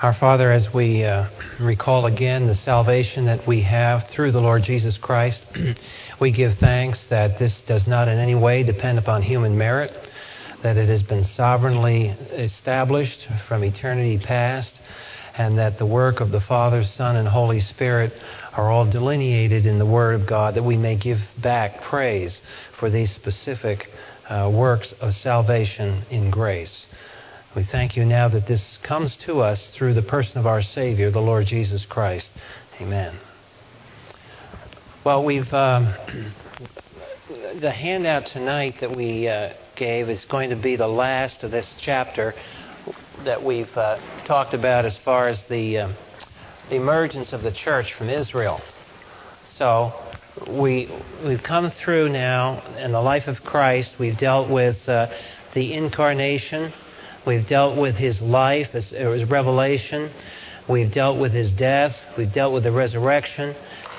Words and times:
Our 0.00 0.14
Father, 0.14 0.52
as 0.52 0.72
we 0.72 1.02
uh, 1.02 1.26
recall 1.58 2.06
again 2.06 2.46
the 2.46 2.54
salvation 2.54 3.24
that 3.24 3.48
we 3.48 3.62
have 3.62 4.08
through 4.10 4.30
the 4.30 4.40
Lord 4.40 4.62
Jesus 4.62 4.96
Christ, 4.96 5.42
we 6.20 6.30
give 6.30 6.56
thanks 6.58 7.04
that 7.06 7.40
this 7.40 7.60
does 7.62 7.84
not 7.88 8.06
in 8.06 8.16
any 8.16 8.36
way 8.36 8.62
depend 8.62 9.00
upon 9.00 9.22
human 9.22 9.58
merit, 9.58 9.90
that 10.62 10.76
it 10.76 10.88
has 10.88 11.02
been 11.02 11.24
sovereignly 11.24 12.10
established 12.30 13.26
from 13.48 13.64
eternity 13.64 14.18
past, 14.18 14.80
and 15.36 15.58
that 15.58 15.78
the 15.78 15.86
work 15.86 16.20
of 16.20 16.30
the 16.30 16.42
Father, 16.42 16.84
Son, 16.84 17.16
and 17.16 17.26
Holy 17.26 17.60
Spirit 17.60 18.12
are 18.56 18.70
all 18.70 18.88
delineated 18.88 19.66
in 19.66 19.80
the 19.80 19.86
Word 19.86 20.20
of 20.20 20.28
God, 20.28 20.54
that 20.54 20.62
we 20.62 20.76
may 20.76 20.94
give 20.94 21.18
back 21.42 21.80
praise 21.80 22.40
for 22.78 22.88
these 22.88 23.12
specific 23.16 23.88
uh, 24.28 24.48
works 24.48 24.94
of 25.00 25.12
salvation 25.14 26.04
in 26.08 26.30
grace. 26.30 26.86
We 27.56 27.64
thank 27.64 27.96
you 27.96 28.04
now 28.04 28.28
that 28.28 28.46
this 28.46 28.78
comes 28.82 29.16
to 29.24 29.40
us 29.40 29.70
through 29.70 29.94
the 29.94 30.02
person 30.02 30.36
of 30.36 30.46
our 30.46 30.60
Savior, 30.60 31.10
the 31.10 31.22
Lord 31.22 31.46
Jesus 31.46 31.86
Christ. 31.86 32.30
Amen. 32.78 33.18
Well, 35.02 35.24
we've. 35.24 35.52
Um, 35.54 35.94
the 37.60 37.70
handout 37.70 38.26
tonight 38.26 38.76
that 38.80 38.94
we 38.94 39.28
uh, 39.28 39.54
gave 39.76 40.10
is 40.10 40.24
going 40.26 40.50
to 40.50 40.56
be 40.56 40.76
the 40.76 40.86
last 40.86 41.42
of 41.42 41.50
this 41.50 41.74
chapter 41.78 42.34
that 43.24 43.42
we've 43.42 43.74
uh, 43.76 43.98
talked 44.26 44.52
about 44.52 44.84
as 44.84 44.96
far 44.98 45.28
as 45.28 45.42
the 45.48 45.78
uh, 45.78 45.92
emergence 46.70 47.32
of 47.32 47.42
the 47.42 47.52
church 47.52 47.94
from 47.94 48.10
Israel. 48.10 48.60
So 49.56 49.94
we 50.46 50.90
we've 51.24 51.42
come 51.42 51.70
through 51.70 52.10
now 52.10 52.62
in 52.76 52.92
the 52.92 53.00
life 53.00 53.26
of 53.26 53.42
Christ. 53.42 53.98
We've 53.98 54.18
dealt 54.18 54.50
with 54.50 54.86
uh, 54.86 55.08
the 55.54 55.72
incarnation. 55.72 56.74
We've 57.28 57.46
dealt 57.46 57.76
with 57.76 57.96
his 57.96 58.22
life 58.22 58.74
uh, 58.74 59.10
his 59.10 59.24
revelation. 59.24 60.10
We've 60.66 60.90
dealt 60.90 61.18
with 61.18 61.34
his 61.34 61.50
death. 61.50 61.94
We've 62.16 62.32
dealt 62.32 62.54
with 62.54 62.62
the 62.62 62.72
resurrection. 62.72 63.54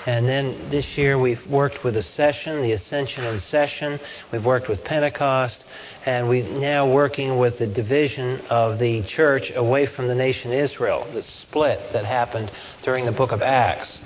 And 0.08 0.28
then 0.28 0.72
this 0.72 0.98
year 0.98 1.16
we've 1.16 1.46
worked 1.46 1.84
with 1.84 1.94
the 1.94 2.00
Ascension, 2.00 2.54
session 2.54 2.62
the 2.64 2.72
ascension 2.72 3.26
and 3.26 3.40
session. 3.40 4.00
We've 4.32 4.44
worked 4.44 4.68
with 4.68 4.84
Pentecost. 4.84 5.64
And 6.08 6.28
we're 6.28 6.50
now 6.58 6.92
working 6.92 7.38
with 7.38 7.60
the 7.60 7.68
division 7.68 8.42
of 8.50 8.80
the 8.80 9.04
church 9.04 9.52
away 9.56 9.86
from 9.86 10.08
the 10.08 10.16
nation 10.16 10.52
Israel, 10.52 11.06
the 11.14 11.22
split 11.22 11.94
that 11.94 12.06
happened 12.06 12.52
during 12.82 13.06
the 13.06 13.12
book 13.12 13.32
of 13.32 13.44
Acts. 13.44 14.00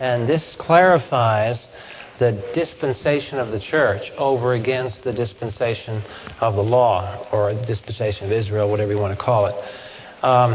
And 0.00 0.26
this 0.26 0.56
clarifies 0.56 1.68
the 2.20 2.32
dispensation 2.54 3.38
of 3.38 3.50
the 3.50 3.58
church 3.58 4.12
over 4.18 4.52
against 4.52 5.02
the 5.02 5.12
dispensation 5.12 6.02
of 6.40 6.54
the 6.54 6.62
law, 6.62 7.26
or 7.32 7.54
the 7.54 7.64
dispensation 7.64 8.26
of 8.26 8.32
Israel, 8.32 8.70
whatever 8.70 8.92
you 8.92 8.98
want 8.98 9.18
to 9.18 9.24
call 9.24 9.46
it. 9.46 9.54
Um, 10.22 10.52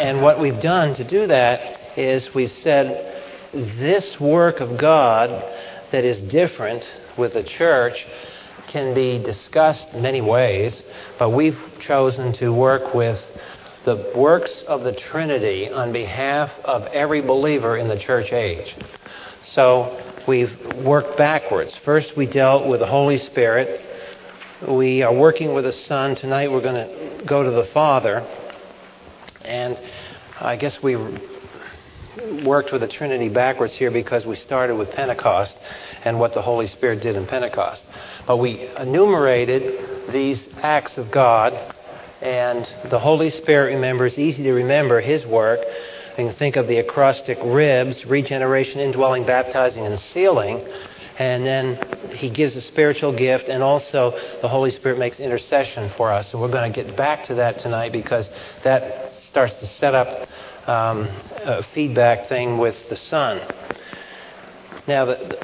and 0.00 0.22
what 0.22 0.40
we've 0.40 0.60
done 0.60 0.94
to 0.94 1.04
do 1.04 1.26
that 1.26 1.98
is 1.98 2.32
we've 2.34 2.52
said 2.52 3.20
this 3.52 4.20
work 4.20 4.60
of 4.60 4.78
God 4.78 5.28
that 5.90 6.04
is 6.04 6.20
different 6.30 6.88
with 7.18 7.34
the 7.34 7.42
church 7.42 8.06
can 8.68 8.94
be 8.94 9.18
discussed 9.18 9.92
many 9.94 10.20
ways, 10.20 10.84
but 11.18 11.30
we've 11.30 11.58
chosen 11.80 12.32
to 12.34 12.54
work 12.54 12.94
with 12.94 13.20
the 13.84 14.12
works 14.14 14.62
of 14.68 14.84
the 14.84 14.92
Trinity 14.92 15.68
on 15.68 15.92
behalf 15.92 16.52
of 16.62 16.84
every 16.92 17.22
believer 17.22 17.76
in 17.76 17.88
the 17.88 17.98
church 17.98 18.32
age. 18.32 18.76
So 19.42 20.00
we've 20.30 20.84
worked 20.84 21.18
backwards. 21.18 21.74
First, 21.84 22.16
we 22.16 22.24
dealt 22.24 22.68
with 22.68 22.78
the 22.78 22.86
Holy 22.86 23.18
Spirit. 23.18 23.80
We 24.66 25.02
are 25.02 25.12
working 25.12 25.54
with 25.54 25.64
the 25.64 25.72
Son. 25.72 26.14
Tonight, 26.14 26.52
we're 26.52 26.60
going 26.60 26.76
to 26.76 27.24
go 27.26 27.42
to 27.42 27.50
the 27.50 27.64
Father. 27.64 28.24
And 29.44 29.76
I 30.38 30.54
guess 30.54 30.80
we 30.80 30.94
worked 32.44 32.70
with 32.70 32.80
the 32.80 32.86
Trinity 32.86 33.28
backwards 33.28 33.74
here 33.74 33.90
because 33.90 34.24
we 34.24 34.36
started 34.36 34.76
with 34.76 34.92
Pentecost 34.92 35.58
and 36.04 36.20
what 36.20 36.32
the 36.32 36.42
Holy 36.42 36.68
Spirit 36.68 37.02
did 37.02 37.16
in 37.16 37.26
Pentecost. 37.26 37.82
But 38.24 38.36
we 38.36 38.68
enumerated 38.78 40.12
these 40.12 40.48
acts 40.62 40.96
of 40.96 41.10
God, 41.10 41.54
and 42.20 42.68
the 42.88 43.00
Holy 43.00 43.30
Spirit, 43.30 43.74
remember, 43.74 44.06
it's 44.06 44.16
easy 44.16 44.44
to 44.44 44.52
remember 44.52 45.00
His 45.00 45.26
work 45.26 45.58
think 46.28 46.56
of 46.56 46.66
the 46.66 46.78
acrostic 46.78 47.38
ribs, 47.42 48.04
regeneration, 48.04 48.80
indwelling, 48.80 49.24
baptizing, 49.24 49.86
and 49.86 49.98
sealing. 49.98 50.66
And 51.18 51.46
then 51.46 52.10
he 52.12 52.30
gives 52.30 52.56
a 52.56 52.60
spiritual 52.60 53.16
gift, 53.16 53.48
and 53.48 53.62
also 53.62 54.12
the 54.42 54.48
Holy 54.48 54.70
Spirit 54.70 54.98
makes 54.98 55.20
intercession 55.20 55.90
for 55.96 56.10
us. 56.12 56.32
And 56.32 56.42
we're 56.42 56.50
going 56.50 56.72
to 56.72 56.84
get 56.84 56.96
back 56.96 57.24
to 57.24 57.34
that 57.36 57.58
tonight 57.58 57.92
because 57.92 58.28
that 58.64 59.10
starts 59.10 59.54
to 59.60 59.66
set 59.66 59.94
up 59.94 60.28
um, 60.66 61.08
a 61.44 61.62
feedback 61.74 62.28
thing 62.28 62.58
with 62.58 62.76
the 62.88 62.96
Son. 62.96 63.40
Now, 64.90 65.04
the, 65.04 65.38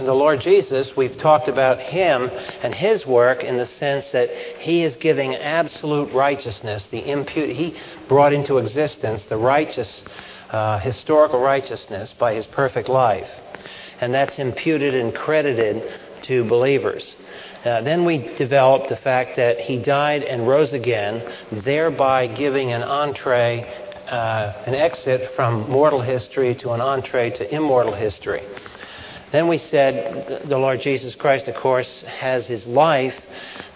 the 0.00 0.12
Lord 0.12 0.40
Jesus, 0.40 0.94
we've 0.94 1.16
talked 1.16 1.48
about 1.48 1.78
him 1.78 2.28
and 2.62 2.74
his 2.74 3.06
work 3.06 3.42
in 3.42 3.56
the 3.56 3.64
sense 3.64 4.12
that 4.12 4.28
he 4.58 4.84
is 4.84 4.98
giving 4.98 5.34
absolute 5.34 6.12
righteousness. 6.12 6.88
The 6.88 7.10
impute, 7.10 7.56
he 7.56 7.74
brought 8.06 8.34
into 8.34 8.58
existence 8.58 9.24
the 9.24 9.38
righteous, 9.38 10.04
uh, 10.50 10.78
historical 10.78 11.40
righteousness 11.40 12.12
by 12.12 12.34
his 12.34 12.46
perfect 12.46 12.90
life. 12.90 13.30
And 14.02 14.12
that's 14.12 14.38
imputed 14.38 14.94
and 14.94 15.14
credited 15.14 15.90
to 16.24 16.44
believers. 16.44 17.16
Uh, 17.64 17.80
then 17.80 18.04
we 18.04 18.18
developed 18.36 18.90
the 18.90 18.96
fact 18.96 19.36
that 19.36 19.58
he 19.58 19.82
died 19.82 20.22
and 20.22 20.46
rose 20.46 20.74
again, 20.74 21.22
thereby 21.64 22.26
giving 22.26 22.72
an 22.72 22.82
entree, 22.82 23.62
uh, 24.06 24.52
an 24.66 24.74
exit 24.74 25.34
from 25.34 25.70
mortal 25.70 26.02
history 26.02 26.54
to 26.56 26.72
an 26.72 26.82
entree 26.82 27.30
to 27.30 27.54
immortal 27.54 27.94
history. 27.94 28.42
Then 29.32 29.48
we 29.48 29.56
said 29.56 30.46
the 30.46 30.58
Lord 30.58 30.80
Jesus 30.80 31.14
Christ, 31.14 31.48
of 31.48 31.54
course, 31.56 32.04
has 32.06 32.46
his 32.46 32.66
life 32.66 33.14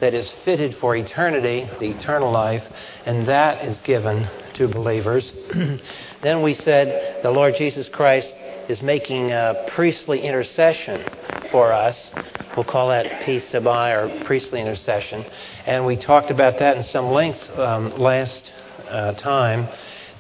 that 0.00 0.12
is 0.12 0.30
fitted 0.44 0.74
for 0.76 0.94
eternity, 0.94 1.66
the 1.80 1.88
eternal 1.88 2.30
life, 2.30 2.62
and 3.06 3.26
that 3.26 3.64
is 3.64 3.80
given 3.80 4.28
to 4.54 4.68
believers. 4.68 5.32
then 6.22 6.42
we 6.42 6.52
said 6.52 7.22
the 7.22 7.30
Lord 7.30 7.54
Jesus 7.56 7.88
Christ 7.88 8.34
is 8.68 8.82
making 8.82 9.30
a 9.30 9.64
priestly 9.68 10.20
intercession 10.20 11.02
for 11.50 11.72
us. 11.72 12.10
We'll 12.54 12.64
call 12.64 12.90
that 12.90 13.24
peace 13.24 13.50
sabai 13.50 13.96
or 13.96 14.24
priestly 14.26 14.60
intercession. 14.60 15.24
And 15.64 15.86
we 15.86 15.96
talked 15.96 16.30
about 16.30 16.58
that 16.58 16.76
in 16.76 16.82
some 16.82 17.06
length 17.06 17.48
um, 17.58 17.90
last 17.98 18.50
uh, 18.88 19.14
time, 19.14 19.68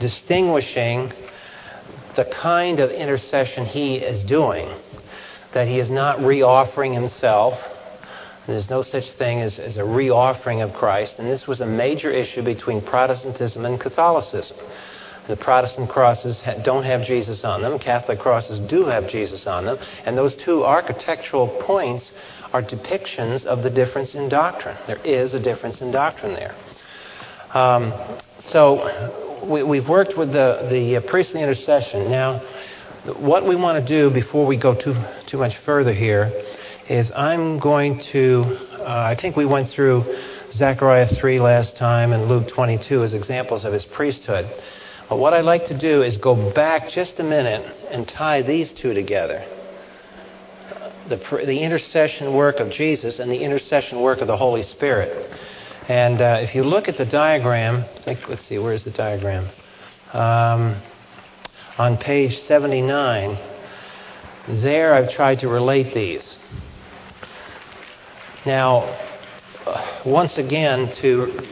distinguishing 0.00 1.12
the 2.14 2.24
kind 2.24 2.80
of 2.80 2.90
intercession 2.90 3.66
he 3.66 3.96
is 3.96 4.24
doing 4.24 4.74
that 5.56 5.66
he 5.66 5.80
is 5.80 5.88
not 5.88 6.18
reoffering 6.18 6.92
himself. 6.92 7.54
There's 8.46 8.68
no 8.68 8.82
such 8.82 9.12
thing 9.12 9.40
as, 9.40 9.58
as 9.58 9.78
a 9.78 9.80
reoffering 9.80 10.62
of 10.62 10.74
Christ. 10.74 11.18
And 11.18 11.30
this 11.30 11.46
was 11.46 11.62
a 11.62 11.66
major 11.66 12.10
issue 12.10 12.42
between 12.42 12.82
Protestantism 12.82 13.64
and 13.64 13.80
Catholicism. 13.80 14.58
The 15.28 15.36
Protestant 15.36 15.88
crosses 15.88 16.42
don't 16.62 16.82
have 16.82 17.06
Jesus 17.06 17.42
on 17.42 17.62
them. 17.62 17.78
Catholic 17.78 18.18
crosses 18.18 18.58
do 18.68 18.84
have 18.84 19.08
Jesus 19.08 19.46
on 19.46 19.64
them. 19.64 19.78
And 20.04 20.14
those 20.14 20.34
two 20.34 20.62
architectural 20.62 21.48
points 21.62 22.12
are 22.52 22.62
depictions 22.62 23.46
of 23.46 23.62
the 23.62 23.70
difference 23.70 24.14
in 24.14 24.28
doctrine. 24.28 24.76
There 24.86 25.00
is 25.06 25.32
a 25.32 25.40
difference 25.40 25.80
in 25.80 25.90
doctrine 25.90 26.34
there. 26.34 26.54
Um, 27.54 27.94
so 28.40 29.40
we, 29.42 29.78
have 29.78 29.88
worked 29.88 30.18
with 30.18 30.34
the, 30.34 30.68
the 30.68 31.00
priestly 31.08 31.40
intercession. 31.40 32.10
Now, 32.10 32.42
what 33.14 33.46
we 33.46 33.56
want 33.56 33.84
to 33.84 33.86
do 33.86 34.10
before 34.10 34.46
we 34.46 34.56
go 34.56 34.74
too, 34.74 34.94
too 35.26 35.38
much 35.38 35.56
further 35.58 35.92
here 35.92 36.32
is 36.88 37.10
I'm 37.12 37.58
going 37.58 38.00
to, 38.12 38.44
uh, 38.78 38.84
I 38.86 39.16
think 39.20 39.36
we 39.36 39.44
went 39.44 39.70
through 39.70 40.04
Zechariah 40.52 41.08
3 41.08 41.40
last 41.40 41.76
time 41.76 42.12
and 42.12 42.28
Luke 42.28 42.48
22 42.48 43.02
as 43.02 43.12
examples 43.12 43.64
of 43.64 43.72
his 43.72 43.84
priesthood. 43.84 44.46
But 45.08 45.18
what 45.18 45.34
I'd 45.34 45.44
like 45.44 45.66
to 45.66 45.78
do 45.78 46.02
is 46.02 46.16
go 46.16 46.52
back 46.52 46.88
just 46.88 47.20
a 47.20 47.24
minute 47.24 47.62
and 47.90 48.08
tie 48.08 48.42
these 48.42 48.72
two 48.72 48.94
together. 48.94 49.44
The, 51.08 51.16
the 51.16 51.60
intercession 51.60 52.34
work 52.34 52.56
of 52.56 52.70
Jesus 52.70 53.20
and 53.20 53.30
the 53.30 53.38
intercession 53.38 54.00
work 54.00 54.20
of 54.20 54.26
the 54.26 54.36
Holy 54.36 54.64
Spirit. 54.64 55.30
And 55.88 56.20
uh, 56.20 56.38
if 56.40 56.54
you 56.54 56.64
look 56.64 56.88
at 56.88 56.96
the 56.96 57.06
diagram, 57.06 57.84
think, 58.04 58.28
let's 58.28 58.44
see, 58.44 58.58
where's 58.58 58.82
the 58.82 58.90
diagram? 58.90 59.48
Um, 60.12 60.80
on 61.78 61.98
page 61.98 62.40
79, 62.44 63.38
there 64.48 64.94
I've 64.94 65.10
tried 65.10 65.40
to 65.40 65.48
relate 65.48 65.92
these. 65.92 66.38
Now, 68.46 68.98
once 70.06 70.38
again, 70.38 70.90
to 70.96 71.46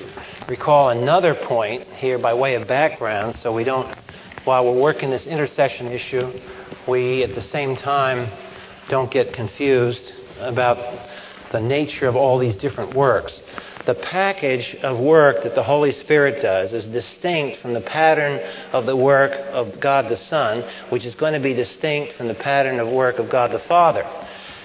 recall 0.49 0.91
another 0.91 1.35
point 1.35 1.85
here 1.85 2.19
by 2.19 2.33
way 2.33 2.55
of 2.55 2.67
background, 2.67 3.37
so 3.37 3.53
we 3.53 3.65
don't, 3.65 3.95
while 4.45 4.65
we're 4.65 4.81
working 4.81 5.11
this 5.11 5.27
intercession 5.27 5.89
issue, 5.89 6.33
we 6.89 7.23
at 7.23 7.35
the 7.35 7.43
same 7.43 7.77
time 7.77 8.31
don't 8.89 9.11
get 9.11 9.35
confused 9.35 10.13
about 10.39 10.79
the 11.53 11.61
nature 11.61 12.07
of 12.07 12.17
all 12.17 12.39
these 12.39 12.57
different 12.57 12.95
works. 12.95 13.43
The 13.87 13.95
package 13.95 14.75
of 14.77 14.99
work 14.99 15.43
that 15.43 15.55
the 15.55 15.63
Holy 15.63 15.93
Spirit 15.93 16.41
does 16.41 16.73
is 16.73 16.87
distinct 16.87 17.61
from 17.61 17.75
the 17.75 17.81
pattern 17.81 18.41
of 18.73 18.87
the 18.87 18.97
work 18.97 19.33
of 19.53 19.79
God 19.81 20.09
the 20.09 20.17
Son, 20.17 20.65
which 20.89 21.05
is 21.05 21.15
going 21.15 21.35
to 21.35 21.41
be 21.41 21.55
distinct 21.55 22.15
from 22.15 22.29
the 22.29 22.35
pattern 22.35 22.81
of 22.81 22.89
work 22.89 23.19
of 23.19 23.31
God 23.31 23.53
the 23.53 23.59
Father. 23.59 24.05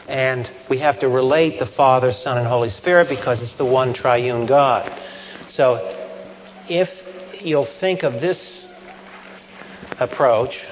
And 0.08 0.50
we 0.70 0.80
have 0.80 1.00
to 1.02 1.10
relate 1.10 1.60
the 1.60 1.66
Father, 1.66 2.14
Son, 2.14 2.38
and 2.38 2.48
Holy 2.48 2.70
Spirit 2.70 3.10
because 3.10 3.42
it's 3.42 3.56
the 3.56 3.66
one 3.66 3.94
triune 3.94 4.46
God. 4.46 4.92
So 5.48 5.96
if 6.70 6.90
you'll 7.42 7.66
think 7.66 8.04
of 8.04 8.14
this 8.14 8.64
approach, 10.00 10.66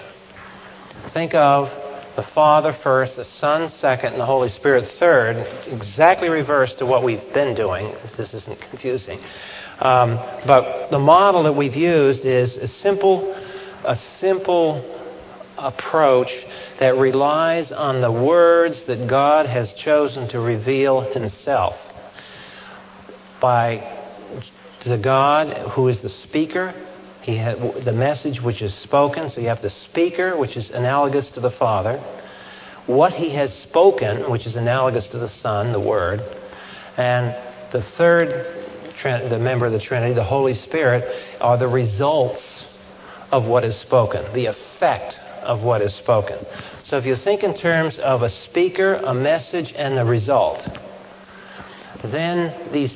think 1.13 1.33
of 1.33 1.69
the 2.17 2.23
Father 2.23 2.73
first, 2.73 3.15
the 3.15 3.23
Son 3.23 3.69
second, 3.69 4.13
and 4.13 4.19
the 4.19 4.25
Holy 4.25 4.49
Spirit 4.49 4.89
third, 4.99 5.37
exactly 5.67 6.29
reverse 6.29 6.73
to 6.73 6.85
what 6.85 7.03
we've 7.03 7.31
been 7.31 7.55
doing, 7.55 7.95
this 8.17 8.33
isn't 8.33 8.59
confusing. 8.59 9.19
Um, 9.79 10.15
but 10.47 10.89
the 10.89 10.97
model 10.97 11.43
that 11.43 11.53
we've 11.53 11.75
used 11.75 12.25
is 12.25 12.57
a 12.57 12.67
simple, 12.67 13.33
a 13.85 13.95
simple 13.95 14.95
approach 15.59 16.31
that 16.79 16.97
relies 16.97 17.71
on 17.71 18.01
the 18.01 18.11
words 18.11 18.83
that 18.85 19.07
God 19.07 19.45
has 19.45 19.71
chosen 19.73 20.27
to 20.29 20.39
reveal 20.39 21.01
Himself 21.01 21.75
by 23.39 23.93
the 24.83 24.97
God 24.97 25.55
who 25.69 25.87
is 25.87 26.01
the 26.01 26.09
speaker 26.09 26.73
he 27.27 27.35
had 27.35 27.83
the 27.83 27.91
message 27.91 28.41
which 28.41 28.61
is 28.61 28.73
spoken. 28.73 29.29
So 29.29 29.41
you 29.41 29.49
have 29.49 29.61
the 29.61 29.69
speaker, 29.69 30.37
which 30.37 30.55
is 30.55 30.69
analogous 30.69 31.29
to 31.31 31.41
the 31.41 31.51
Father. 31.51 31.99
What 32.85 33.11
he 33.11 33.31
has 33.31 33.53
spoken, 33.53 34.31
which 34.31 34.47
is 34.47 34.55
analogous 34.55 35.07
to 35.09 35.17
the 35.17 35.27
Son, 35.27 35.73
the 35.73 35.79
Word. 35.79 36.21
And 36.95 37.35
the 37.73 37.81
third, 37.81 38.29
the 39.03 39.39
member 39.39 39.65
of 39.65 39.73
the 39.73 39.79
Trinity, 39.79 40.13
the 40.13 40.23
Holy 40.23 40.53
Spirit, 40.53 41.03
are 41.41 41.57
the 41.57 41.67
results 41.67 42.65
of 43.33 43.45
what 43.45 43.65
is 43.65 43.75
spoken, 43.75 44.33
the 44.33 44.45
effect 44.45 45.17
of 45.41 45.63
what 45.63 45.81
is 45.81 45.93
spoken. 45.93 46.37
So 46.83 46.97
if 46.97 47.05
you 47.05 47.17
think 47.17 47.43
in 47.43 47.53
terms 47.53 47.99
of 47.99 48.21
a 48.21 48.29
speaker, 48.29 48.93
a 49.03 49.13
message, 49.13 49.73
and 49.75 49.97
the 49.97 50.05
result, 50.05 50.65
then 52.05 52.71
these 52.71 52.95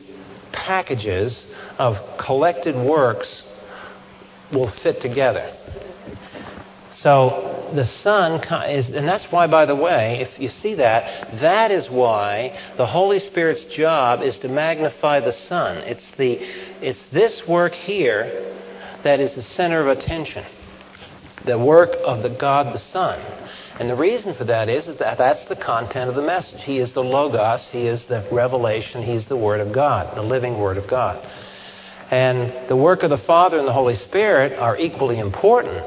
packages 0.53 1.43
of 1.77 1.97
collected 2.17 2.77
works 2.77 3.43
will 4.51 4.69
fit 4.69 5.01
together. 5.01 5.55
So 6.91 7.69
the 7.73 7.85
Son 7.85 8.41
is, 8.69 8.89
and 8.89 9.07
that's 9.07 9.31
why, 9.31 9.47
by 9.47 9.65
the 9.65 9.75
way, 9.75 10.19
if 10.21 10.39
you 10.39 10.49
see 10.49 10.75
that, 10.75 11.39
that 11.39 11.71
is 11.71 11.89
why 11.89 12.59
the 12.77 12.85
Holy 12.85 13.19
Spirit's 13.19 13.65
job 13.65 14.21
is 14.21 14.37
to 14.39 14.47
magnify 14.49 15.21
the 15.21 15.33
Son. 15.33 15.77
It's, 15.77 16.09
the, 16.11 16.39
it's 16.85 17.03
this 17.11 17.47
work 17.47 17.73
here 17.73 18.55
that 19.03 19.19
is 19.19 19.35
the 19.35 19.41
center 19.41 19.81
of 19.81 19.97
attention, 19.97 20.45
the 21.45 21.57
work 21.57 21.91
of 22.05 22.21
the 22.23 22.29
God 22.29 22.73
the 22.73 22.79
Son. 22.79 23.19
And 23.79 23.89
the 23.89 23.95
reason 23.95 24.35
for 24.35 24.43
that 24.43 24.69
is, 24.69 24.87
is 24.87 24.97
that 24.97 25.17
that's 25.17 25.45
the 25.45 25.55
content 25.55 26.09
of 26.09 26.15
the 26.15 26.21
message. 26.21 26.61
He 26.61 26.77
is 26.77 26.91
the 26.91 27.03
Logos, 27.03 27.67
He 27.71 27.87
is 27.87 28.05
the 28.05 28.27
revelation, 28.31 29.01
He's 29.01 29.25
the 29.25 29.37
Word 29.37 29.59
of 29.59 29.73
God, 29.73 30.15
the 30.15 30.21
living 30.21 30.59
Word 30.59 30.77
of 30.77 30.87
God. 30.87 31.27
And 32.11 32.69
the 32.69 32.75
work 32.75 33.03
of 33.03 33.09
the 33.09 33.17
Father 33.17 33.57
and 33.57 33.67
the 33.67 33.73
Holy 33.73 33.95
Spirit 33.95 34.59
are 34.59 34.77
equally 34.77 35.17
important, 35.17 35.81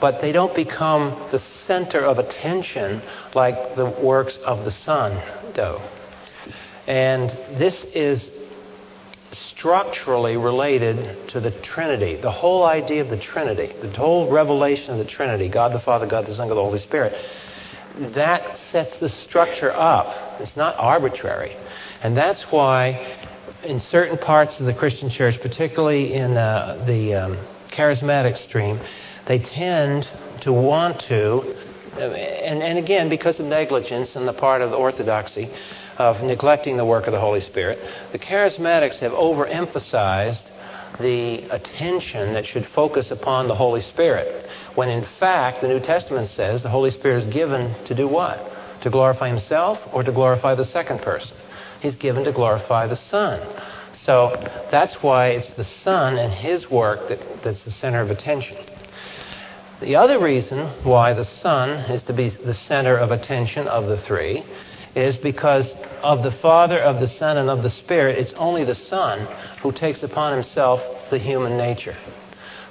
but 0.00 0.20
they 0.20 0.30
don't 0.30 0.54
become 0.54 1.28
the 1.32 1.40
center 1.40 2.00
of 2.00 2.18
attention 2.18 3.02
like 3.34 3.74
the 3.74 3.86
works 3.86 4.38
of 4.46 4.64
the 4.64 4.70
Son 4.70 5.20
do. 5.54 5.78
And 6.86 7.30
this 7.58 7.84
is 7.92 8.30
structurally 9.32 10.36
related 10.36 11.28
to 11.30 11.40
the 11.40 11.50
Trinity. 11.50 12.20
The 12.20 12.30
whole 12.30 12.62
idea 12.62 13.02
of 13.02 13.10
the 13.10 13.18
Trinity, 13.18 13.74
the 13.82 13.90
whole 13.90 14.30
revelation 14.30 14.92
of 14.92 14.98
the 14.98 15.04
Trinity 15.04 15.48
God 15.48 15.72
the 15.72 15.80
Father, 15.80 16.06
God 16.06 16.26
the 16.26 16.34
Son, 16.34 16.48
God 16.48 16.54
the 16.54 16.62
Holy 16.62 16.78
Spirit 16.78 17.14
that 17.98 18.56
sets 18.56 18.96
the 18.98 19.08
structure 19.08 19.72
up. 19.72 20.40
It's 20.40 20.56
not 20.56 20.76
arbitrary. 20.78 21.56
And 22.02 22.16
that's 22.16 22.44
why 22.44 23.17
in 23.64 23.80
certain 23.80 24.16
parts 24.16 24.60
of 24.60 24.66
the 24.66 24.74
Christian 24.74 25.10
church, 25.10 25.40
particularly 25.40 26.14
in 26.14 26.36
uh, 26.36 26.82
the 26.86 27.14
um, 27.14 27.38
charismatic 27.70 28.36
stream, 28.38 28.80
they 29.26 29.38
tend 29.38 30.08
to 30.42 30.52
want 30.52 31.00
to, 31.02 31.56
uh, 31.96 32.00
and, 32.00 32.62
and 32.62 32.78
again, 32.78 33.08
because 33.08 33.40
of 33.40 33.46
negligence 33.46 34.14
on 34.16 34.26
the 34.26 34.32
part 34.32 34.62
of 34.62 34.70
the 34.70 34.76
orthodoxy, 34.76 35.50
of 35.98 36.22
neglecting 36.22 36.76
the 36.76 36.84
work 36.84 37.06
of 37.06 37.12
the 37.12 37.20
Holy 37.20 37.40
Spirit, 37.40 37.78
the 38.12 38.18
charismatics 38.18 39.00
have 39.00 39.12
overemphasized 39.12 40.50
the 41.00 41.42
attention 41.50 42.32
that 42.34 42.46
should 42.46 42.66
focus 42.66 43.10
upon 43.10 43.48
the 43.48 43.54
Holy 43.54 43.82
Spirit, 43.82 44.48
when 44.76 44.88
in 44.88 45.04
fact 45.18 45.60
the 45.60 45.68
New 45.68 45.80
Testament 45.80 46.28
says 46.28 46.62
the 46.62 46.68
Holy 46.68 46.92
Spirit 46.92 47.24
is 47.24 47.34
given 47.34 47.74
to 47.86 47.94
do 47.94 48.06
what? 48.06 48.52
To 48.82 48.90
glorify 48.90 49.28
Himself 49.28 49.80
or 49.92 50.04
to 50.04 50.12
glorify 50.12 50.54
the 50.54 50.64
second 50.64 51.02
person? 51.02 51.36
He's 51.80 51.96
given 51.96 52.24
to 52.24 52.32
glorify 52.32 52.86
the 52.86 52.96
Son. 52.96 53.40
So 53.94 54.32
that's 54.70 55.02
why 55.02 55.28
it's 55.28 55.50
the 55.50 55.64
Son 55.64 56.18
and 56.18 56.32
His 56.32 56.70
work 56.70 57.08
that, 57.08 57.18
that's 57.42 57.62
the 57.64 57.70
center 57.70 58.00
of 58.00 58.10
attention. 58.10 58.56
The 59.80 59.96
other 59.96 60.18
reason 60.18 60.66
why 60.82 61.14
the 61.14 61.24
Son 61.24 61.70
is 61.90 62.02
to 62.04 62.12
be 62.12 62.30
the 62.30 62.54
center 62.54 62.96
of 62.96 63.10
attention 63.12 63.68
of 63.68 63.86
the 63.86 64.00
three 64.02 64.44
is 64.96 65.16
because 65.16 65.72
of 66.02 66.22
the 66.22 66.32
Father, 66.32 66.80
of 66.80 67.00
the 67.00 67.06
Son, 67.06 67.36
and 67.36 67.48
of 67.48 67.62
the 67.62 67.70
Spirit, 67.70 68.18
it's 68.18 68.32
only 68.34 68.64
the 68.64 68.74
Son 68.74 69.26
who 69.62 69.70
takes 69.70 70.02
upon 70.02 70.32
himself 70.32 70.80
the 71.10 71.18
human 71.18 71.56
nature. 71.56 71.96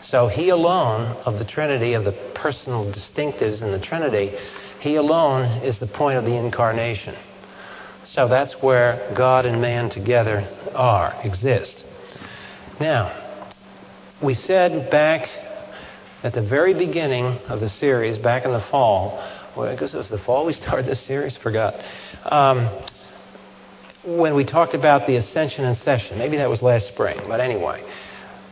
So 0.02 0.28
he 0.28 0.50
alone, 0.50 1.18
of 1.26 1.40
the 1.40 1.46
Trinity, 1.46 1.94
of 1.94 2.04
the 2.04 2.32
personal 2.34 2.92
distinctives 2.92 3.62
in 3.62 3.72
the 3.72 3.80
Trinity, 3.80 4.38
he 4.80 4.96
alone 4.96 5.64
is 5.64 5.80
the 5.80 5.88
point 5.88 6.18
of 6.18 6.26
the 6.26 6.36
incarnation. 6.36 7.16
So 8.10 8.28
that's 8.28 8.62
where 8.62 9.14
God 9.16 9.46
and 9.46 9.62
man 9.62 9.90
together 9.90 10.48
are, 10.74 11.20
exist. 11.24 11.84
Now, 12.80 13.12
we 14.22 14.34
said 14.34 14.90
back 14.90 15.30
at 16.24 16.34
the 16.34 16.42
very 16.42 16.74
beginning 16.74 17.26
of 17.48 17.60
the 17.60 17.70
series, 17.70 18.18
back 18.18 18.46
in 18.46 18.52
the 18.52 18.62
fall, 18.72 19.24
well, 19.56 19.70
I 19.70 19.76
guess 19.76 19.94
it 19.94 19.98
was 19.98 20.10
the 20.10 20.18
fall 20.18 20.46
we 20.46 20.54
started 20.64 20.86
this 20.86 21.02
series, 21.02 21.36
forgot. 21.36 21.76
Um, 22.24 22.70
when 24.06 24.36
we 24.36 24.46
talked 24.46 24.74
about 24.74 25.06
the 25.06 25.18
ascension 25.18 25.66
and 25.66 25.78
session, 25.78 26.18
maybe 26.18 26.38
that 26.38 26.50
was 26.50 26.62
last 26.62 26.88
spring, 26.88 27.20
but 27.28 27.42
anyway, 27.42 27.84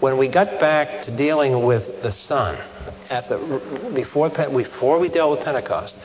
when 0.02 0.18
we 0.18 0.28
got 0.28 0.60
back 0.60 1.06
to 1.06 1.16
dealing 1.16 1.66
with 1.66 2.04
the 2.04 2.12
Son, 2.12 2.58
at 3.10 3.30
the, 3.30 3.38
before, 3.94 4.30
before 4.30 5.00
we 5.00 5.08
dealt 5.08 5.38
with 5.38 5.46
Pentecost, 5.46 5.96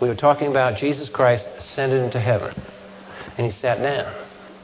we 0.00 0.08
were 0.08 0.14
talking 0.14 0.48
about 0.48 0.76
Jesus 0.76 1.08
Christ 1.08 1.46
ascended 1.58 2.02
into 2.02 2.20
heaven. 2.20 2.54
And 3.42 3.50
he 3.50 3.58
sat 3.58 3.82
down. 3.82 4.14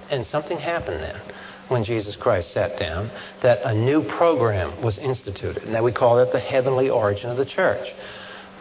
And 0.09 0.25
something 0.25 0.57
happened 0.57 1.03
then 1.03 1.21
when 1.67 1.83
Jesus 1.83 2.15
Christ 2.15 2.53
sat 2.53 2.79
down 2.79 3.11
that 3.43 3.61
a 3.65 3.75
new 3.75 4.05
program 4.05 4.81
was 4.85 4.99
instituted. 4.99 5.65
And 5.65 5.75
that 5.75 5.83
we 5.83 5.91
call 5.91 6.21
it 6.21 6.31
the 6.31 6.39
heavenly 6.39 6.89
origin 6.89 7.29
of 7.29 7.37
the 7.37 7.45
church. 7.45 7.93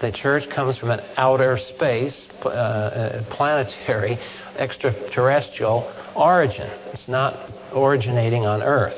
The 0.02 0.12
church 0.12 0.50
comes 0.50 0.76
from 0.76 0.90
an 0.90 1.02
outer 1.18 1.60
space, 1.60 2.26
uh, 2.44 2.50
uh 2.50 3.24
planetary, 3.30 4.18
extraterrestrial 4.58 5.94
origin. 6.16 6.72
It's 6.94 7.08
not 7.08 7.52
originating 7.76 8.48
on 8.48 8.64
earth. 8.64 8.98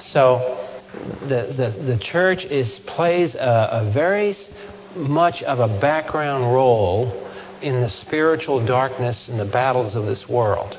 So 0.00 0.58
the, 1.20 1.54
the, 1.56 1.84
the 1.84 1.98
church 1.98 2.46
is, 2.46 2.80
plays 2.80 3.36
a, 3.36 3.68
a 3.70 3.92
very 3.92 4.36
much 4.96 5.44
of 5.44 5.60
a 5.60 5.80
background 5.80 6.52
role 6.52 7.31
in 7.62 7.80
the 7.80 7.88
spiritual 7.88 8.64
darkness 8.64 9.28
and 9.28 9.38
the 9.38 9.44
battles 9.44 9.94
of 9.94 10.06
this 10.06 10.28
world. 10.28 10.78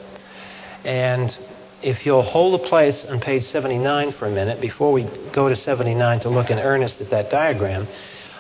And 0.84 1.36
if 1.82 2.06
you'll 2.06 2.22
hold 2.22 2.60
a 2.60 2.64
place 2.64 3.06
on 3.06 3.20
page 3.20 3.46
79 3.46 4.14
for 4.14 4.28
a 4.28 4.32
minute 4.32 4.62
before 4.62 4.92
we 4.92 5.04
go 5.32 5.50
to 5.50 5.56
79 5.56 6.22
to 6.22 6.30
look 6.30 6.50
in 6.50 6.60
earnest 6.60 7.02
at 7.02 7.10
that 7.10 7.30
diagram, 7.30 7.88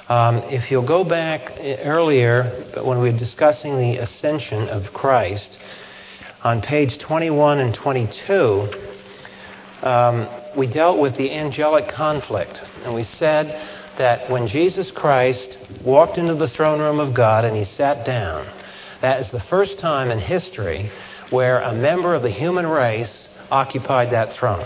um, 0.10 0.38
if 0.50 0.70
you'll 0.70 0.86
go 0.86 1.04
back 1.04 1.54
earlier 1.84 2.44
when 2.84 3.00
we 3.00 3.12
were 3.12 3.18
discussing 3.18 3.78
the 3.78 3.98
ascension 3.98 4.68
of 4.70 4.94
Christ, 4.94 5.58
on 6.44 6.62
page 6.62 6.98
21 6.98 7.60
and 7.60 7.74
22, 7.74 8.68
um, 9.82 10.28
we 10.58 10.68
dealt 10.68 11.00
with 11.00 11.16
the 11.16 11.32
angelic 11.32 11.88
conflict. 11.88 12.62
And 12.84 12.94
we 12.94 13.06
said 13.06 13.83
that 13.98 14.30
when 14.30 14.48
Jesus 14.48 14.92
Christ 14.92 15.58
walked 15.84 16.18
into 16.18 16.36
the 16.36 16.48
throne 16.48 16.80
room 16.80 17.00
of 17.00 17.14
God 17.14 17.46
and 17.46 17.56
he 17.56 17.66
sat 17.66 18.06
down, 18.06 18.48
that 19.02 19.20
is 19.20 19.30
the 19.30 19.40
first 19.40 19.80
time 19.80 20.12
in 20.12 20.20
history 20.20 20.92
where 21.30 21.60
a 21.60 21.74
member 21.74 22.16
of 22.16 22.22
the 22.22 22.30
human 22.30 22.66
race 22.66 23.30
occupied 23.52 24.12
that 24.12 24.34
throne. 24.34 24.66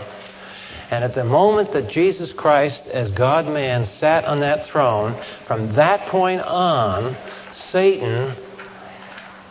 And 0.90 1.04
at 1.04 1.16
the 1.16 1.26
moment 1.26 1.74
that 1.74 1.90
Jesus 1.90 2.32
Christ, 2.32 2.88
as 2.88 3.12
God 3.12 3.46
man, 3.46 3.86
sat 3.86 4.24
on 4.24 4.40
that 4.40 4.66
throne, 4.68 5.22
from 5.46 5.72
that 5.74 6.08
point 6.08 6.42
on, 6.42 7.18
Satan 7.52 8.36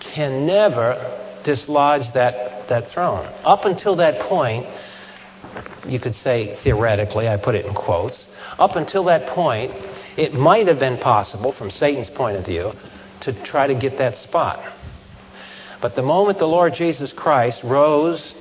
can 0.00 0.46
never 0.46 1.40
dislodge 1.44 2.10
that, 2.14 2.68
that 2.68 2.88
throne. 2.88 3.26
Up 3.44 3.66
until 3.66 3.96
that 3.96 4.28
point, 4.28 4.66
you 5.86 6.00
could 6.00 6.14
say 6.14 6.58
theoretically, 6.62 7.28
I 7.28 7.36
put 7.36 7.54
it 7.54 7.66
in 7.66 7.74
quotes, 7.74 8.26
up 8.58 8.76
until 8.76 9.04
that 9.04 9.28
point, 9.28 9.72
it 10.16 10.32
might 10.32 10.66
have 10.66 10.78
been 10.78 10.98
possible, 10.98 11.52
from 11.52 11.70
Satan's 11.70 12.10
point 12.10 12.36
of 12.36 12.44
view, 12.44 12.72
to 13.22 13.44
try 13.44 13.66
to 13.66 13.74
get 13.74 13.98
that 13.98 14.16
spot. 14.16 14.72
But 15.80 15.94
the 15.94 16.02
moment 16.02 16.38
the 16.38 16.46
Lord 16.46 16.74
Jesus 16.74 17.12
Christ 17.12 17.62
rose 17.62 18.34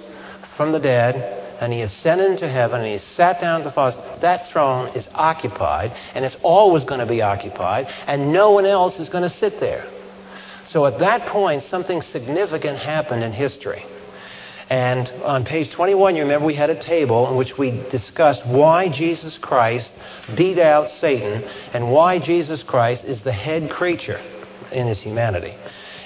from 0.56 0.72
the 0.72 0.80
dead 0.80 1.44
and 1.60 1.72
he 1.72 1.82
ascended 1.82 2.32
into 2.32 2.50
heaven 2.50 2.82
and 2.82 2.92
he 2.92 2.98
sat 2.98 3.42
down 3.42 3.62
at 3.62 3.64
the 3.66 3.72
Father, 3.72 3.98
that 4.22 4.50
throne 4.50 4.90
is 4.96 5.08
occupied 5.14 5.92
and 6.14 6.24
it's 6.26 6.38
always 6.44 6.84
going 6.84 7.00
to 7.00 7.06
be 7.06 7.22
occupied 7.22 7.88
and 8.08 8.32
no 8.32 8.52
one 8.52 8.66
else 8.66 9.00
is 9.00 9.10
going 9.10 9.24
to 9.24 9.38
sit 9.38 9.60
there. 9.60 9.90
So 10.66 10.86
at 10.86 11.00
that 11.00 11.28
point, 11.28 11.64
something 11.64 12.02
significant 12.02 12.80
happened 12.80 13.24
in 13.24 13.32
history. 13.32 13.86
And 14.70 15.08
on 15.24 15.46
page 15.46 15.72
21, 15.72 16.16
you 16.16 16.24
remember 16.24 16.46
we 16.46 16.56
had 16.56 16.72
a 16.72 16.82
table 16.82 17.30
in 17.30 17.38
which 17.38 17.58
we 17.58 17.72
discussed 17.92 18.46
why 18.46 18.90
Jesus 18.90 19.38
Christ 19.38 19.92
beat 20.36 20.58
out 20.58 20.90
Satan 20.90 21.44
and 21.74 21.92
why 21.92 22.18
Jesus 22.20 22.64
Christ 22.64 23.04
is 23.04 23.22
the 23.22 23.32
head 23.32 23.70
creature 23.70 24.20
in 24.72 24.88
his 24.88 25.00
humanity. 25.00 25.56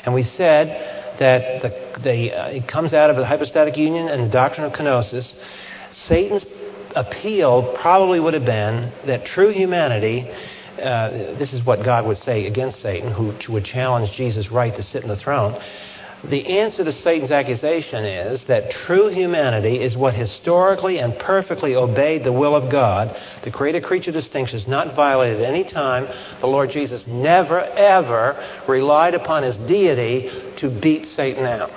And 0.04 0.14
we 0.14 0.24
said 0.24 1.20
that 1.20 1.62
the, 1.62 2.02
the, 2.02 2.34
uh, 2.34 2.48
it 2.50 2.68
comes 2.68 2.94
out 2.94 3.10
of 3.10 3.16
the 3.16 3.26
hypostatic 3.26 3.78
union 3.78 4.10
and 4.10 4.24
the 4.24 4.30
doctrine 4.30 4.66
of 4.66 4.74
kenosis. 4.74 5.34
Satan's 5.92 6.46
appeal 6.96 7.78
probably 7.80 8.20
would 8.20 8.34
have 8.34 8.46
been 8.46 8.92
that 9.06 9.26
true 9.26 9.52
humanity 9.52 10.30
uh, 10.80 11.10
this 11.38 11.54
is 11.54 11.66
what 11.66 11.84
God 11.84 12.06
would 12.06 12.18
say 12.18 12.48
against 12.48 12.80
Satan, 12.82 13.12
who 13.12 13.34
would 13.52 13.66
challenge 13.66 14.12
Jesus' 14.14 14.50
right 14.50 14.74
to 14.76 14.84
sit 14.84 15.04
in 15.04 15.10
the 15.10 15.16
throne. 15.16 15.62
The 16.24 16.60
answer 16.60 16.84
to 16.84 16.92
Satan's 16.92 17.32
accusation 17.32 18.04
is 18.04 18.44
that 18.46 18.72
true 18.72 19.08
humanity 19.08 19.82
is 19.82 19.96
what 19.96 20.14
historically 20.14 21.00
and 21.00 21.18
perfectly 21.18 21.76
obeyed 21.76 22.26
the 22.26 22.34
will 22.34 22.56
of 22.56 22.70
God. 22.70 23.18
The 23.44 23.52
creator 23.52 23.80
creature 23.80 24.12
distinction 24.12 24.60
is 24.60 24.68
not 24.68 24.96
violated 24.96 25.42
at 25.42 25.48
any 25.48 25.64
time. 25.64 26.08
The 26.42 26.48
Lord 26.48 26.72
Jesus 26.72 27.08
never, 27.08 27.62
ever 27.62 28.36
relied 28.68 29.16
upon 29.16 29.44
his 29.44 29.56
deity 29.56 30.30
to 30.58 30.70
beat 30.70 31.06
Satan 31.06 31.46
out. 31.46 31.72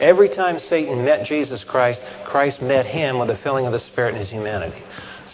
Every 0.00 0.30
time 0.30 0.58
Satan 0.58 1.04
met 1.04 1.26
Jesus 1.26 1.62
Christ, 1.62 2.02
Christ 2.24 2.62
met 2.62 2.86
him 2.86 3.18
with 3.18 3.28
the 3.28 3.36
filling 3.36 3.66
of 3.66 3.72
the 3.72 3.80
Spirit 3.80 4.14
in 4.14 4.20
his 4.20 4.30
humanity. 4.30 4.82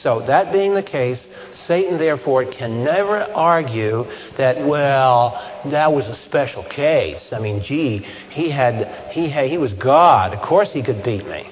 So, 0.02 0.20
that 0.26 0.52
being 0.52 0.74
the 0.74 0.82
case, 0.82 1.18
Satan, 1.50 1.98
therefore, 1.98 2.44
can 2.44 2.84
never 2.84 3.22
argue 3.34 4.06
that, 4.36 4.64
well, 4.64 5.32
that 5.66 5.92
was 5.92 6.06
a 6.06 6.14
special 6.14 6.62
case. 6.62 7.32
I 7.32 7.40
mean, 7.40 7.62
gee, 7.62 8.06
he, 8.30 8.48
had, 8.48 9.10
he, 9.10 9.28
had, 9.28 9.48
he 9.48 9.58
was 9.58 9.72
God. 9.72 10.34
Of 10.34 10.40
course 10.42 10.72
he 10.72 10.84
could 10.84 11.02
beat 11.02 11.26
me. 11.26 11.50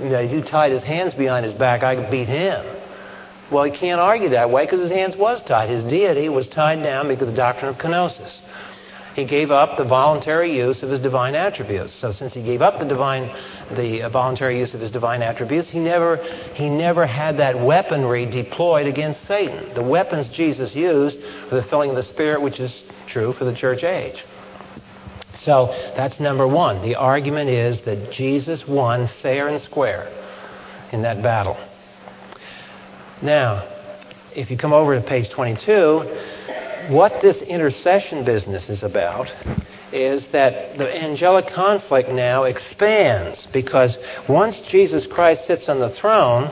You, 0.00 0.08
know, 0.08 0.20
you 0.20 0.42
tied 0.42 0.72
his 0.72 0.82
hands 0.82 1.14
behind 1.14 1.44
his 1.44 1.54
back, 1.54 1.84
I 1.84 1.94
could 1.94 2.10
beat 2.10 2.28
him. 2.28 2.66
Well, 3.52 3.62
he 3.62 3.70
can't 3.70 4.00
argue 4.00 4.30
that 4.30 4.50
way 4.50 4.64
because 4.64 4.80
his 4.80 4.90
hands 4.90 5.14
was 5.14 5.40
tied. 5.44 5.70
His 5.70 5.84
deity 5.84 6.28
was 6.28 6.48
tied 6.48 6.82
down 6.82 7.06
because 7.06 7.28
of 7.28 7.34
the 7.34 7.36
doctrine 7.36 7.68
of 7.68 7.78
kenosis 7.78 8.40
he 9.16 9.24
gave 9.24 9.50
up 9.50 9.78
the 9.78 9.84
voluntary 9.84 10.54
use 10.54 10.82
of 10.82 10.90
his 10.90 11.00
divine 11.00 11.34
attributes. 11.34 11.94
So 11.94 12.12
since 12.12 12.34
he 12.34 12.42
gave 12.42 12.60
up 12.60 12.78
the 12.78 12.84
divine, 12.84 13.34
the 13.74 14.02
uh, 14.02 14.10
voluntary 14.10 14.58
use 14.58 14.74
of 14.74 14.80
his 14.80 14.90
divine 14.90 15.22
attributes, 15.22 15.70
he 15.70 15.78
never, 15.78 16.18
he 16.52 16.68
never 16.68 17.06
had 17.06 17.38
that 17.38 17.58
weaponry 17.58 18.26
deployed 18.26 18.86
against 18.86 19.26
Satan. 19.26 19.74
The 19.74 19.82
weapons 19.82 20.28
Jesus 20.28 20.74
used 20.74 21.18
were 21.50 21.62
the 21.62 21.66
filling 21.70 21.88
of 21.88 21.96
the 21.96 22.02
Spirit, 22.02 22.42
which 22.42 22.60
is 22.60 22.84
true 23.06 23.32
for 23.32 23.46
the 23.46 23.54
church 23.54 23.84
age. 23.84 24.22
So 25.32 25.68
that's 25.96 26.20
number 26.20 26.46
one. 26.46 26.82
The 26.82 26.96
argument 26.96 27.48
is 27.48 27.80
that 27.86 28.12
Jesus 28.12 28.68
won 28.68 29.08
fair 29.22 29.48
and 29.48 29.58
square 29.62 30.12
in 30.92 31.00
that 31.02 31.22
battle. 31.22 31.56
Now, 33.22 33.66
if 34.34 34.50
you 34.50 34.58
come 34.58 34.74
over 34.74 34.94
to 34.94 35.00
page 35.00 35.30
22, 35.30 36.35
what 36.88 37.20
this 37.20 37.42
intercession 37.42 38.24
business 38.24 38.68
is 38.68 38.82
about 38.82 39.32
is 39.92 40.26
that 40.32 40.76
the 40.78 41.02
angelic 41.02 41.48
conflict 41.48 42.08
now 42.10 42.44
expands 42.44 43.46
because 43.52 43.96
once 44.28 44.60
Jesus 44.60 45.06
Christ 45.06 45.46
sits 45.46 45.68
on 45.68 45.78
the 45.78 45.90
throne, 45.90 46.50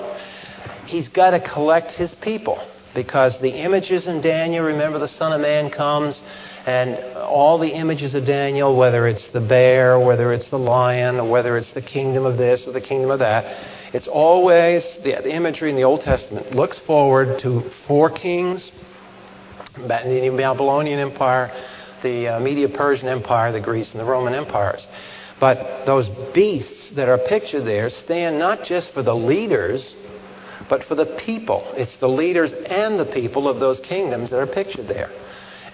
he's 0.87 1.09
got 1.09 1.31
to 1.31 1.40
collect 1.40 1.93
his 1.93 2.14
people 2.14 2.64
because 2.95 3.38
the 3.40 3.50
images 3.50 4.07
in 4.07 4.21
Daniel, 4.21 4.64
remember 4.64 4.99
the 4.99 5.09
Son 5.09 5.33
of 5.33 5.40
Man 5.40 5.71
comes 5.71 6.21
and 6.66 6.97
all 7.16 7.59
the 7.59 7.69
images 7.69 8.14
of 8.14 8.25
Daniel, 8.25 8.76
whether 8.76 9.07
it's 9.07 9.28
the 9.28 9.40
bear, 9.40 9.99
whether 9.99 10.33
it's 10.33 10.49
the 10.49 10.59
lion, 10.59 11.21
or 11.21 11.28
whether 11.28 11.59
it's 11.59 11.73
the 11.73 11.83
kingdom 11.83 12.25
of 12.25 12.38
this 12.38 12.66
or 12.66 12.73
the 12.73 12.81
kingdom 12.81 13.11
of 13.11 13.19
that, 13.19 13.45
it's 13.93 14.09
always 14.09 14.83
the, 15.04 15.21
the 15.23 15.35
imagery 15.35 15.71
in 15.71 15.76
the 15.76 15.85
Old 15.85 16.02
Testament 16.02 16.54
looks 16.54 16.78
forward 16.78 17.38
to 17.40 17.71
four 17.87 18.09
kings 18.11 18.73
the 19.76 20.35
Babylonian 20.37 21.00
Empire, 21.00 21.50
the 22.02 22.28
uh, 22.28 22.40
Media 22.40 22.69
Persian 22.69 23.09
Empire, 23.09 23.52
the 23.52 23.61
Greece 23.61 23.90
and 23.93 24.00
the 24.00 24.04
Roman 24.04 24.35
empires. 24.35 24.87
But 25.40 25.85
those 25.85 26.09
beasts 26.33 26.90
that 26.93 27.09
are 27.09 27.19
pictured 27.19 27.64
there 27.64 27.90
stand 27.90 28.38
not 28.38 28.64
just 28.64 28.93
for 28.93 29.02
the 29.02 29.14
leaders, 29.14 29.95
but 30.69 30.85
for 30.85 30.95
the 30.95 31.07
people. 31.07 31.73
It's 31.76 31.97
the 31.97 32.09
leaders 32.09 32.52
and 32.52 32.99
the 32.99 33.04
people 33.04 33.49
of 33.49 33.61
those 33.61 33.81
kingdoms 33.81 34.31
that 34.31 34.38
are 34.38 34.47
pictured 34.47 34.88
there. 34.88 35.11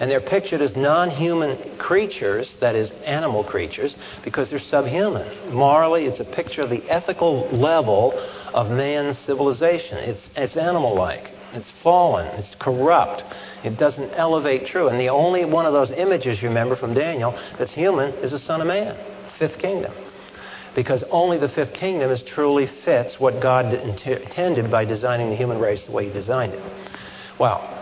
And 0.00 0.10
they're 0.10 0.22
pictured 0.22 0.62
as 0.62 0.74
non 0.74 1.10
human 1.10 1.76
creatures, 1.76 2.56
that 2.60 2.74
is, 2.74 2.90
animal 3.04 3.44
creatures, 3.44 3.94
because 4.24 4.48
they're 4.48 4.58
subhuman. 4.58 5.52
Morally, 5.52 6.06
it's 6.06 6.20
a 6.20 6.24
picture 6.24 6.62
of 6.62 6.70
the 6.70 6.82
ethical 6.90 7.48
level 7.50 8.12
of 8.54 8.70
man's 8.70 9.18
civilization. 9.18 9.98
It's, 9.98 10.26
it's 10.36 10.56
animal 10.56 10.94
like, 10.94 11.30
it's 11.52 11.70
fallen, 11.82 12.26
it's 12.38 12.54
corrupt, 12.58 13.22
it 13.64 13.78
doesn't 13.78 14.12
elevate 14.14 14.66
true. 14.66 14.88
And 14.88 14.98
the 14.98 15.08
only 15.08 15.44
one 15.44 15.66
of 15.66 15.72
those 15.72 15.90
images, 15.90 16.40
you 16.42 16.48
remember, 16.48 16.76
from 16.76 16.94
Daniel 16.94 17.32
that's 17.58 17.72
human 17.72 18.12
is 18.14 18.30
the 18.32 18.38
Son 18.38 18.60
of 18.60 18.66
Man, 18.66 18.96
fifth 19.38 19.58
kingdom. 19.58 19.92
Because 20.74 21.02
only 21.10 21.38
the 21.38 21.48
fifth 21.48 21.74
kingdom 21.74 22.10
is 22.10 22.22
truly 22.22 22.68
fits 22.84 23.18
what 23.18 23.42
God 23.42 23.74
intended 23.74 24.70
by 24.70 24.84
designing 24.84 25.30
the 25.30 25.36
human 25.36 25.58
race 25.58 25.84
the 25.84 25.92
way 25.92 26.06
He 26.06 26.12
designed 26.12 26.54
it. 26.54 26.62
Well, 27.38 27.76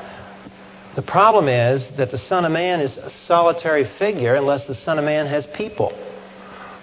the 0.97 1.03
problem 1.03 1.49
is 1.49 1.89
that 1.97 2.11
the 2.11 2.19
Son 2.19 2.45
of 2.45 2.53
Man 2.53 2.81
is 2.81 2.97
a 2.97 3.11
solitary 3.11 3.85
figure 3.85 4.35
unless 4.35 4.67
the 4.67 4.75
Son 4.75 4.99
of 4.99 5.05
Man 5.05 5.27
has 5.27 5.47
people. 5.47 5.93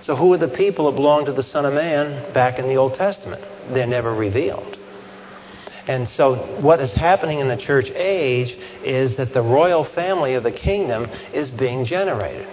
So, 0.04 0.16
who 0.16 0.32
are 0.34 0.38
the 0.38 0.48
people 0.48 0.90
that 0.90 0.96
belong 0.96 1.26
to 1.26 1.34
the 1.34 1.42
Son 1.42 1.66
of 1.66 1.74
Man 1.74 2.32
back 2.32 2.60
in 2.60 2.68
the 2.68 2.76
Old 2.76 2.94
Testament? 2.94 3.42
They're 3.74 3.88
never 3.88 4.14
revealed. 4.14 4.78
And 5.88 6.08
so, 6.10 6.36
what 6.62 6.80
is 6.80 6.92
happening 6.92 7.40
in 7.40 7.48
the 7.48 7.58
church 7.58 7.92
age 7.92 8.58
is 8.84 9.18
that 9.18 9.34
the 9.34 9.42
royal 9.42 9.86
family 9.86 10.34
of 10.34 10.44
the 10.44 10.52
kingdom 10.52 11.08
is 11.32 11.50
being 11.52 11.86
generated. 11.86 12.48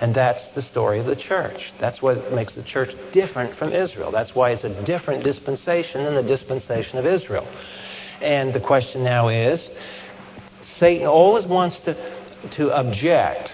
And 0.00 0.14
that's 0.14 0.44
the 0.54 0.62
story 0.62 0.98
of 0.98 1.06
the 1.06 1.14
church. 1.14 1.72
That's 1.78 2.02
what 2.02 2.32
makes 2.32 2.54
the 2.54 2.62
church 2.62 2.94
different 3.12 3.54
from 3.56 3.72
Israel. 3.72 4.10
That's 4.10 4.34
why 4.34 4.50
it's 4.50 4.64
a 4.64 4.84
different 4.84 5.22
dispensation 5.22 6.04
than 6.04 6.14
the 6.14 6.22
dispensation 6.22 6.98
of 6.98 7.06
Israel. 7.06 7.46
And 8.20 8.52
the 8.52 8.60
question 8.60 9.04
now 9.04 9.28
is 9.28 9.68
Satan 10.62 11.06
always 11.06 11.46
wants 11.46 11.78
to, 11.80 11.94
to 12.52 12.70
object 12.70 13.52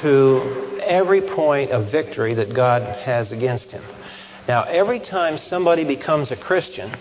to 0.00 0.80
every 0.82 1.22
point 1.22 1.70
of 1.70 1.90
victory 1.90 2.34
that 2.34 2.54
God 2.54 2.82
has 2.82 3.32
against 3.32 3.70
him. 3.70 3.82
Now, 4.50 4.64
every 4.64 4.98
time 4.98 5.38
somebody 5.38 5.84
becomes 5.84 6.32
a 6.32 6.36
Christian 6.36 6.92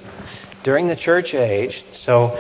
during 0.62 0.88
the 0.88 0.96
church 0.96 1.34
age, 1.34 1.84
so 2.06 2.38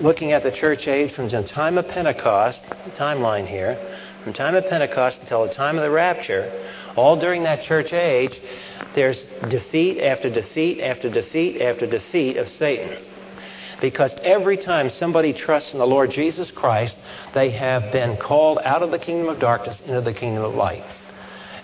looking 0.00 0.32
at 0.32 0.44
the 0.44 0.50
church 0.50 0.88
age 0.88 1.12
from 1.12 1.28
the 1.28 1.42
time 1.42 1.76
of 1.76 1.86
Pentecost, 1.88 2.62
timeline 2.96 3.46
here, 3.46 3.76
from 4.24 4.32
time 4.32 4.54
of 4.54 4.64
Pentecost 4.66 5.18
until 5.20 5.46
the 5.46 5.52
time 5.52 5.76
of 5.76 5.82
the 5.82 5.90
rapture, 5.90 6.50
all 6.96 7.20
during 7.20 7.42
that 7.42 7.64
church 7.64 7.92
age, 7.92 8.40
there's 8.94 9.22
defeat 9.50 10.00
after 10.00 10.30
defeat 10.30 10.80
after 10.80 11.10
defeat 11.10 11.60
after 11.60 11.86
defeat 11.86 12.38
of 12.38 12.48
Satan. 12.52 12.96
Because 13.82 14.14
every 14.22 14.56
time 14.56 14.88
somebody 14.88 15.34
trusts 15.34 15.74
in 15.74 15.78
the 15.78 15.86
Lord 15.86 16.10
Jesus 16.12 16.50
Christ, 16.50 16.96
they 17.34 17.50
have 17.50 17.92
been 17.92 18.16
called 18.16 18.60
out 18.64 18.82
of 18.82 18.90
the 18.90 18.98
kingdom 18.98 19.28
of 19.28 19.38
darkness 19.38 19.78
into 19.84 20.00
the 20.00 20.14
kingdom 20.14 20.44
of 20.44 20.54
light. 20.54 20.82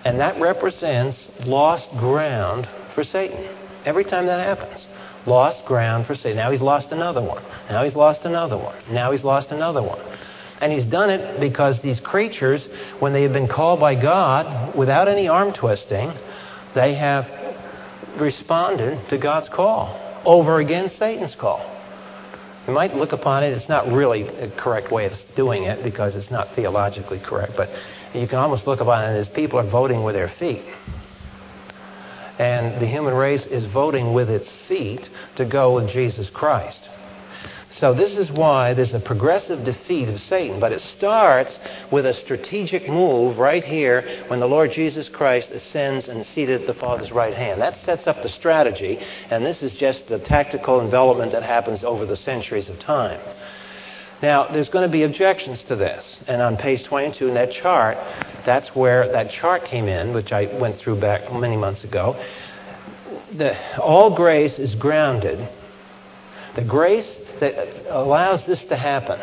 And 0.04 0.20
that 0.20 0.38
represents 0.38 1.16
lost 1.46 1.88
ground 1.92 2.68
for 2.94 3.04
Satan. 3.04 3.49
Every 3.84 4.04
time 4.04 4.26
that 4.26 4.44
happens. 4.44 4.87
Lost 5.26 5.64
ground 5.66 6.06
for 6.06 6.14
Satan. 6.14 6.37
Now 6.37 6.50
he's 6.50 6.61
lost 6.61 6.90
another 6.92 7.22
one. 7.22 7.42
Now 7.68 7.84
he's 7.84 7.94
lost 7.94 8.25
another 8.25 8.58
one. 8.58 8.76
Now 8.90 9.12
he's 9.12 9.25
lost 9.25 9.52
another 9.52 9.82
one. 9.82 10.00
And 10.61 10.72
he's 10.72 10.84
done 10.84 11.11
it 11.11 11.40
because 11.40 11.80
these 11.80 12.00
creatures, 12.00 12.66
when 13.00 13.12
they 13.12 13.22
have 13.22 13.32
been 13.32 13.49
called 13.49 13.80
by 13.80 14.00
God 14.00 14.76
without 14.76 15.08
any 15.08 15.28
arm 15.28 15.52
twisting, 15.52 16.12
they 16.75 16.94
have 16.94 17.26
responded 18.18 19.08
to 19.11 19.18
God's 19.18 19.49
call 19.49 19.99
over 20.25 20.58
against 20.61 20.99
Satan's 20.99 21.34
call. 21.34 21.68
You 22.66 22.75
might 22.75 22.94
look 22.94 23.12
upon 23.12 23.42
it, 23.42 23.49
it's 23.49 23.68
not 23.68 23.88
really 23.88 24.22
a 24.22 24.49
correct 24.50 24.92
way 24.92 25.06
of 25.06 25.12
doing 25.34 25.64
it 25.64 25.82
because 25.82 26.14
it's 26.14 26.30
not 26.30 26.54
theologically 26.54 27.18
correct, 27.18 27.54
but 27.56 27.68
you 28.14 28.28
can 28.28 28.38
almost 28.38 28.66
look 28.66 28.80
upon 28.80 29.04
it 29.04 29.18
as 29.18 29.28
people 29.28 29.58
are 29.58 29.68
voting 29.68 30.04
with 30.04 30.14
their 30.14 30.28
feet. 30.28 30.62
And 32.42 32.82
the 32.82 32.88
human 32.88 33.14
race 33.14 33.46
is 33.46 33.66
voting 33.66 34.14
with 34.14 34.28
its 34.28 34.50
feet 34.66 35.08
to 35.37 35.44
go 35.44 35.76
with 35.76 35.88
Jesus 35.90 36.28
Christ. 36.28 36.88
So, 37.70 37.94
this 37.94 38.16
is 38.16 38.32
why 38.32 38.75
there's 38.75 38.94
a 38.94 38.99
progressive 38.99 39.64
defeat 39.64 40.08
of 40.08 40.20
Satan. 40.20 40.58
But 40.58 40.72
it 40.72 40.80
starts 40.80 41.56
with 41.92 42.04
a 42.04 42.12
strategic 42.12 42.88
move 42.88 43.38
right 43.38 43.64
here 43.64 44.25
when 44.26 44.40
the 44.40 44.49
Lord 44.49 44.72
Jesus 44.72 45.08
Christ 45.08 45.52
ascends 45.52 46.08
and 46.08 46.22
is 46.22 46.26
seated 46.26 46.61
at 46.61 46.66
the 46.66 46.75
Father's 46.75 47.12
right 47.12 47.32
hand. 47.32 47.61
That 47.61 47.76
sets 47.76 48.08
up 48.08 48.25
the 48.25 48.28
strategy, 48.28 48.99
and 49.30 49.46
this 49.46 49.62
is 49.62 49.72
just 49.75 50.08
the 50.08 50.18
tactical 50.18 50.80
envelopment 50.80 51.30
that 51.30 51.44
happens 51.44 51.84
over 51.84 52.06
the 52.06 52.16
centuries 52.16 52.68
of 52.68 52.80
time. 52.80 53.20
Now, 54.23 54.47
there's 54.47 54.69
going 54.69 54.87
to 54.87 54.93
be 54.93 55.02
objections 55.02 55.64
to 55.64 55.75
this. 55.75 56.21
And 56.29 56.41
on 56.41 56.57
page 56.57 56.85
22 56.85 57.29
in 57.29 57.35
that 57.35 57.50
chart, 57.50 57.97
that's 58.47 58.75
where 58.75 59.11
that 59.11 59.31
chart 59.31 59.64
came 59.64 59.88
in, 59.88 60.14
which 60.14 60.33
I 60.33 60.47
went 60.61 60.76
through 60.76 61.00
back 61.00 61.33
many 61.33 61.57
months 61.57 61.83
ago. 61.83 62.25
The, 63.37 63.81
all 63.81 64.14
grace 64.14 64.61
is 64.61 64.76
grounded. 64.76 65.49
The 66.55 66.62
grace 66.62 67.19
that 67.41 67.57
allows 67.88 68.47
this 68.47 68.62
to 68.67 68.76
happen 68.76 69.21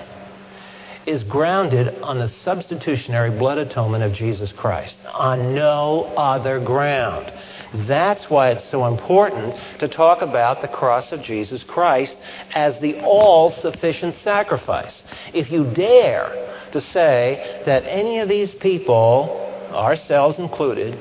is 1.06 1.24
grounded 1.24 2.02
on 2.02 2.20
the 2.20 2.28
substitutionary 2.28 3.32
blood 3.32 3.58
atonement 3.58 4.04
of 4.04 4.14
Jesus 4.14 4.52
Christ, 4.52 4.98
on 5.14 5.56
no 5.56 6.04
other 6.18 6.60
ground. 6.60 7.32
That's 7.74 8.30
why 8.30 8.52
it's 8.52 8.70
so 8.70 8.86
important 8.88 9.56
to 9.80 9.88
talk 9.88 10.22
about 10.22 10.62
the 10.62 10.68
cross 10.68 11.12
of 11.12 11.22
Jesus 11.22 11.64
Christ 11.64 12.16
as 12.54 12.80
the 12.80 13.02
all 13.02 13.52
sufficient 13.52 14.16
sacrifice. 14.24 15.04
If 15.34 15.52
you 15.52 15.66
dare 15.66 16.68
to 16.72 16.82
say 16.82 17.62
that 17.66 17.84
any 17.86 18.20
of 18.20 18.30
these 18.30 18.54
people, 18.54 19.54
ourselves 19.72 20.40
included, 20.40 21.00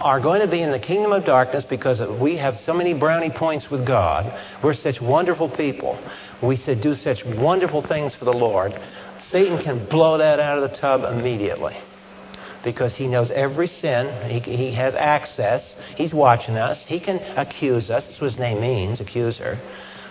are 0.00 0.20
going 0.20 0.40
to 0.40 0.48
be 0.48 0.60
in 0.60 0.70
the 0.70 0.78
kingdom 0.78 1.12
of 1.12 1.24
darkness 1.24 1.64
because 1.64 2.00
we 2.20 2.36
have 2.36 2.56
so 2.56 2.74
many 2.74 2.94
brownie 2.94 3.30
points 3.30 3.70
with 3.70 3.86
God. 3.86 4.32
We're 4.62 4.74
such 4.74 5.00
wonderful 5.00 5.48
people 5.48 5.98
we 6.44 6.56
do 6.56 6.94
such 6.94 7.24
wonderful 7.24 7.82
things 7.82 8.14
for 8.14 8.24
the 8.24 8.32
Lord, 8.32 8.78
Satan 9.20 9.62
can 9.62 9.86
blow 9.86 10.18
that 10.18 10.40
out 10.40 10.58
of 10.58 10.70
the 10.70 10.76
tub 10.76 11.04
immediately 11.04 11.76
because 12.64 12.94
he 12.94 13.06
knows 13.06 13.30
every 13.30 13.68
sin. 13.68 14.30
He, 14.30 14.40
he 14.40 14.72
has 14.72 14.94
access. 14.94 15.62
He's 15.96 16.14
watching 16.14 16.56
us. 16.56 16.82
He 16.86 16.98
can 16.98 17.18
accuse 17.36 17.90
us. 17.90 18.04
That's 18.06 18.20
what 18.20 18.30
his 18.30 18.40
name 18.40 18.60
means, 18.60 19.00
accuser. 19.00 19.58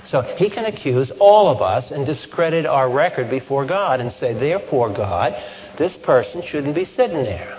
So 0.05 0.21
he 0.21 0.49
can 0.49 0.65
accuse 0.65 1.11
all 1.19 1.49
of 1.49 1.61
us 1.61 1.91
and 1.91 2.05
discredit 2.05 2.65
our 2.65 2.89
record 2.89 3.29
before 3.29 3.65
God 3.65 3.99
and 3.99 4.11
say, 4.11 4.33
therefore, 4.33 4.93
God, 4.93 5.33
this 5.77 5.93
person 6.03 6.41
shouldn't 6.41 6.75
be 6.75 6.85
sitting 6.85 7.23
there. 7.23 7.57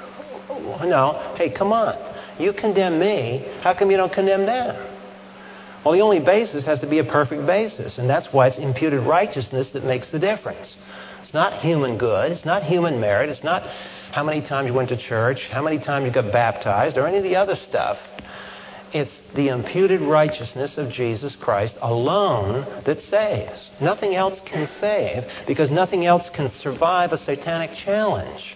Oh, 0.49 0.85
no, 0.87 1.35
hey, 1.37 1.51
come 1.51 1.73
on. 1.73 1.97
You 2.39 2.53
condemn 2.53 2.99
me. 2.99 3.47
How 3.63 3.75
come 3.75 3.91
you 3.91 3.97
don't 3.97 4.13
condemn 4.13 4.47
them? 4.47 4.91
Well, 5.85 5.93
the 5.93 6.01
only 6.01 6.21
basis 6.21 6.65
has 6.65 6.81
to 6.81 6.87
be 6.87 6.99
a 6.99 7.05
perfect 7.05 7.47
basis, 7.47 7.99
and 7.99 8.09
that's 8.09 8.33
why 8.33 8.49
it's 8.49 8.59
imputed 8.59 9.01
righteousness 9.01 9.71
that 9.73 9.85
makes 9.85 10.09
the 10.09 10.19
difference. 10.19 10.77
It's 11.21 11.35
not 11.35 11.61
human 11.61 11.99
good, 11.99 12.33
it's 12.33 12.45
not 12.45 12.63
human 12.63 13.01
merit, 13.01 13.29
it's 13.29 13.45
not 13.45 13.63
how 14.15 14.23
many 14.23 14.41
times 14.41 14.69
you 14.69 14.73
went 14.73 14.89
to 14.91 14.97
church, 14.97 15.49
how 15.51 15.61
many 15.61 15.77
times 15.77 16.07
you 16.07 16.13
got 16.13 16.31
baptized, 16.31 16.97
or 16.97 17.05
any 17.09 17.17
of 17.17 17.25
the 17.25 17.35
other 17.35 17.57
stuff. 17.57 17.99
It's 18.93 19.21
the 19.35 19.49
imputed 19.49 20.03
righteousness 20.03 20.79
of 20.79 20.93
Jesus 20.93 21.35
Christ 21.35 21.75
alone 21.83 22.65
that 22.87 23.01
saves. 23.01 23.73
Nothing 23.81 24.15
else 24.15 24.41
can 24.47 24.69
save 24.79 25.25
because 25.49 25.69
nothing 25.69 26.07
else 26.07 26.31
can 26.31 26.49
survive 26.49 27.11
a 27.11 27.19
satanic 27.19 27.73
challenge. 27.73 28.55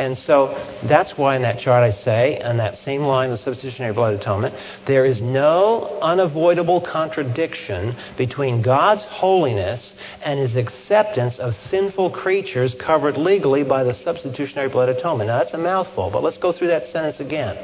And 0.00 0.16
so 0.16 0.48
that's 0.84 1.18
why 1.18 1.36
in 1.36 1.42
that 1.42 1.58
chart 1.58 1.84
I 1.84 1.94
say, 1.94 2.40
on 2.40 2.56
that 2.56 2.78
same 2.78 3.02
line, 3.02 3.28
the 3.28 3.36
substitutionary 3.36 3.92
blood 3.92 4.14
atonement, 4.14 4.54
there 4.86 5.04
is 5.04 5.20
no 5.20 5.98
unavoidable 6.00 6.80
contradiction 6.80 7.94
between 8.16 8.62
God's 8.62 9.04
holiness 9.04 9.94
and 10.24 10.40
his 10.40 10.56
acceptance 10.56 11.38
of 11.38 11.54
sinful 11.54 12.12
creatures 12.12 12.74
covered 12.80 13.18
legally 13.18 13.62
by 13.62 13.84
the 13.84 13.92
substitutionary 13.92 14.70
blood 14.70 14.88
atonement. 14.88 15.28
Now 15.28 15.40
that's 15.40 15.52
a 15.52 15.58
mouthful, 15.58 16.08
but 16.10 16.22
let's 16.22 16.38
go 16.38 16.50
through 16.50 16.68
that 16.68 16.88
sentence 16.88 17.20
again. 17.20 17.58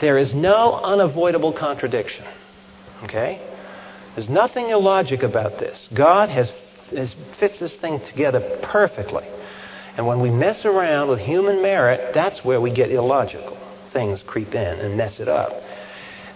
There 0.00 0.18
is 0.18 0.34
no 0.34 0.80
unavoidable 0.82 1.52
contradiction. 1.52 2.24
Okay? 3.04 3.40
There's 4.16 4.28
nothing 4.28 4.70
illogic 4.70 5.22
about 5.22 5.60
this. 5.60 5.88
God 5.94 6.30
has, 6.30 6.50
has 6.90 7.14
fits 7.38 7.60
this 7.60 7.76
thing 7.76 8.00
together 8.00 8.58
perfectly. 8.60 9.37
And 9.98 10.06
when 10.06 10.20
we 10.20 10.30
mess 10.30 10.64
around 10.64 11.08
with 11.08 11.18
human 11.18 11.60
merit, 11.60 12.14
that's 12.14 12.44
where 12.44 12.60
we 12.60 12.70
get 12.70 12.92
illogical. 12.92 13.58
Things 13.92 14.22
creep 14.24 14.54
in 14.54 14.78
and 14.78 14.96
mess 14.96 15.18
it 15.18 15.26
up. 15.26 15.52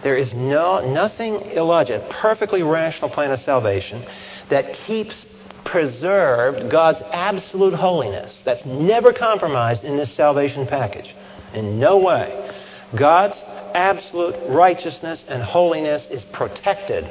There 0.03 0.17
is 0.17 0.33
no, 0.33 0.85
nothing 0.85 1.35
illogical, 1.51 2.05
perfectly 2.09 2.61
rational 2.61 3.09
plan 3.09 3.31
of 3.31 3.39
salvation 3.39 4.05
that 4.49 4.73
keeps 4.73 5.15
preserved 5.63 6.69
God's 6.69 7.01
absolute 7.13 7.73
holiness. 7.73 8.37
That's 8.43 8.65
never 8.65 9.13
compromised 9.13 9.85
in 9.85 9.95
this 9.95 10.13
salvation 10.13 10.67
package. 10.67 11.15
In 11.53 11.79
no 11.79 11.99
way. 11.99 12.53
God's 12.97 13.37
absolute 13.73 14.35
righteousness 14.49 15.23
and 15.29 15.41
holiness 15.41 16.05
is 16.07 16.21
protected 16.33 17.05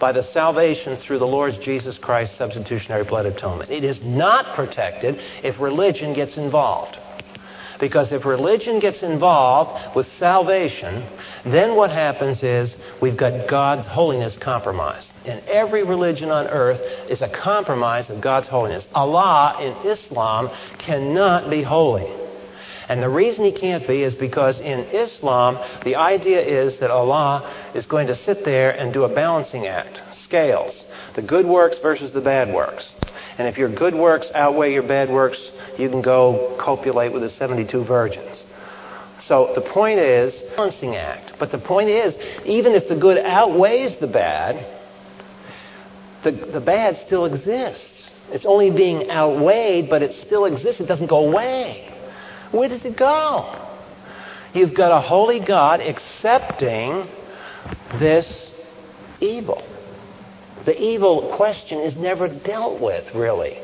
by 0.00 0.12
the 0.12 0.22
salvation 0.22 0.96
through 0.96 1.18
the 1.18 1.26
Lord 1.26 1.54
Jesus 1.60 1.98
Christ's 1.98 2.38
substitutionary 2.38 3.04
blood 3.04 3.26
atonement. 3.26 3.70
It 3.70 3.84
is 3.84 4.00
not 4.02 4.54
protected 4.54 5.20
if 5.42 5.60
religion 5.60 6.14
gets 6.14 6.36
involved. 6.36 6.98
Because 7.80 8.10
if 8.10 8.24
religion 8.24 8.80
gets 8.80 9.02
involved 9.02 9.94
with 9.94 10.06
salvation, 10.18 11.08
then 11.44 11.76
what 11.76 11.90
happens 11.90 12.42
is 12.42 12.74
we've 13.00 13.16
got 13.16 13.48
God's 13.48 13.86
holiness 13.86 14.36
compromised. 14.36 15.08
And 15.24 15.40
every 15.46 15.84
religion 15.84 16.30
on 16.30 16.48
earth 16.48 16.80
is 17.08 17.22
a 17.22 17.28
compromise 17.28 18.10
of 18.10 18.20
God's 18.20 18.48
holiness. 18.48 18.84
Allah 18.94 19.58
in 19.60 19.88
Islam 19.88 20.50
cannot 20.78 21.50
be 21.50 21.62
holy. 21.62 22.27
And 22.88 23.02
the 23.02 23.08
reason 23.08 23.44
he 23.44 23.52
can't 23.52 23.86
be 23.86 24.02
is 24.02 24.14
because 24.14 24.58
in 24.60 24.80
Islam, 24.80 25.58
the 25.84 25.96
idea 25.96 26.40
is 26.40 26.78
that 26.78 26.90
Allah 26.90 27.70
is 27.74 27.84
going 27.84 28.06
to 28.06 28.14
sit 28.14 28.44
there 28.44 28.70
and 28.70 28.92
do 28.92 29.04
a 29.04 29.14
balancing 29.14 29.66
act, 29.66 30.00
scales, 30.22 30.84
the 31.14 31.22
good 31.22 31.46
works 31.46 31.78
versus 31.78 32.12
the 32.12 32.20
bad 32.20 32.52
works. 32.52 32.88
And 33.36 33.46
if 33.46 33.58
your 33.58 33.68
good 33.68 33.94
works 33.94 34.30
outweigh 34.34 34.72
your 34.72 34.82
bad 34.82 35.10
works, 35.10 35.38
you 35.78 35.88
can 35.88 36.00
go 36.00 36.56
copulate 36.58 37.12
with 37.12 37.22
the 37.22 37.30
72 37.30 37.84
virgins. 37.84 38.42
So 39.26 39.52
the 39.54 39.60
point 39.60 40.00
is, 40.00 40.34
balancing 40.56 40.96
act. 40.96 41.34
But 41.38 41.52
the 41.52 41.58
point 41.58 41.90
is, 41.90 42.16
even 42.46 42.72
if 42.72 42.88
the 42.88 42.96
good 42.96 43.18
outweighs 43.18 43.96
the 44.00 44.06
bad, 44.06 44.66
the, 46.24 46.32
the 46.32 46.60
bad 46.60 46.96
still 46.98 47.26
exists. 47.26 48.10
It's 48.30 48.46
only 48.46 48.70
being 48.70 49.10
outweighed, 49.10 49.88
but 49.90 50.02
it 50.02 50.14
still 50.26 50.46
exists. 50.46 50.80
It 50.80 50.86
doesn't 50.86 51.06
go 51.06 51.28
away. 51.28 51.94
Where 52.50 52.68
does 52.68 52.84
it 52.84 52.96
go? 52.96 53.66
You've 54.54 54.74
got 54.74 54.96
a 54.96 55.00
holy 55.00 55.40
God 55.40 55.80
accepting 55.80 57.06
this 57.98 58.52
evil. 59.20 59.62
The 60.64 60.80
evil 60.80 61.34
question 61.36 61.80
is 61.80 61.96
never 61.96 62.28
dealt 62.28 62.80
with, 62.80 63.14
really. 63.14 63.58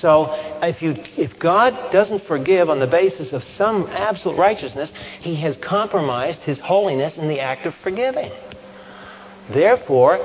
So 0.00 0.32
if, 0.62 0.82
you, 0.82 0.96
if 1.16 1.38
God 1.38 1.90
doesn't 1.92 2.24
forgive 2.24 2.68
on 2.68 2.80
the 2.80 2.86
basis 2.86 3.32
of 3.32 3.42
some 3.44 3.86
absolute 3.88 4.36
righteousness, 4.36 4.92
he 5.20 5.36
has 5.36 5.56
compromised 5.56 6.40
his 6.40 6.58
holiness 6.58 7.16
in 7.16 7.28
the 7.28 7.40
act 7.40 7.66
of 7.66 7.74
forgiving. 7.76 8.30
Therefore, 9.50 10.18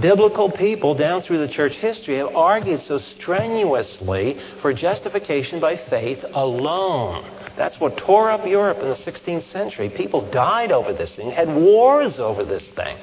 biblical 0.00 0.50
people 0.50 0.94
down 0.94 1.22
through 1.22 1.38
the 1.38 1.48
church 1.48 1.74
history 1.76 2.16
have 2.16 2.34
argued 2.34 2.80
so 2.82 2.98
strenuously 2.98 4.40
for 4.60 4.72
justification 4.72 5.60
by 5.60 5.76
faith 5.76 6.24
alone. 6.32 7.24
That's 7.56 7.78
what 7.78 7.96
tore 7.96 8.30
up 8.30 8.46
Europe 8.46 8.78
in 8.78 8.88
the 8.88 8.96
16th 8.96 9.46
century. 9.46 9.88
People 9.90 10.28
died 10.30 10.72
over 10.72 10.92
this 10.92 11.14
thing, 11.14 11.30
had 11.30 11.48
wars 11.48 12.18
over 12.18 12.44
this 12.44 12.68
thing. 12.68 12.96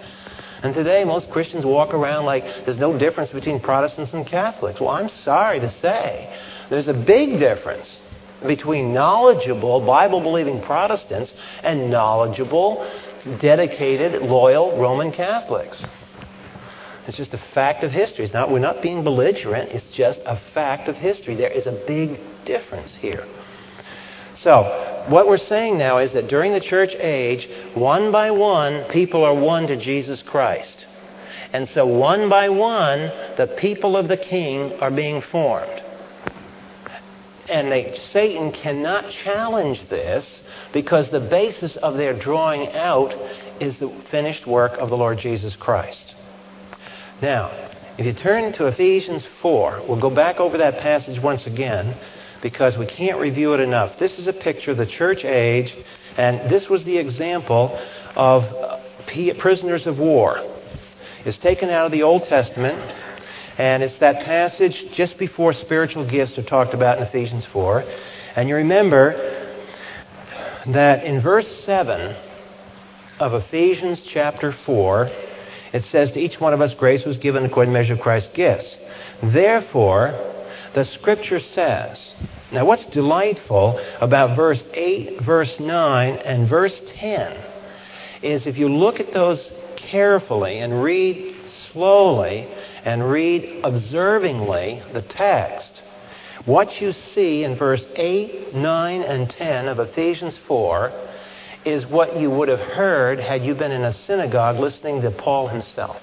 And 0.63 0.75
today, 0.75 1.03
most 1.03 1.29
Christians 1.31 1.65
walk 1.65 1.93
around 1.93 2.25
like 2.25 2.43
there's 2.65 2.77
no 2.77 2.97
difference 2.97 3.31
between 3.31 3.59
Protestants 3.59 4.13
and 4.13 4.27
Catholics. 4.27 4.79
Well, 4.79 4.89
I'm 4.89 5.09
sorry 5.09 5.59
to 5.59 5.71
say, 5.79 6.37
there's 6.69 6.87
a 6.87 6.93
big 6.93 7.39
difference 7.39 7.97
between 8.45 8.93
knowledgeable, 8.93 9.83
Bible 9.85 10.21
believing 10.21 10.61
Protestants 10.61 11.33
and 11.63 11.89
knowledgeable, 11.89 12.87
dedicated, 13.39 14.21
loyal 14.21 14.79
Roman 14.79 15.11
Catholics. 15.11 15.83
It's 17.11 17.17
just 17.17 17.33
a 17.33 17.45
fact 17.53 17.83
of 17.83 17.91
history. 17.91 18.23
It's 18.23 18.33
not, 18.33 18.49
we're 18.49 18.59
not 18.59 18.81
being 18.81 19.03
belligerent. 19.03 19.71
It's 19.71 19.85
just 19.87 20.21
a 20.25 20.39
fact 20.53 20.87
of 20.87 20.95
history. 20.95 21.35
There 21.35 21.51
is 21.51 21.67
a 21.67 21.73
big 21.85 22.17
difference 22.45 22.95
here. 22.95 23.27
So, 24.35 25.05
what 25.09 25.27
we're 25.27 25.35
saying 25.35 25.77
now 25.77 25.97
is 25.97 26.13
that 26.13 26.29
during 26.29 26.53
the 26.53 26.61
church 26.61 26.95
age, 26.95 27.49
one 27.73 28.13
by 28.13 28.31
one, 28.31 28.85
people 28.91 29.25
are 29.25 29.35
won 29.35 29.67
to 29.67 29.75
Jesus 29.75 30.21
Christ. 30.21 30.85
And 31.51 31.67
so, 31.67 31.85
one 31.85 32.29
by 32.29 32.47
one, 32.47 33.11
the 33.35 33.53
people 33.59 33.97
of 33.97 34.07
the 34.07 34.15
king 34.15 34.79
are 34.79 34.89
being 34.89 35.21
formed. 35.21 35.83
And 37.49 37.69
they, 37.69 37.99
Satan 38.13 38.53
cannot 38.53 39.09
challenge 39.09 39.89
this 39.89 40.39
because 40.71 41.09
the 41.09 41.19
basis 41.19 41.75
of 41.75 41.97
their 41.97 42.17
drawing 42.17 42.71
out 42.71 43.13
is 43.59 43.77
the 43.79 43.89
finished 44.09 44.47
work 44.47 44.77
of 44.79 44.89
the 44.89 44.95
Lord 44.95 45.17
Jesus 45.17 45.57
Christ. 45.57 46.15
Now, 47.21 47.51
if 47.99 48.05
you 48.07 48.13
turn 48.13 48.51
to 48.53 48.65
Ephesians 48.65 49.23
4, 49.43 49.83
we'll 49.87 50.01
go 50.01 50.09
back 50.09 50.39
over 50.39 50.57
that 50.57 50.79
passage 50.79 51.21
once 51.21 51.45
again 51.45 51.95
because 52.41 52.79
we 52.79 52.87
can't 52.87 53.19
review 53.19 53.53
it 53.53 53.59
enough. 53.59 53.99
This 53.99 54.17
is 54.17 54.25
a 54.25 54.33
picture 54.33 54.71
of 54.71 54.77
the 54.77 54.87
church 54.87 55.23
age, 55.23 55.77
and 56.17 56.49
this 56.49 56.67
was 56.67 56.83
the 56.83 56.97
example 56.97 57.79
of 58.15 58.43
uh, 58.45 58.79
prisoners 59.37 59.85
of 59.85 59.99
war. 59.99 60.39
It's 61.23 61.37
taken 61.37 61.69
out 61.69 61.85
of 61.85 61.91
the 61.91 62.01
Old 62.01 62.23
Testament, 62.23 62.79
and 63.59 63.83
it's 63.83 63.99
that 63.99 64.25
passage 64.25 64.91
just 64.93 65.19
before 65.19 65.53
spiritual 65.53 66.09
gifts 66.09 66.39
are 66.39 66.43
talked 66.43 66.73
about 66.73 66.97
in 66.97 67.03
Ephesians 67.03 67.45
4. 67.53 67.83
And 68.35 68.49
you 68.49 68.55
remember 68.55 69.53
that 70.65 71.03
in 71.03 71.21
verse 71.21 71.63
7 71.65 72.15
of 73.19 73.35
Ephesians 73.35 74.01
chapter 74.01 74.51
4, 74.65 75.11
it 75.73 75.83
says, 75.85 76.11
To 76.11 76.19
each 76.19 76.39
one 76.39 76.53
of 76.53 76.61
us 76.61 76.73
grace 76.73 77.05
was 77.05 77.17
given 77.17 77.45
according 77.45 77.71
to 77.71 77.77
the 77.77 77.79
measure 77.79 77.93
of 77.93 78.01
Christ's 78.01 78.33
gifts. 78.33 78.77
Therefore, 79.23 80.13
the 80.73 80.85
scripture 80.85 81.39
says, 81.39 82.15
now 82.51 82.65
what's 82.65 82.85
delightful 82.85 83.79
about 84.01 84.35
verse 84.35 84.63
8, 84.73 85.21
verse 85.21 85.59
9, 85.59 86.15
and 86.15 86.49
verse 86.49 86.79
10 86.85 87.43
is 88.21 88.45
if 88.45 88.57
you 88.57 88.67
look 88.67 88.99
at 88.99 89.13
those 89.13 89.51
carefully 89.77 90.59
and 90.59 90.83
read 90.83 91.35
slowly 91.71 92.47
and 92.83 93.09
read 93.09 93.61
observingly 93.63 94.83
the 94.93 95.01
text, 95.01 95.81
what 96.45 96.81
you 96.81 96.91
see 96.91 97.43
in 97.43 97.55
verse 97.55 97.85
8, 97.95 98.53
9, 98.53 99.01
and 99.01 99.29
10 99.29 99.67
of 99.67 99.79
Ephesians 99.79 100.37
4 100.47 100.91
is 101.65 101.85
what 101.85 102.19
you 102.19 102.29
would 102.29 102.49
have 102.49 102.59
heard 102.59 103.19
had 103.19 103.43
you 103.43 103.53
been 103.53 103.71
in 103.71 103.83
a 103.83 103.93
synagogue 103.93 104.59
listening 104.59 105.01
to 105.01 105.11
Paul 105.11 105.47
himself. 105.47 106.01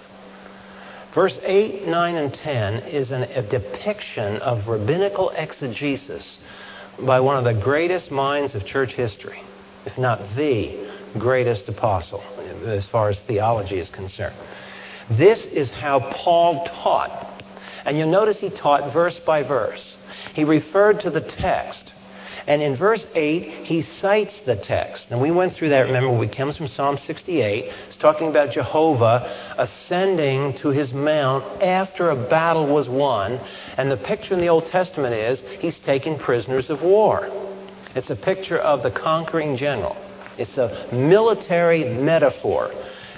Verse 1.15 1.39
8, 1.43 1.87
9, 1.87 2.15
and 2.17 2.35
10 2.35 2.75
is 2.89 3.11
an, 3.11 3.23
a 3.25 3.43
depiction 3.43 4.37
of 4.37 4.69
rabbinical 4.69 5.31
exegesis 5.31 6.39
by 7.01 7.21
one 7.21 7.37
of 7.37 7.45
the 7.45 7.61
greatest 7.61 8.11
minds 8.11 8.55
of 8.55 8.65
church 8.65 8.93
history, 8.93 9.43
if 9.87 9.97
not 9.99 10.21
the 10.37 10.91
greatest 11.19 11.69
apostle 11.69 12.23
as 12.67 12.87
far 12.87 13.09
as 13.09 13.19
theology 13.21 13.79
is 13.79 13.89
concerned. 13.89 14.37
This 15.11 15.45
is 15.47 15.71
how 15.71 16.01
Paul 16.13 16.67
taught. 16.67 17.43
And 17.85 17.97
you'll 17.97 18.11
notice 18.11 18.39
he 18.39 18.51
taught 18.51 18.93
verse 18.93 19.19
by 19.21 19.43
verse. 19.43 19.97
He 20.35 20.45
referred 20.45 21.01
to 21.01 21.11
the 21.11 21.21
text. 21.21 21.93
And 22.49 22.63
in 22.63 22.77
verse 22.77 23.05
8, 23.15 23.67
he 23.67 23.83
cites 23.83 24.35
the 24.47 24.57
text. 24.57 25.09
And 25.11 25.21
we 25.21 25.31
went 25.31 25.53
through 25.53 25.69
that, 25.69 25.81
remember, 25.81 26.11
we 26.11 26.29
comes 26.29 26.57
from 26.57 26.69
Psalm 26.69 26.99
68. 27.07 27.71
It's 27.89 27.97
talking 27.99 28.29
about 28.29 28.53
Jehovah 28.53 29.55
ascending 29.59 30.55
to 30.61 30.71
his 30.71 30.95
mount 30.95 31.45
after 31.63 32.09
a 32.09 32.17
battle 32.17 32.67
was 32.67 32.89
won. 32.89 33.39
And 33.77 33.91
the 33.91 33.99
picture 33.99 34.33
in 34.33 34.41
the 34.41 34.49
Old 34.49 34.65
Testament 34.65 35.13
is 35.13 35.43
he's 35.61 35.79
taking 35.81 36.19
prisoners 36.19 36.71
of 36.71 36.81
war. 36.81 37.29
It's 37.95 38.09
a 38.09 38.17
picture 38.17 38.59
of 38.59 38.83
the 38.83 38.93
conquering 38.93 39.55
general. 39.59 39.99
It's 40.39 40.57
a 40.57 40.89
military 40.91 41.85
metaphor 41.85 42.71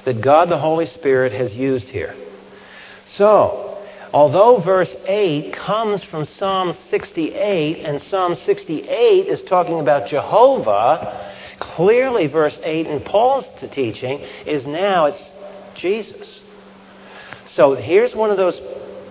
that 0.06 0.20
God 0.22 0.50
the 0.50 0.58
Holy 0.58 0.86
Spirit 0.86 1.32
has 1.34 1.52
used 1.52 1.86
here. 1.86 2.16
So, 3.06 3.69
Although 4.12 4.60
verse 4.60 4.94
8 5.06 5.52
comes 5.52 6.02
from 6.02 6.24
Psalm 6.24 6.74
68, 6.90 7.84
and 7.84 8.02
Psalm 8.02 8.34
68 8.44 9.28
is 9.28 9.42
talking 9.42 9.78
about 9.78 10.08
Jehovah, 10.08 11.36
clearly 11.60 12.26
verse 12.26 12.58
8 12.62 12.88
in 12.88 13.00
Paul's 13.00 13.46
teaching 13.70 14.18
is 14.46 14.66
now 14.66 15.06
it's 15.06 15.22
Jesus. 15.76 16.40
So 17.46 17.76
here's 17.76 18.14
one 18.14 18.30
of 18.30 18.36
those 18.36 18.60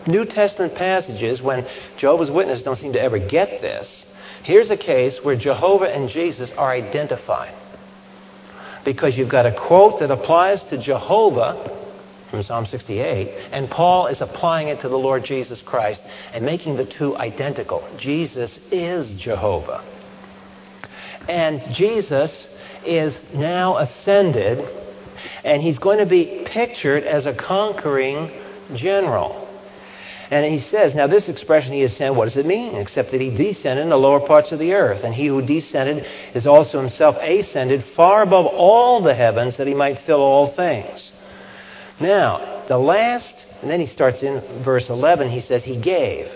New 0.05 0.25
Testament 0.25 0.75
passages 0.75 1.41
when 1.41 1.65
Jehovah's 1.97 2.31
Witnesses 2.31 2.63
don't 2.63 2.77
seem 2.77 2.93
to 2.93 3.01
ever 3.01 3.19
get 3.19 3.61
this. 3.61 4.05
Here's 4.43 4.69
a 4.69 4.77
case 4.77 5.19
where 5.23 5.35
Jehovah 5.37 5.93
and 5.93 6.09
Jesus 6.09 6.51
are 6.57 6.71
identified. 6.71 7.53
Because 8.83 9.17
you've 9.17 9.29
got 9.29 9.45
a 9.45 9.51
quote 9.51 9.99
that 9.99 10.11
applies 10.11 10.63
to 10.65 10.77
Jehovah 10.77 11.88
from 12.29 12.43
Psalm 12.43 12.65
68, 12.65 13.49
and 13.51 13.69
Paul 13.69 14.07
is 14.07 14.21
applying 14.21 14.67
it 14.67 14.81
to 14.81 14.89
the 14.89 14.97
Lord 14.97 15.23
Jesus 15.23 15.61
Christ 15.61 16.01
and 16.33 16.45
making 16.45 16.77
the 16.77 16.85
two 16.85 17.17
identical. 17.17 17.87
Jesus 17.97 18.59
is 18.71 19.19
Jehovah. 19.19 19.83
And 21.27 21.73
Jesus 21.73 22.47
is 22.85 23.21
now 23.33 23.77
ascended, 23.77 24.67
and 25.43 25.61
he's 25.61 25.79
going 25.79 25.99
to 25.99 26.05
be 26.05 26.43
pictured 26.45 27.03
as 27.03 27.25
a 27.25 27.33
conquering 27.33 28.31
general. 28.75 29.47
And 30.31 30.45
he 30.45 30.59
says, 30.59 30.93
now 30.93 31.07
this 31.07 31.27
expression, 31.27 31.73
he 31.73 31.81
ascended, 31.81 32.15
what 32.15 32.25
does 32.25 32.37
it 32.37 32.45
mean? 32.45 32.75
Except 32.75 33.09
that 33.11 33.19
he 33.19 33.35
descended 33.35 33.81
in 33.81 33.89
the 33.89 33.97
lower 33.97 34.19
parts 34.19 34.51
of 34.51 34.59
the 34.59 34.73
earth. 34.73 35.03
And 35.03 35.13
he 35.13 35.25
who 35.25 35.41
descended 35.41 36.05
is 36.35 36.45
also 36.45 36.79
himself 36.79 37.15
ascended 37.19 37.83
far 37.95 38.21
above 38.21 38.45
all 38.45 39.01
the 39.01 39.15
heavens 39.15 39.57
that 39.57 39.65
he 39.65 39.73
might 39.73 39.99
fill 39.99 40.21
all 40.21 40.53
things. 40.53 41.11
Now, 41.99 42.63
the 42.67 42.77
last, 42.77 43.45
and 43.61 43.69
then 43.69 43.79
he 43.79 43.87
starts 43.87 44.23
in 44.23 44.41
verse 44.63 44.89
11, 44.89 45.29
he 45.29 45.41
says, 45.41 45.63
He 45.63 45.79
gave. 45.79 46.31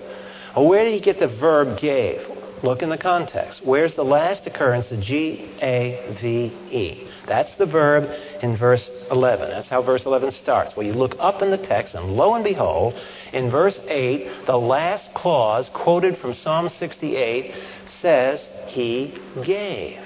Well, 0.55 0.67
where 0.67 0.83
did 0.83 0.93
he 0.93 0.99
get 0.99 1.19
the 1.19 1.27
verb 1.27 1.79
gave? 1.79 2.21
Look 2.63 2.81
in 2.81 2.89
the 2.89 2.97
context. 2.97 3.65
Where's 3.65 3.93
the 3.93 4.05
last 4.05 4.47
occurrence, 4.47 4.89
of 4.91 5.01
G 5.01 5.49
A 5.61 6.15
V 6.21 6.53
E? 6.71 7.07
That's 7.27 7.55
the 7.55 7.65
verb 7.65 8.09
in 8.41 8.55
verse 8.55 8.89
11. 9.11 9.49
That's 9.49 9.67
how 9.67 9.81
verse 9.81 10.05
11 10.05 10.31
starts. 10.31 10.75
Well, 10.75 10.85
you 10.85 10.93
look 10.93 11.15
up 11.19 11.41
in 11.41 11.51
the 11.51 11.57
text, 11.57 11.93
and 11.93 12.15
lo 12.15 12.35
and 12.35 12.43
behold, 12.43 12.93
in 13.33 13.49
verse 13.49 13.79
8, 13.87 14.45
the 14.45 14.57
last 14.57 15.13
clause 15.13 15.69
quoted 15.73 16.17
from 16.17 16.33
Psalm 16.35 16.69
68 16.69 17.53
says, 18.01 18.49
He 18.67 19.13
gave. 19.43 19.99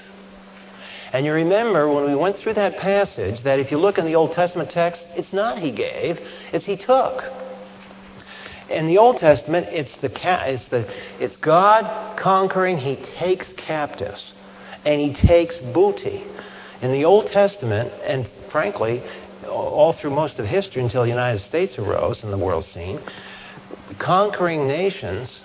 And 1.13 1.26
you 1.26 1.32
remember 1.32 1.91
when 1.91 2.06
we 2.06 2.15
went 2.15 2.38
through 2.38 2.56
that 2.56 2.78
passage 2.78 3.43
that 3.43 3.60
if 3.60 3.72
you 3.72 3.78
look 3.78 3.98
in 3.98 4.06
the 4.06 4.15
Old 4.15 4.34
Testament 4.34 4.72
text, 4.72 5.02
it's 5.15 5.32
not 5.32 5.60
he 5.60 5.72
gave, 5.72 6.20
it's 6.52 6.65
he 6.65 6.76
took. 6.76 7.24
In 8.70 8.88
the 8.88 8.98
Old 8.98 9.17
Testament, 9.17 9.67
it's, 9.70 9.96
the, 10.02 10.12
it's, 10.50 10.67
the, 10.67 10.86
it's 11.24 11.38
God 11.38 12.20
conquering, 12.20 12.78
he 12.78 12.98
takes 13.17 13.54
captives, 13.54 14.34
and 14.84 15.00
he 15.00 15.13
takes 15.13 15.58
booty. 15.60 16.26
In 16.82 16.91
the 16.91 17.06
Old 17.06 17.28
Testament, 17.28 17.93
and 18.04 18.30
frankly, 18.52 19.02
all 19.48 19.93
through 19.93 20.12
most 20.12 20.38
of 20.39 20.46
history 20.46 20.84
until 20.84 21.04
the 21.04 21.10
United 21.10 21.39
States 21.39 21.80
arose 21.80 22.24
in 22.24 22.32
the 22.32 22.38
world 22.38 22.65
scene, 22.65 23.00
conquering 23.98 24.67
nations 24.67 25.39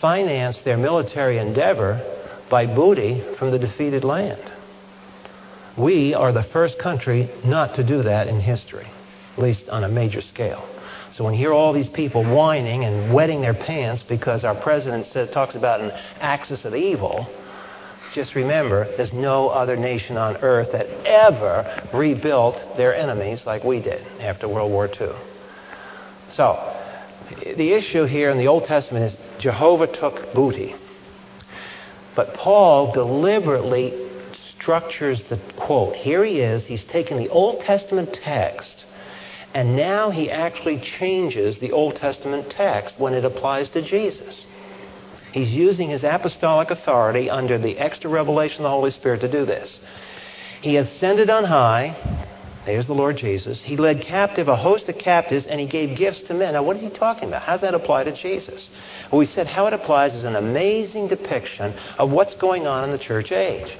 financed 0.00 0.64
their 0.64 0.76
military 0.76 1.38
endeavor 1.38 2.02
by 2.50 2.66
booty 2.66 3.24
from 3.38 3.50
the 3.50 3.58
defeated 3.58 4.04
land. 4.04 4.52
We 5.76 6.14
are 6.14 6.32
the 6.32 6.42
first 6.42 6.78
country 6.78 7.28
not 7.44 7.74
to 7.74 7.84
do 7.84 8.02
that 8.02 8.28
in 8.28 8.40
history, 8.40 8.86
at 9.36 9.42
least 9.42 9.68
on 9.68 9.84
a 9.84 9.88
major 9.88 10.22
scale. 10.22 10.66
So 11.12 11.24
when 11.24 11.34
you 11.34 11.38
hear 11.38 11.52
all 11.52 11.72
these 11.72 11.88
people 11.88 12.24
whining 12.24 12.84
and 12.84 13.12
wetting 13.12 13.40
their 13.40 13.54
pants 13.54 14.02
because 14.02 14.44
our 14.44 14.54
president 14.54 15.06
says, 15.06 15.30
talks 15.30 15.54
about 15.54 15.80
an 15.80 15.92
axis 16.20 16.64
of 16.64 16.74
evil, 16.74 17.26
just 18.14 18.34
remember 18.34 18.86
there's 18.96 19.12
no 19.12 19.48
other 19.48 19.76
nation 19.76 20.16
on 20.16 20.38
earth 20.38 20.72
that 20.72 20.86
ever 21.06 21.88
rebuilt 21.92 22.56
their 22.76 22.94
enemies 22.96 23.44
like 23.44 23.62
we 23.62 23.80
did 23.80 24.00
after 24.20 24.48
World 24.48 24.72
War 24.72 24.88
II. 24.88 25.12
So 26.30 26.74
the 27.28 27.72
issue 27.72 28.04
here 28.04 28.30
in 28.30 28.38
the 28.38 28.48
Old 28.48 28.64
Testament 28.64 29.12
is 29.12 29.40
Jehovah 29.40 29.86
took 29.86 30.32
booty. 30.32 30.74
But 32.14 32.34
Paul 32.34 32.92
deliberately 32.92 34.05
structures 34.66 35.22
the 35.28 35.38
quote. 35.56 35.94
Here 35.94 36.24
he 36.24 36.40
is, 36.40 36.66
he's 36.66 36.82
taken 36.82 37.18
the 37.18 37.28
Old 37.28 37.60
Testament 37.60 38.12
text, 38.12 38.84
and 39.54 39.76
now 39.76 40.10
he 40.10 40.28
actually 40.28 40.80
changes 40.80 41.60
the 41.60 41.70
Old 41.70 41.94
Testament 41.94 42.50
text 42.50 42.98
when 42.98 43.14
it 43.14 43.24
applies 43.24 43.70
to 43.70 43.80
Jesus. 43.80 44.44
He's 45.30 45.50
using 45.50 45.90
his 45.90 46.02
apostolic 46.02 46.72
authority 46.72 47.30
under 47.30 47.58
the 47.58 47.78
extra 47.78 48.10
revelation 48.10 48.62
of 48.62 48.62
the 48.64 48.70
Holy 48.70 48.90
Spirit 48.90 49.20
to 49.20 49.30
do 49.30 49.44
this. 49.44 49.78
He 50.62 50.78
ascended 50.78 51.30
on 51.30 51.44
high. 51.44 52.24
There's 52.66 52.88
the 52.88 52.92
Lord 52.92 53.18
Jesus. 53.18 53.62
He 53.62 53.76
led 53.76 54.00
captive 54.00 54.48
a 54.48 54.56
host 54.56 54.88
of 54.88 54.98
captives 54.98 55.46
and 55.46 55.60
he 55.60 55.66
gave 55.68 55.96
gifts 55.96 56.22
to 56.22 56.34
men. 56.34 56.54
Now, 56.54 56.64
what 56.64 56.74
is 56.74 56.82
he 56.82 56.90
talking 56.90 57.28
about? 57.28 57.42
How 57.42 57.52
does 57.52 57.60
that 57.60 57.74
apply 57.74 58.02
to 58.02 58.16
Jesus? 58.16 58.68
Well, 59.12 59.20
we 59.20 59.26
said 59.26 59.46
how 59.46 59.68
it 59.68 59.74
applies 59.74 60.16
is 60.16 60.24
an 60.24 60.34
amazing 60.34 61.06
depiction 61.06 61.72
of 61.98 62.10
what's 62.10 62.34
going 62.34 62.66
on 62.66 62.82
in 62.82 62.90
the 62.90 62.98
church 62.98 63.30
age. 63.30 63.72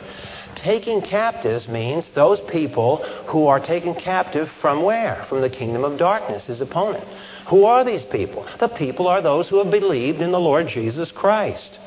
Taking 0.56 1.02
captives 1.02 1.68
means 1.68 2.08
those 2.14 2.40
people 2.40 3.04
who 3.28 3.46
are 3.46 3.60
taken 3.60 3.94
captive 3.94 4.48
from 4.60 4.82
where? 4.82 5.24
From 5.28 5.42
the 5.42 5.50
kingdom 5.50 5.84
of 5.84 5.98
darkness, 5.98 6.46
his 6.46 6.60
opponent. 6.60 7.04
Who 7.48 7.64
are 7.64 7.84
these 7.84 8.04
people? 8.04 8.46
The 8.58 8.68
people 8.68 9.06
are 9.06 9.22
those 9.22 9.48
who 9.48 9.62
have 9.62 9.70
believed 9.70 10.20
in 10.20 10.32
the 10.32 10.40
Lord 10.40 10.66
Jesus 10.66 11.12
Christ. 11.12 11.78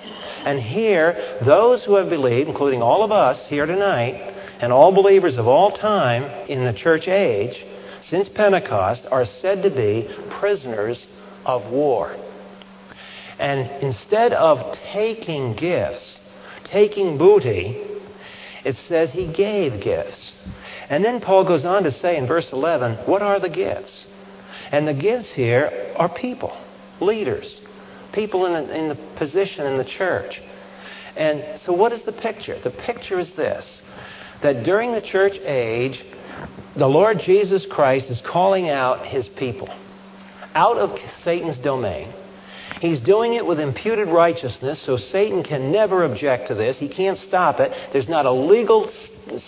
And 0.45 0.60
here, 0.60 1.39
those 1.43 1.84
who 1.84 1.95
have 1.95 2.10
believed, 2.10 2.47
including 2.47 2.82
all 2.82 3.03
of 3.03 3.12
us 3.12 3.45
here 3.47 3.65
tonight, 3.65 4.36
and 4.62 4.71
all 4.71 4.91
believers 4.91 5.38
of 5.38 5.47
all 5.47 5.71
time 5.71 6.23
in 6.47 6.63
the 6.63 6.73
church 6.73 7.08
age, 7.08 7.65
since 8.08 8.29
Pentecost, 8.29 9.05
are 9.10 9.25
said 9.25 9.63
to 9.63 9.69
be 9.69 10.10
prisoners 10.29 11.05
of 11.45 11.69
war. 11.71 12.15
And 13.39 13.84
instead 13.84 14.34
of 14.34 14.77
taking 14.93 15.55
gifts, 15.55 16.19
taking 16.65 17.17
booty, 17.17 17.88
it 18.63 18.76
says 18.88 19.12
he 19.12 19.28
gave 19.28 19.82
gifts. 19.82 20.34
And 20.89 21.04
then 21.04 21.22
Paul 21.22 21.43
goes 21.45 21.65
on 21.65 21.84
to 21.84 21.91
say 21.91 22.17
in 22.17 22.28
verse 22.28 22.52
11, 22.52 23.06
what 23.06 23.22
are 23.22 23.39
the 23.39 23.50
gifts? 23.50 24.08
And 24.72 24.88
the 24.88 24.93
gifts 24.93 25.30
here 25.32 25.93
are 25.95 26.10
people, 26.10 26.56
leaders, 27.00 27.56
people 28.12 28.45
in, 28.45 28.69
in 28.69 28.89
the 28.89 28.95
position 29.15 29.65
in 29.65 29.78
the 29.78 29.86
church. 29.86 30.41
And 31.15 31.60
so, 31.62 31.74
what 31.74 31.91
is 31.91 32.02
the 32.04 32.12
picture? 32.12 32.60
The 32.60 32.72
picture 32.72 33.19
is 33.19 33.32
this 33.32 33.82
that 34.41 34.63
during 34.63 34.93
the 34.93 35.02
church 35.02 35.38
age, 35.39 36.02
the 36.76 36.88
Lord 36.88 37.19
Jesus 37.19 37.65
Christ 37.65 38.10
is 38.10 38.22
calling 38.22 38.69
out 38.69 39.06
his 39.06 39.28
people 39.28 39.69
out 40.56 40.78
of 40.78 40.98
Satan's 41.24 41.58
domain. 41.58 42.13
He's 42.79 43.01
doing 43.01 43.33
it 43.33 43.45
with 43.45 43.59
imputed 43.59 44.07
righteousness, 44.07 44.79
so 44.81 44.97
Satan 44.97 45.43
can 45.43 45.71
never 45.71 46.03
object 46.05 46.47
to 46.47 46.55
this. 46.55 46.77
He 46.77 46.87
can't 46.87 47.17
stop 47.17 47.59
it. 47.59 47.71
There's 47.91 48.07
not 48.07 48.25
a 48.25 48.31
legal 48.31 48.89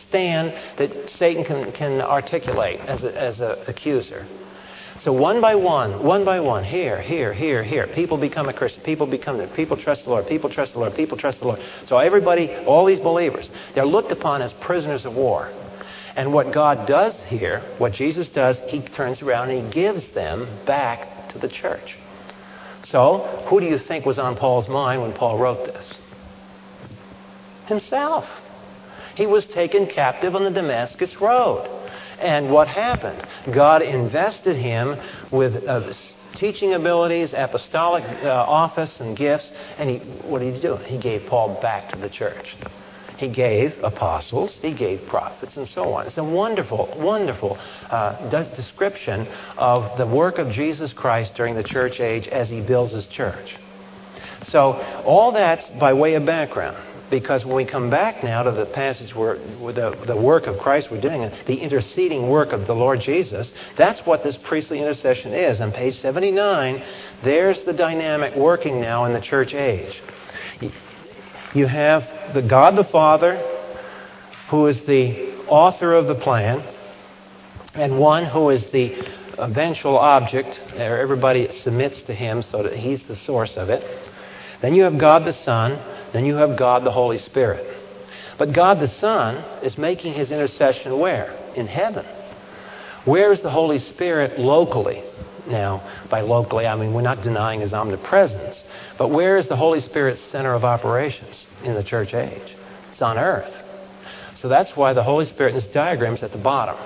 stand 0.08 0.54
that 0.78 1.10
Satan 1.12 1.44
can, 1.44 1.72
can 1.72 2.02
articulate 2.02 2.80
as 2.82 3.04
an 3.04 3.16
as 3.16 3.40
a 3.40 3.64
accuser. 3.68 4.26
So 5.00 5.12
one 5.12 5.42
by 5.42 5.56
one, 5.56 6.04
one 6.04 6.24
by 6.26 6.40
one, 6.42 6.64
here, 6.64 7.02
here, 7.02 7.34
here, 7.34 7.64
here, 7.64 7.88
people 7.88 8.18
become 8.18 8.50
a 8.50 8.54
Christian. 8.54 8.84
People 8.84 9.08
become, 9.08 9.40
people 9.56 9.76
trust 9.76 10.04
the 10.04 10.12
Lord. 10.12 10.28
People 10.28 10.48
trust 10.48 10.74
the 10.74 10.80
Lord. 10.80 10.94
People 10.94 11.18
trust 11.18 11.40
the 11.40 11.46
Lord. 11.46 11.60
So 11.88 11.98
everybody, 11.98 12.56
all 12.68 12.86
these 12.86 13.00
believers, 13.00 13.50
they're 13.74 13.86
looked 13.86 14.12
upon 14.12 14.44
as 14.44 14.54
prisoners 14.54 15.06
of 15.06 15.16
war. 15.16 15.52
And 16.16 16.34
what 16.34 16.54
God 16.54 16.88
does 16.88 17.16
here, 17.28 17.64
what 17.80 17.94
Jesus 17.94 18.30
does, 18.30 18.60
he 18.68 18.82
turns 18.82 19.24
around 19.24 19.50
and 19.50 19.66
he 19.66 19.74
gives 19.74 20.08
them 20.10 20.48
back 20.68 21.30
to 21.30 21.40
the 21.40 21.48
church. 21.48 21.98
So, 22.92 23.46
who 23.48 23.62
do 23.62 23.66
you 23.66 23.80
think 23.80 24.06
was 24.06 24.20
on 24.20 24.36
Paul's 24.36 24.68
mind 24.68 25.02
when 25.02 25.14
Paul 25.14 25.38
wrote 25.38 25.66
this? 25.66 25.94
Himself. 27.68 28.26
He 29.16 29.26
was 29.26 29.46
taken 29.46 29.88
captive 29.88 30.36
on 30.36 30.44
the 30.44 30.52
Damascus 30.52 31.16
Road. 31.22 31.68
And 32.20 32.52
what 32.52 32.68
happened? 32.68 33.26
God 33.54 33.82
invested 33.82 34.56
him 34.56 34.98
with 35.32 35.64
uh, 35.68 35.94
teaching 36.36 36.74
abilities, 36.74 37.34
apostolic 37.34 38.04
uh, 38.24 38.30
office, 38.30 39.00
and 39.00 39.18
gifts. 39.18 39.50
And 39.78 39.90
he, 39.90 39.98
what 40.28 40.40
did 40.40 40.56
he 40.56 40.62
do? 40.62 40.76
He 40.76 41.00
gave 41.00 41.28
Paul 41.28 41.60
back 41.62 41.92
to 41.92 41.98
the 41.98 42.10
church. 42.10 42.56
He 43.22 43.30
gave 43.30 43.76
apostles, 43.84 44.58
he 44.64 44.74
gave 44.74 45.06
prophets, 45.06 45.56
and 45.56 45.68
so 45.68 45.94
on. 45.94 46.08
It's 46.08 46.18
a 46.18 46.24
wonderful, 46.24 46.92
wonderful 46.98 47.56
uh, 47.88 48.48
description 48.56 49.28
of 49.58 49.96
the 50.00 50.08
work 50.08 50.40
of 50.40 50.52
Jesus 50.52 50.92
Christ 50.92 51.36
during 51.36 51.54
the 51.54 51.64
church 51.64 52.00
age 52.00 52.28
as 52.28 52.50
he 52.50 52.62
builds 52.62 52.94
his 52.94 53.06
church. 53.06 53.58
So, 54.48 54.74
all 55.06 55.34
that's 55.34 55.70
by 55.80 55.94
way 55.94 56.16
of 56.16 56.26
background. 56.26 56.78
Because 57.12 57.46
when 57.46 57.56
we 57.56 57.66
come 57.66 57.92
back 57.92 58.24
now 58.24 58.42
to 58.42 58.52
the 58.52 58.66
passage 58.66 59.14
where, 59.14 59.36
the, 59.36 59.96
the 60.08 60.18
work 60.18 60.48
of 60.48 60.58
Christ 60.58 60.90
we're 60.90 61.02
doing, 61.02 61.30
the 61.46 61.58
interceding 61.58 62.28
work 62.28 62.54
of 62.54 62.66
the 62.66 62.74
Lord 62.74 63.02
Jesus, 63.02 63.54
that's 63.78 64.04
what 64.08 64.24
this 64.24 64.36
priestly 64.36 64.80
intercession 64.80 65.32
is. 65.32 65.62
On 65.62 65.72
page 65.72 66.00
79, 66.00 66.82
there's 67.24 67.62
the 67.66 67.74
dynamic 67.74 68.36
working 68.36 68.82
now 68.82 69.06
in 69.06 69.14
the 69.14 69.22
church 69.22 69.54
age. 69.54 70.02
You 71.54 71.68
have 71.68 72.34
the 72.34 72.42
God 72.42 72.78
the 72.78 72.84
Father, 72.84 73.36
who 74.50 74.68
is 74.68 74.80
the 74.86 75.36
author 75.48 75.94
of 75.94 76.08
the 76.08 76.16
plan, 76.16 76.64
and 77.74 78.00
one 78.00 78.26
who 78.26 78.50
is 78.50 78.70
the 78.72 79.06
eventual 79.38 79.98
object, 79.98 80.60
everybody 80.76 81.58
submits 81.60 82.02
to 82.04 82.14
him 82.14 82.42
so 82.42 82.64
that 82.64 82.74
he's 82.74 83.04
the 83.04 83.16
source 83.16 83.58
of 83.58 83.70
it. 83.70 83.84
Then 84.62 84.76
you 84.76 84.84
have 84.84 84.98
God 84.98 85.26
the 85.26 85.34
Son, 85.34 85.80
then 86.14 86.26
you 86.26 86.36
have 86.36 86.58
God 86.58 86.84
the 86.84 86.92
Holy 86.92 87.18
Spirit. 87.18 87.66
But 88.38 88.54
God 88.54 88.80
the 88.80 88.88
Son 88.88 89.36
is 89.62 89.78
making 89.78 90.14
his 90.14 90.32
intercession 90.32 91.00
where? 91.00 91.38
In 91.56 91.68
heaven. 91.68 92.06
Where 93.06 93.34
is 93.34 93.42
the 93.42 93.50
Holy 93.50 93.80
Spirit 93.80 94.40
locally? 94.40 95.04
Now, 95.48 95.82
by 96.10 96.22
locally, 96.22 96.68
I 96.68 96.76
mean 96.76 96.94
we're 96.94 97.02
not 97.02 97.24
denying 97.24 97.62
his 97.62 97.74
omnipresence. 97.74 98.62
But 98.98 99.10
where 99.10 99.38
is 99.38 99.48
the 99.48 99.56
Holy 99.56 99.82
Spirit's 99.82 100.22
center 100.32 100.54
of 100.54 100.64
operations 100.64 101.46
in 101.64 101.74
the 101.74 101.84
church 101.84 102.14
age? 102.14 102.56
It's 102.92 103.02
on 103.02 103.18
earth. 103.18 103.54
So 104.36 104.50
that's 104.50 104.76
why 104.76 104.94
the 104.94 105.04
Holy 105.04 105.26
Spirit 105.26 105.56
in 105.56 105.56
this 105.62 105.72
diagram 105.74 106.16
is 106.16 106.24
at 106.24 106.32
the 106.32 106.38
bottom. 106.38 106.78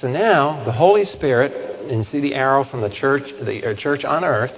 So 0.00 0.08
now, 0.08 0.64
the 0.64 0.72
Holy 0.72 1.04
Spirit, 1.04 1.52
and 1.90 2.06
see 2.06 2.20
the 2.20 2.34
arrow 2.34 2.64
from 2.64 2.80
the 2.80 2.90
church, 2.90 3.22
the 3.40 3.70
uh, 3.70 3.74
church 3.74 4.04
on 4.04 4.24
earth, 4.24 4.52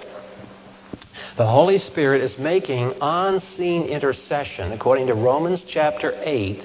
the 1.36 1.46
Holy 1.46 1.78
Spirit 1.78 2.22
is 2.22 2.38
making 2.38 2.94
on-scene 3.00 3.82
intercession, 3.82 4.72
according 4.72 5.08
to 5.08 5.14
Romans 5.14 5.62
chapter 5.68 6.18
8, 6.24 6.64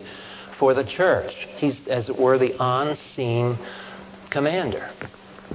for 0.58 0.74
the 0.74 0.86
church. 0.86 1.34
He's, 1.58 1.86
as 1.90 2.08
it 2.10 2.18
were, 2.18 2.38
the 2.38 2.58
on-scene 2.58 3.58
commander. 4.30 4.90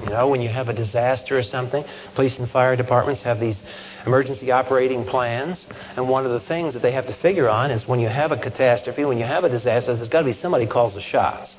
You 0.03 0.11
know, 0.11 0.29
when 0.29 0.41
you 0.41 0.49
have 0.49 0.69
a 0.69 0.75
disaster 0.75 1.39
or 1.39 1.43
something, 1.43 1.85
police 2.15 2.39
and 2.39 2.49
fire 2.51 2.77
departments 2.77 3.23
have 3.23 3.41
these 3.41 3.61
emergency 4.05 4.51
operating 4.51 5.05
plans. 5.05 5.65
And 5.97 6.09
one 6.09 6.25
of 6.27 6.33
the 6.33 6.47
things 6.47 6.75
that 6.75 6.83
they 6.83 6.93
have 6.93 7.07
to 7.07 7.15
figure 7.15 7.49
on 7.49 7.71
is 7.71 7.87
when 7.89 8.01
you 8.01 8.09
have 8.09 8.31
a 8.31 8.37
catastrophe, 8.37 9.05
when 9.05 9.19
you 9.19 9.25
have 9.25 9.45
a 9.45 9.49
disaster, 9.49 9.97
there's 9.97 10.09
got 10.09 10.21
to 10.21 10.27
be 10.27 10.33
somebody 10.33 10.67
calls 10.67 10.95
the 10.95 11.01
shots. 11.01 11.51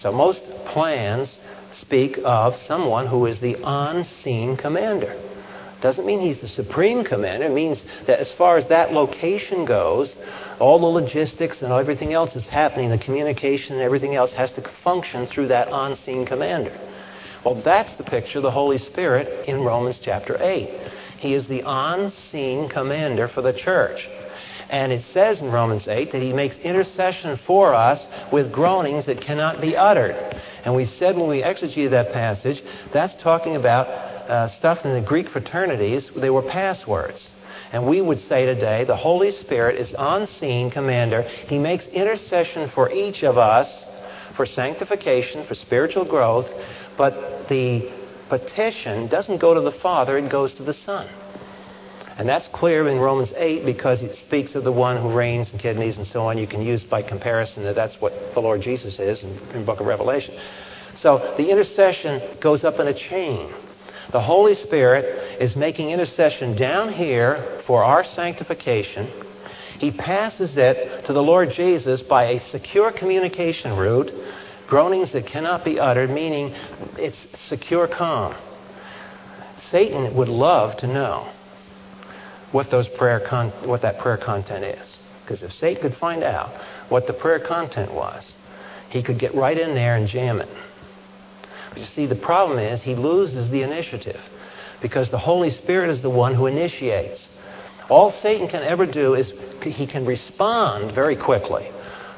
So 0.00 0.12
most 0.12 0.42
plans 0.66 1.38
speak 1.80 2.18
of 2.24 2.56
someone 2.66 3.06
who 3.06 3.26
is 3.26 3.40
the 3.40 3.62
on 3.62 4.04
scene 4.22 4.56
commander. 4.56 5.20
Doesn't 5.82 6.06
mean 6.06 6.20
he's 6.20 6.40
the 6.40 6.48
supreme 6.48 7.04
commander. 7.04 7.46
It 7.46 7.52
means 7.52 7.82
that 8.06 8.18
as 8.18 8.32
far 8.32 8.56
as 8.56 8.66
that 8.68 8.92
location 8.92 9.66
goes, 9.66 10.10
all 10.58 10.78
the 10.78 10.86
logistics 10.86 11.60
and 11.60 11.72
everything 11.72 12.14
else 12.14 12.34
is 12.36 12.46
happening, 12.46 12.88
the 12.88 12.98
communication 12.98 13.74
and 13.74 13.82
everything 13.82 14.14
else 14.14 14.32
has 14.32 14.50
to 14.52 14.62
function 14.82 15.26
through 15.26 15.48
that 15.48 15.68
on 15.68 15.96
scene 15.96 16.24
commander. 16.24 16.72
Well, 17.44 17.60
that's 17.62 17.94
the 17.96 18.04
picture 18.04 18.38
of 18.38 18.42
the 18.42 18.50
Holy 18.50 18.78
Spirit 18.78 19.46
in 19.46 19.60
Romans 19.60 20.00
chapter 20.02 20.42
8. 20.42 20.90
He 21.18 21.34
is 21.34 21.46
the 21.46 21.62
on 21.62 22.10
scene 22.10 22.70
commander 22.70 23.28
for 23.28 23.42
the 23.42 23.52
church. 23.52 24.08
And 24.70 24.90
it 24.90 25.04
says 25.12 25.40
in 25.40 25.52
Romans 25.52 25.86
8 25.86 26.10
that 26.12 26.22
he 26.22 26.32
makes 26.32 26.56
intercession 26.56 27.38
for 27.46 27.74
us 27.74 28.00
with 28.32 28.50
groanings 28.50 29.04
that 29.06 29.20
cannot 29.20 29.60
be 29.60 29.76
uttered. 29.76 30.14
And 30.64 30.74
we 30.74 30.86
said 30.86 31.18
when 31.18 31.28
we 31.28 31.42
exegeted 31.42 31.90
that 31.90 32.14
passage, 32.14 32.62
that's 32.94 33.14
talking 33.22 33.56
about 33.56 33.88
uh, 33.88 34.48
stuff 34.48 34.86
in 34.86 34.94
the 34.94 35.06
Greek 35.06 35.28
fraternities, 35.28 36.10
they 36.16 36.30
were 36.30 36.40
passwords. 36.40 37.28
And 37.72 37.86
we 37.86 38.00
would 38.00 38.20
say 38.20 38.46
today 38.46 38.84
the 38.84 38.96
Holy 38.96 39.32
Spirit 39.32 39.78
is 39.78 39.94
on 39.94 40.26
scene 40.28 40.70
commander. 40.70 41.20
He 41.22 41.58
makes 41.58 41.84
intercession 41.88 42.70
for 42.74 42.90
each 42.90 43.22
of 43.22 43.36
us 43.36 43.68
for 44.36 44.46
sanctification, 44.46 45.46
for 45.46 45.54
spiritual 45.54 46.04
growth, 46.04 46.46
but 46.96 47.48
the 47.48 47.92
petition 48.28 49.08
doesn't 49.08 49.38
go 49.38 49.54
to 49.54 49.60
the 49.60 49.72
Father, 49.72 50.18
it 50.18 50.30
goes 50.30 50.54
to 50.54 50.62
the 50.62 50.72
Son. 50.72 51.08
And 52.16 52.28
that's 52.28 52.46
clear 52.48 52.88
in 52.88 52.98
Romans 52.98 53.32
8 53.36 53.64
because 53.64 54.00
it 54.00 54.16
speaks 54.16 54.54
of 54.54 54.62
the 54.62 54.72
one 54.72 55.00
who 55.00 55.12
reigns 55.12 55.52
in 55.52 55.58
kidneys 55.58 55.98
and 55.98 56.06
so 56.06 56.28
on. 56.28 56.38
You 56.38 56.46
can 56.46 56.62
use 56.62 56.82
by 56.84 57.02
comparison 57.02 57.64
that 57.64 57.74
that's 57.74 58.00
what 58.00 58.12
the 58.34 58.40
Lord 58.40 58.60
Jesus 58.60 59.00
is 59.00 59.24
in, 59.24 59.30
in 59.52 59.60
the 59.60 59.66
book 59.66 59.80
of 59.80 59.86
Revelation. 59.86 60.38
So 60.96 61.34
the 61.36 61.50
intercession 61.50 62.38
goes 62.40 62.62
up 62.62 62.78
in 62.78 62.86
a 62.86 62.94
chain. 62.94 63.52
The 64.12 64.20
Holy 64.20 64.54
Spirit 64.54 65.40
is 65.40 65.56
making 65.56 65.90
intercession 65.90 66.54
down 66.54 66.92
here 66.92 67.62
for 67.66 67.82
our 67.82 68.04
sanctification. 68.04 69.10
He 69.78 69.90
passes 69.90 70.56
it 70.56 71.06
to 71.06 71.12
the 71.12 71.22
Lord 71.22 71.50
Jesus 71.50 72.00
by 72.00 72.30
a 72.30 72.50
secure 72.50 72.92
communication 72.92 73.76
route, 73.76 74.12
groanings 74.66 75.12
that 75.12 75.26
cannot 75.26 75.64
be 75.64 75.78
uttered, 75.78 76.10
meaning 76.10 76.54
it's 76.98 77.26
secure 77.46 77.86
comm. 77.88 78.36
Satan 79.70 80.14
would 80.16 80.28
love 80.28 80.76
to 80.78 80.86
know 80.86 81.30
what 82.52 82.70
those 82.70 82.88
prayer 82.88 83.20
con- 83.20 83.50
what 83.68 83.82
that 83.82 83.98
prayer 83.98 84.16
content 84.16 84.64
is. 84.64 84.98
Because 85.22 85.42
if 85.42 85.52
Satan 85.52 85.82
could 85.82 85.96
find 85.96 86.22
out 86.22 86.52
what 86.88 87.06
the 87.06 87.12
prayer 87.12 87.40
content 87.40 87.92
was, 87.92 88.24
he 88.90 89.02
could 89.02 89.18
get 89.18 89.34
right 89.34 89.58
in 89.58 89.74
there 89.74 89.96
and 89.96 90.06
jam 90.06 90.40
it. 90.40 90.48
You 91.76 91.86
see, 91.86 92.06
the 92.06 92.14
problem 92.14 92.58
is 92.58 92.82
he 92.82 92.94
loses 92.94 93.50
the 93.50 93.62
initiative 93.62 94.20
because 94.80 95.10
the 95.10 95.18
Holy 95.18 95.50
Spirit 95.50 95.90
is 95.90 96.02
the 96.02 96.10
one 96.10 96.34
who 96.34 96.46
initiates. 96.46 97.20
All 97.88 98.12
Satan 98.12 98.48
can 98.48 98.62
ever 98.62 98.86
do 98.86 99.14
is 99.14 99.32
he 99.62 99.86
can 99.86 100.04
respond 100.04 100.94
very 100.94 101.16
quickly 101.16 101.70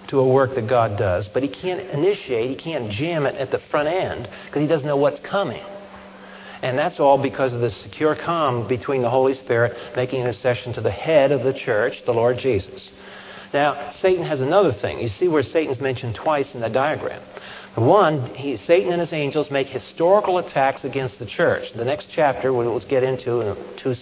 to 0.08 0.20
a 0.20 0.28
work 0.28 0.54
that 0.54 0.68
God 0.68 0.98
does, 0.98 1.28
but 1.28 1.42
he 1.42 1.48
can't 1.48 1.80
initiate, 1.90 2.50
he 2.50 2.56
can't 2.56 2.90
jam 2.90 3.26
it 3.26 3.34
at 3.36 3.50
the 3.50 3.58
front 3.58 3.88
end 3.88 4.28
because 4.46 4.62
he 4.62 4.68
doesn't 4.68 4.86
know 4.86 4.96
what's 4.96 5.20
coming. 5.20 5.62
And 6.62 6.78
that's 6.78 6.98
all 6.98 7.18
because 7.18 7.52
of 7.52 7.60
the 7.60 7.70
secure 7.70 8.16
comm 8.16 8.68
between 8.68 9.02
the 9.02 9.10
Holy 9.10 9.34
Spirit 9.34 9.76
making 9.94 10.20
intercession 10.20 10.72
to 10.74 10.80
the 10.80 10.90
head 10.90 11.30
of 11.32 11.44
the 11.44 11.52
church, 11.52 12.04
the 12.06 12.14
Lord 12.14 12.38
Jesus. 12.38 12.90
Now, 13.52 13.92
Satan 14.00 14.24
has 14.24 14.40
another 14.40 14.72
thing. 14.72 15.00
You 15.00 15.08
see 15.08 15.28
where 15.28 15.42
Satan's 15.42 15.80
mentioned 15.80 16.14
twice 16.14 16.54
in 16.54 16.60
the 16.60 16.68
diagram. 16.68 17.22
One, 17.76 18.34
he, 18.34 18.56
Satan 18.56 18.92
and 18.92 19.00
his 19.00 19.12
angels 19.12 19.50
make 19.50 19.66
historical 19.66 20.38
attacks 20.38 20.84
against 20.84 21.18
the 21.18 21.26
church. 21.26 21.72
The 21.74 21.84
next 21.84 22.08
chapter, 22.10 22.52
we'll 22.52 22.80
get 22.80 23.02
into 23.02 23.40
in 23.42 23.56
two, 23.76 23.94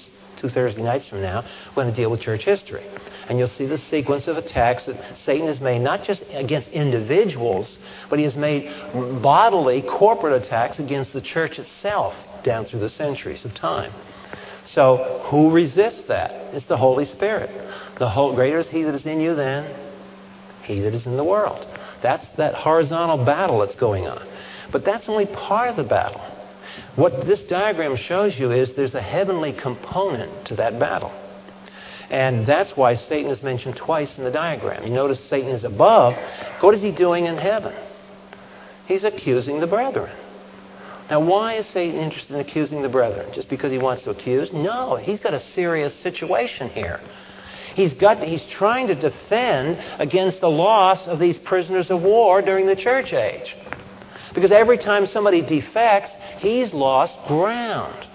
two 0.44 0.50
Thursday 0.50 0.82
nights 0.82 1.06
from 1.06 1.22
now, 1.22 1.42
we're 1.70 1.84
going 1.84 1.94
to 1.94 1.96
deal 1.96 2.10
with 2.10 2.20
church 2.20 2.44
history. 2.44 2.86
And 3.28 3.38
you'll 3.38 3.48
see 3.48 3.66
the 3.66 3.78
sequence 3.78 4.28
of 4.28 4.36
attacks 4.36 4.84
that 4.84 5.18
Satan 5.24 5.46
has 5.46 5.60
made, 5.60 5.80
not 5.80 6.04
just 6.04 6.22
against 6.30 6.68
individuals, 6.68 7.78
but 8.10 8.18
he 8.18 8.24
has 8.26 8.36
made 8.36 8.64
bodily, 9.22 9.82
corporate 9.82 10.42
attacks 10.42 10.78
against 10.78 11.12
the 11.12 11.22
church 11.22 11.58
itself 11.58 12.14
down 12.44 12.66
through 12.66 12.80
the 12.80 12.90
centuries 12.90 13.44
of 13.44 13.54
time. 13.54 13.92
So, 14.66 15.22
who 15.30 15.50
resists 15.50 16.02
that? 16.08 16.54
It's 16.54 16.66
the 16.66 16.76
Holy 16.76 17.06
Spirit. 17.06 17.50
The 17.98 18.08
whole, 18.08 18.34
greater 18.34 18.60
is 18.60 18.68
He 18.68 18.82
that 18.82 18.94
is 18.94 19.06
in 19.06 19.20
you 19.20 19.34
than 19.34 19.74
He 20.64 20.80
that 20.80 20.94
is 20.94 21.06
in 21.06 21.16
the 21.16 21.24
world. 21.24 21.66
That's 22.02 22.26
that 22.36 22.54
horizontal 22.54 23.24
battle 23.24 23.60
that's 23.60 23.76
going 23.76 24.06
on. 24.06 24.26
But 24.72 24.84
that's 24.84 25.08
only 25.08 25.26
part 25.26 25.70
of 25.70 25.76
the 25.76 25.84
battle. 25.84 26.33
What 26.96 27.26
this 27.26 27.42
diagram 27.42 27.96
shows 27.96 28.38
you 28.38 28.52
is 28.52 28.74
there's 28.74 28.94
a 28.94 29.02
heavenly 29.02 29.52
component 29.52 30.46
to 30.48 30.56
that 30.56 30.78
battle. 30.78 31.12
And 32.10 32.46
that's 32.46 32.76
why 32.76 32.94
Satan 32.94 33.30
is 33.30 33.42
mentioned 33.42 33.76
twice 33.76 34.16
in 34.18 34.24
the 34.24 34.30
diagram. 34.30 34.84
You 34.84 34.92
notice 34.92 35.20
Satan 35.28 35.50
is 35.50 35.64
above. 35.64 36.14
What 36.60 36.74
is 36.74 36.82
he 36.82 36.92
doing 36.92 37.26
in 37.26 37.36
heaven? 37.36 37.74
He's 38.86 39.04
accusing 39.04 39.60
the 39.60 39.66
brethren. 39.66 40.14
Now, 41.10 41.20
why 41.20 41.54
is 41.54 41.66
Satan 41.66 42.00
interested 42.00 42.34
in 42.34 42.40
accusing 42.40 42.82
the 42.82 42.88
brethren? 42.88 43.32
Just 43.34 43.48
because 43.48 43.72
he 43.72 43.78
wants 43.78 44.02
to 44.04 44.10
accuse? 44.10 44.52
No, 44.52 44.96
he's 44.96 45.20
got 45.20 45.34
a 45.34 45.40
serious 45.40 45.94
situation 45.94 46.68
here. 46.70 47.00
He's, 47.74 47.92
got, 47.92 48.22
he's 48.22 48.44
trying 48.44 48.86
to 48.86 48.94
defend 48.94 49.82
against 49.98 50.40
the 50.40 50.48
loss 50.48 51.06
of 51.06 51.18
these 51.18 51.36
prisoners 51.36 51.90
of 51.90 52.02
war 52.02 52.40
during 52.40 52.66
the 52.66 52.76
church 52.76 53.12
age. 53.12 53.54
Because 54.34 54.52
every 54.52 54.78
time 54.78 55.06
somebody 55.06 55.42
defects, 55.42 56.10
he's 56.44 56.72
lost 56.72 57.14
ground. 57.26 58.13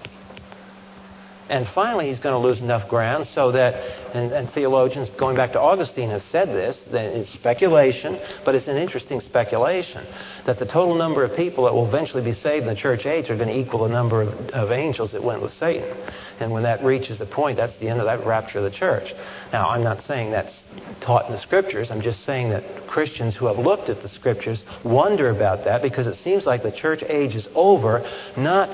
And 1.50 1.66
finally, 1.74 2.08
he's 2.08 2.20
going 2.20 2.40
to 2.40 2.48
lose 2.48 2.60
enough 2.60 2.88
ground 2.88 3.26
so 3.26 3.50
that, 3.50 3.74
and, 4.14 4.30
and, 4.30 4.48
theologians 4.52 5.08
going 5.18 5.36
back 5.36 5.50
to 5.52 5.60
Augustine 5.60 6.08
have 6.10 6.22
said 6.22 6.48
this, 6.48 6.80
that 6.92 7.06
it's 7.06 7.30
speculation, 7.30 8.20
but 8.44 8.54
it's 8.54 8.68
an 8.68 8.76
interesting 8.76 9.20
speculation, 9.20 10.06
that 10.46 10.60
the 10.60 10.64
total 10.64 10.94
number 10.94 11.24
of 11.24 11.36
people 11.36 11.64
that 11.64 11.74
will 11.74 11.88
eventually 11.88 12.22
be 12.22 12.32
saved 12.32 12.68
in 12.68 12.72
the 12.72 12.80
church 12.80 13.04
age 13.04 13.30
are 13.30 13.36
going 13.36 13.48
to 13.48 13.58
equal 13.58 13.82
the 13.82 13.88
number 13.88 14.22
of, 14.22 14.28
of 14.50 14.70
angels 14.70 15.10
that 15.10 15.24
went 15.24 15.42
with 15.42 15.52
Satan. 15.54 15.92
And 16.38 16.52
when 16.52 16.62
that 16.62 16.84
reaches 16.84 17.18
the 17.18 17.26
point, 17.26 17.56
that's 17.56 17.76
the 17.80 17.88
end 17.88 17.98
of 17.98 18.06
that 18.06 18.24
rapture 18.24 18.58
of 18.58 18.64
the 18.64 18.70
church. 18.70 19.12
Now, 19.52 19.70
I'm 19.70 19.82
not 19.82 20.02
saying 20.02 20.30
that's 20.30 20.56
taught 21.00 21.26
in 21.26 21.32
the 21.32 21.38
scriptures. 21.38 21.90
I'm 21.90 22.00
just 22.00 22.24
saying 22.24 22.50
that 22.50 22.86
Christians 22.86 23.34
who 23.34 23.46
have 23.46 23.58
looked 23.58 23.88
at 23.88 24.02
the 24.02 24.08
scriptures 24.08 24.62
wonder 24.84 25.30
about 25.30 25.64
that 25.64 25.82
because 25.82 26.06
it 26.06 26.14
seems 26.14 26.46
like 26.46 26.62
the 26.62 26.70
church 26.70 27.02
age 27.02 27.34
is 27.34 27.48
over, 27.56 28.08
not 28.36 28.68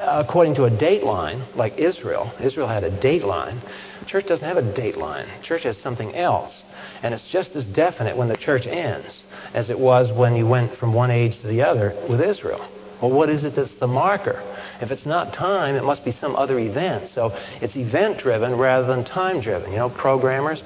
according 0.00 0.54
to 0.56 0.64
a 0.64 0.70
date 0.70 1.02
line, 1.02 1.42
like 1.54 1.78
Israel. 1.78 2.32
Israel 2.40 2.68
had 2.68 2.84
a 2.84 3.00
date 3.00 3.24
line. 3.24 3.60
Church 4.06 4.26
doesn't 4.26 4.46
have 4.46 4.56
a 4.56 4.74
date 4.74 4.96
line. 4.96 5.26
Church 5.42 5.64
has 5.64 5.76
something 5.78 6.14
else. 6.14 6.62
And 7.02 7.14
it's 7.14 7.24
just 7.24 7.54
as 7.56 7.64
definite 7.66 8.16
when 8.16 8.28
the 8.28 8.36
church 8.36 8.66
ends 8.66 9.14
as 9.54 9.70
it 9.70 9.78
was 9.78 10.12
when 10.12 10.36
you 10.36 10.46
went 10.46 10.76
from 10.76 10.92
one 10.92 11.10
age 11.10 11.40
to 11.40 11.46
the 11.46 11.62
other 11.62 11.94
with 12.08 12.20
Israel. 12.20 12.68
Well, 13.00 13.12
what 13.12 13.28
is 13.28 13.44
it 13.44 13.54
that's 13.54 13.72
the 13.74 13.86
marker? 13.86 14.42
If 14.80 14.90
it's 14.90 15.06
not 15.06 15.32
time, 15.32 15.76
it 15.76 15.84
must 15.84 16.04
be 16.04 16.12
some 16.12 16.36
other 16.36 16.58
event. 16.58 17.08
So 17.08 17.36
it's 17.60 17.76
event 17.76 18.18
driven 18.18 18.56
rather 18.56 18.86
than 18.86 19.04
time 19.04 19.40
driven. 19.40 19.70
You 19.70 19.78
know, 19.78 19.90
programmers, 19.90 20.62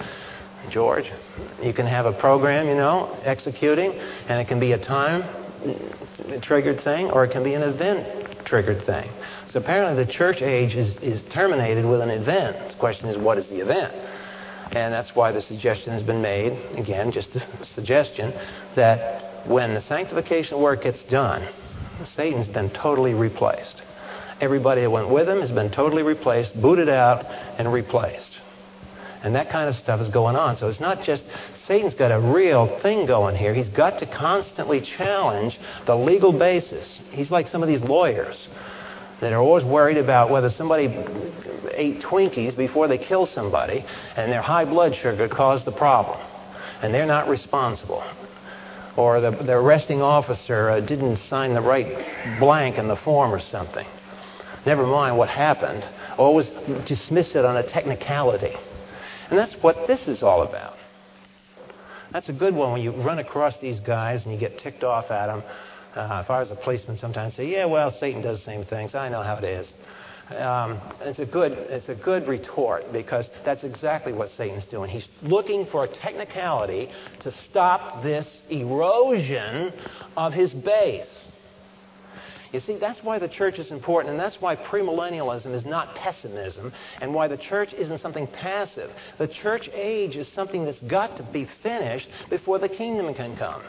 George, 0.71 1.11
you 1.63 1.73
can 1.73 1.87
have 1.87 2.07
a 2.07 2.13
program, 2.13 2.69
you 2.69 2.75
know, 2.75 3.19
executing, 3.25 3.93
and 4.29 4.41
it 4.41 4.49
can 4.49 4.61
be 4.61 4.73
a 4.73 4.79
time 4.79 5.25
triggered 6.41 6.81
thing 6.81 7.11
or 7.11 7.25
it 7.25 7.31
can 7.31 7.45
be 7.45 7.55
an 7.55 7.63
event 7.63 8.32
triggered 8.45 8.85
thing. 8.85 9.11
So 9.49 9.61
apparently 9.61 10.05
the 10.05 10.11
church 10.11 10.43
age 10.43 10.75
is, 10.75 10.97
is 11.03 11.23
terminated 11.33 11.85
with 11.85 12.01
an 12.01 12.11
event. 12.11 12.73
The 12.73 12.79
question 12.79 13.09
is, 13.09 13.19
what 13.19 13.39
is 13.39 13.47
the 13.49 13.61
event? 13.61 13.93
And 14.73 14.93
that's 14.93 15.15
why 15.15 15.33
the 15.33 15.43
suggestion 15.43 15.93
has 15.93 16.03
been 16.03 16.23
made, 16.23 16.53
again, 16.79 17.13
just 17.13 17.37
a 17.37 17.65
suggestion, 17.65 18.33
that 18.75 19.47
when 19.47 19.75
the 19.75 19.83
sanctification 19.83 20.61
work 20.61 20.83
gets 20.83 21.03
done, 21.05 21.47
Satan's 22.07 22.49
been 22.49 22.71
totally 22.71 23.13
replaced. 23.13 23.83
Everybody 24.41 24.81
that 24.81 24.91
went 24.91 25.11
with 25.11 25.29
him 25.29 25.41
has 25.41 25.51
been 25.51 25.71
totally 25.71 26.03
replaced, 26.03 26.61
booted 26.61 26.89
out, 26.89 27.27
and 27.59 27.73
replaced. 27.73 28.41
And 29.23 29.37
that 29.37 29.51
kind 29.51 29.69
of 29.69 29.77
stuff 29.77 30.01
is 30.01 30.09
going 30.09 30.35
on. 30.35 30.57
So 30.57 30.69
it's 30.69 30.81
not 30.81 31.05
just 31.05 31.23
Satan's 31.67 31.95
got 31.95 32.11
a 32.11 32.19
real 32.19 32.81
thing 32.81 33.07
going 33.07 33.37
here. 33.37 33.55
He's 33.55 33.69
got 33.69 34.01
to 34.01 34.07
constantly 34.07 34.81
challenge 34.81 35.61
the 35.87 35.97
legal 35.97 36.33
basis. 36.33 37.01
He's 37.13 37.31
like 37.31 37.47
some 37.47 37.63
of 37.63 37.69
these 37.69 37.83
lawyers 37.83 38.49
that 39.21 39.33
are 39.33 39.41
always 39.41 39.65
worried 39.65 39.97
about 39.97 40.31
whether 40.31 40.51
somebody 40.51 40.87
ate 41.71 42.01
Twinkies 42.01 42.57
before 42.57 42.89
they 42.89 42.99
kill 42.99 43.27
somebody 43.27 43.85
and 44.17 44.33
their 44.33 44.43
high 44.43 44.65
blood 44.65 44.97
sugar 44.97 45.29
caused 45.29 45.65
the 45.65 45.73
problem. 45.73 46.19
And 46.83 46.93
they're 46.93 47.07
not 47.07 47.29
responsible. 47.29 48.03
Or 48.97 49.21
the, 49.21 49.31
the 49.31 49.53
arresting 49.53 50.03
officer 50.03 50.71
uh, 50.71 50.81
didn't 50.81 51.19
sign 51.19 51.55
the 51.55 51.63
right 51.63 52.41
blank 52.41 52.77
in 52.77 52.89
the 52.89 52.97
form 52.97 53.33
or 53.33 53.41
something. 53.41 53.87
Never 54.67 54.85
mind 54.85 55.17
what 55.17 55.29
happened. 55.29 55.85
Always 56.19 56.49
dismiss 56.87 57.37
it 57.37 57.45
on 57.45 57.57
a 57.57 57.63
technicality. 57.63 58.55
And 59.31 59.39
that's 59.39 59.55
what 59.63 59.87
this 59.87 60.09
is 60.09 60.25
all 60.25 60.43
about. 60.43 60.77
That's 62.13 62.29
a 62.29 62.33
good 62.33 62.55
one 62.55 62.73
when 62.73 62.83
you 62.83 62.93
run 62.93 63.19
across 63.19 63.55
these 63.61 63.81
guys 63.81 64.25
and 64.25 64.33
you 64.35 64.39
get 64.39 64.59
ticked 64.59 64.85
off 64.85 65.11
at 65.11 65.27
them. 65.27 65.43
Uh, 65.95 66.23
if 66.25 66.31
I 66.31 66.41
was 66.41 66.51
a 66.51 66.57
policeman, 66.57 66.99
sometimes 66.99 67.35
say, 67.35 67.47
"Yeah, 67.47 67.65
well, 67.67 67.91
Satan 67.91 68.23
does 68.23 68.39
the 68.39 68.45
same 68.45 68.65
things. 68.65 68.95
I 68.95 69.09
know 69.09 69.23
how 69.23 69.37
it 69.37 69.45
is." 69.45 69.73
Um, 70.31 70.81
it's 71.01 71.19
a 71.19 71.27
good 71.27 71.53
it's 71.53 71.89
a 71.89 71.95
good 71.95 72.27
retort 72.27 72.93
because 72.93 73.29
that's 73.45 73.65
exactly 73.65 74.13
what 74.13 74.31
Satan's 74.31 74.65
doing. 74.67 74.89
He's 74.89 75.09
looking 75.23 75.67
for 75.67 75.85
a 75.85 75.89
technicality 75.89 76.91
to 77.21 77.33
stop 77.51 78.03
this 78.03 78.27
erosion 78.49 79.73
of 80.17 80.33
his 80.33 80.53
base. 80.53 81.09
You 82.53 82.61
see, 82.61 82.77
that's 82.77 83.03
why 83.03 83.19
the 83.19 83.29
church 83.29 83.59
is 83.59 83.71
important, 83.71 84.11
and 84.11 84.21
that's 84.21 84.41
why 84.41 84.57
premillennialism 84.57 85.55
is 85.55 85.65
not 85.65 85.95
pessimism, 85.95 86.73
and 87.01 87.15
why 87.15 87.27
the 87.27 87.39
church 87.39 87.73
isn't 87.73 88.01
something 88.01 88.27
passive. 88.27 88.91
The 89.19 89.27
church 89.27 89.71
age 89.73 90.17
is 90.17 90.29
something 90.29 90.67
that's 90.67 90.81
got 90.81 91.17
to 91.17 91.23
be 91.23 91.49
finished 91.63 92.09
before 92.29 92.59
the 92.59 92.69
kingdom 92.69 93.13
can 93.15 93.37
come. 93.37 93.63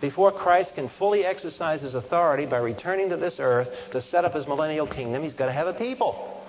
Before 0.00 0.32
Christ 0.32 0.74
can 0.74 0.90
fully 0.98 1.24
exercise 1.24 1.82
his 1.82 1.94
authority 1.94 2.46
by 2.46 2.58
returning 2.58 3.10
to 3.10 3.16
this 3.16 3.36
earth 3.38 3.68
to 3.92 4.00
set 4.00 4.24
up 4.24 4.34
his 4.34 4.46
millennial 4.46 4.86
kingdom, 4.86 5.22
he's 5.22 5.34
got 5.34 5.46
to 5.46 5.52
have 5.52 5.66
a 5.66 5.74
people. 5.74 6.42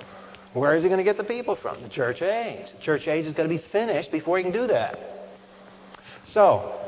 Where 0.53 0.75
is 0.75 0.83
he 0.83 0.89
going 0.89 0.99
to 0.99 1.03
get 1.03 1.17
the 1.17 1.23
people 1.23 1.57
from? 1.57 1.81
The 1.81 1.89
church 1.89 2.21
age. 2.21 2.67
The 2.77 2.81
church 2.81 3.07
age 3.09 3.25
is 3.25 3.33
going 3.33 3.49
to 3.49 3.53
be 3.53 3.63
finished 3.71 4.09
before 4.09 4.37
he 4.37 4.43
can 4.43 4.53
do 4.53 4.67
that. 4.67 4.97
So, 6.31 6.84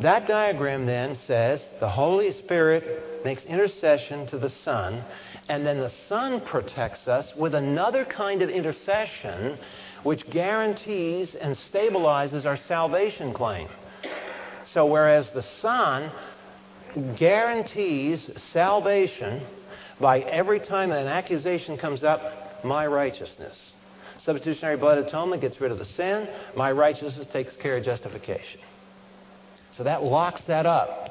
that 0.00 0.26
diagram 0.26 0.84
then 0.84 1.16
says 1.26 1.62
the 1.80 1.88
Holy 1.88 2.32
Spirit 2.42 3.24
makes 3.24 3.42
intercession 3.44 4.26
to 4.28 4.38
the 4.38 4.50
Son, 4.62 5.02
and 5.48 5.66
then 5.66 5.78
the 5.78 5.92
Son 6.08 6.40
protects 6.42 7.08
us 7.08 7.26
with 7.36 7.54
another 7.54 8.04
kind 8.04 8.42
of 8.42 8.50
intercession 8.50 9.58
which 10.02 10.28
guarantees 10.30 11.34
and 11.34 11.56
stabilizes 11.72 12.44
our 12.44 12.58
salvation 12.68 13.32
claim. 13.32 13.68
So, 14.72 14.86
whereas 14.86 15.30
the 15.30 15.42
Son 15.42 16.12
guarantees 17.16 18.30
salvation 18.52 19.42
by 19.98 20.20
every 20.20 20.60
time 20.60 20.92
an 20.92 21.06
accusation 21.06 21.78
comes 21.78 22.04
up, 22.04 22.64
my 22.64 22.86
righteousness. 22.86 23.56
Substitutionary 24.18 24.76
blood 24.76 24.98
atonement 24.98 25.40
gets 25.40 25.60
rid 25.60 25.72
of 25.72 25.78
the 25.78 25.84
sin, 25.84 26.28
my 26.54 26.70
righteousness 26.72 27.26
takes 27.32 27.56
care 27.56 27.78
of 27.78 27.84
justification. 27.84 28.60
So 29.76 29.84
that 29.84 30.02
locks 30.02 30.42
that 30.46 30.66
up. 30.66 31.10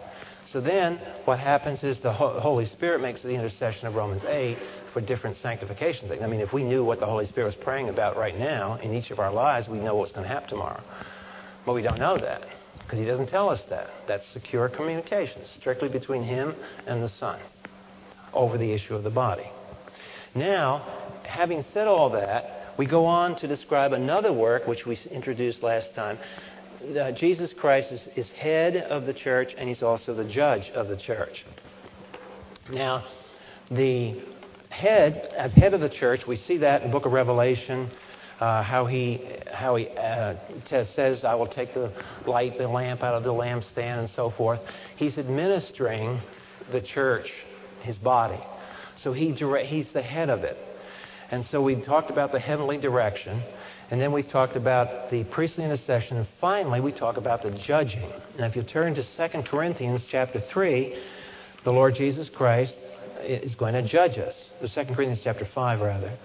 So 0.51 0.61
then 0.61 0.99
what 1.25 1.39
happens 1.39 1.83
is 1.83 1.99
the 1.99 2.13
Holy 2.13 2.65
Spirit 2.67 3.01
makes 3.01 3.21
the 3.21 3.29
intercession 3.29 3.87
of 3.87 3.95
Romans 3.95 4.23
8 4.27 4.57
for 4.93 5.01
different 5.01 5.37
sanctification 5.37 6.07
things. 6.07 6.21
I 6.21 6.27
mean, 6.27 6.39
if 6.39 6.53
we 6.53 6.63
knew 6.63 6.83
what 6.83 6.99
the 6.99 7.05
Holy 7.05 7.27
Spirit 7.27 7.47
was 7.47 7.63
praying 7.63 7.89
about 7.89 8.15
right 8.15 8.37
now 8.37 8.75
in 8.75 8.93
each 8.93 9.11
of 9.11 9.19
our 9.19 9.33
lives, 9.33 9.67
we 9.67 9.79
know 9.79 9.95
what's 9.95 10.11
going 10.11 10.27
to 10.27 10.33
happen 10.33 10.49
tomorrow. 10.49 10.81
But 11.65 11.73
we 11.73 11.81
don't 11.81 11.99
know 11.99 12.17
that 12.17 12.45
because 12.79 12.99
He 12.99 13.05
doesn't 13.05 13.27
tell 13.27 13.49
us 13.49 13.61
that. 13.69 13.87
That's 14.07 14.25
secure 14.33 14.69
communication, 14.69 15.41
strictly 15.59 15.89
between 15.89 16.23
Him 16.23 16.55
and 16.85 17.03
the 17.03 17.09
Son 17.09 17.39
over 18.33 18.57
the 18.57 18.71
issue 18.71 18.95
of 18.95 19.03
the 19.03 19.09
body. 19.09 19.49
Now, 20.35 21.17
having 21.23 21.65
said 21.73 21.87
all 21.87 22.11
that, 22.11 22.75
we 22.77 22.85
go 22.85 23.05
on 23.05 23.37
to 23.39 23.47
describe 23.47 23.93
another 23.93 24.31
work 24.31 24.67
which 24.67 24.85
we 24.85 24.99
introduced 25.09 25.63
last 25.63 25.95
time 25.95 26.19
uh, 26.97 27.11
Jesus 27.11 27.51
Christ 27.53 27.91
is, 27.91 28.01
is 28.15 28.29
head 28.31 28.77
of 28.77 29.05
the 29.05 29.13
church 29.13 29.53
and 29.57 29.67
he's 29.67 29.83
also 29.83 30.13
the 30.13 30.25
judge 30.25 30.69
of 30.71 30.87
the 30.87 30.97
church. 30.97 31.45
Now, 32.71 33.05
the 33.71 34.21
head, 34.69 35.31
as 35.37 35.51
head 35.53 35.73
of 35.73 35.81
the 35.81 35.89
church, 35.89 36.27
we 36.27 36.37
see 36.37 36.57
that 36.57 36.81
in 36.81 36.89
the 36.89 36.91
book 36.91 37.05
of 37.05 37.11
Revelation, 37.11 37.89
uh, 38.39 38.61
how 38.63 38.85
he, 38.85 39.21
how 39.51 39.75
he 39.75 39.87
uh, 39.87 40.35
t- 40.67 40.85
says, 40.93 41.23
I 41.23 41.35
will 41.35 41.47
take 41.47 41.73
the 41.73 41.91
light, 42.27 42.57
the 42.57 42.67
lamp 42.67 43.01
out 43.03 43.13
of 43.13 43.23
the 43.23 43.33
lampstand, 43.33 43.99
and 43.99 44.09
so 44.09 44.31
forth. 44.31 44.59
He's 44.97 45.17
administering 45.17 46.19
the 46.71 46.81
church, 46.81 47.31
his 47.81 47.97
body. 47.97 48.43
So 49.01 49.13
he 49.13 49.31
he's 49.31 49.87
the 49.93 50.01
head 50.01 50.29
of 50.29 50.43
it. 50.43 50.57
And 51.31 51.45
so 51.45 51.61
we 51.61 51.75
talked 51.81 52.09
about 52.09 52.31
the 52.31 52.39
heavenly 52.39 52.77
direction. 52.77 53.41
And 53.91 54.01
then 54.01 54.11
we 54.11 54.23
talked 54.23 54.55
about 54.55 55.11
the 55.11 55.23
priestly 55.25 55.63
intercession. 55.63 56.17
And 56.17 56.27
finally, 56.41 56.81
we 56.81 56.91
talk 56.91 57.17
about 57.17 57.43
the 57.43 57.51
judging. 57.51 58.09
Now, 58.37 58.45
if 58.47 58.55
you 58.55 58.63
turn 58.63 58.95
to 58.95 59.03
2 59.03 59.43
Corinthians 59.43 60.01
chapter 60.09 60.41
3, 60.51 61.01
the 61.63 61.71
Lord 61.71 61.95
Jesus 61.95 62.29
Christ 62.29 62.75
is 63.21 63.53
going 63.55 63.73
to 63.73 63.87
judge 63.87 64.17
us. 64.17 64.35
The 64.61 64.67
2 64.67 64.93
Corinthians 64.93 65.21
chapter 65.23 65.45
5, 65.53 65.81
rather. 65.81 66.17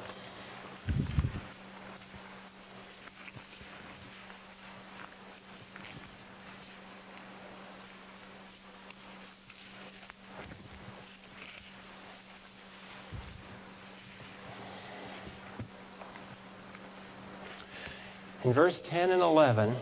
In 18.51 18.55
verse 18.55 18.81
10 18.87 19.11
and 19.11 19.23
11, 19.23 19.77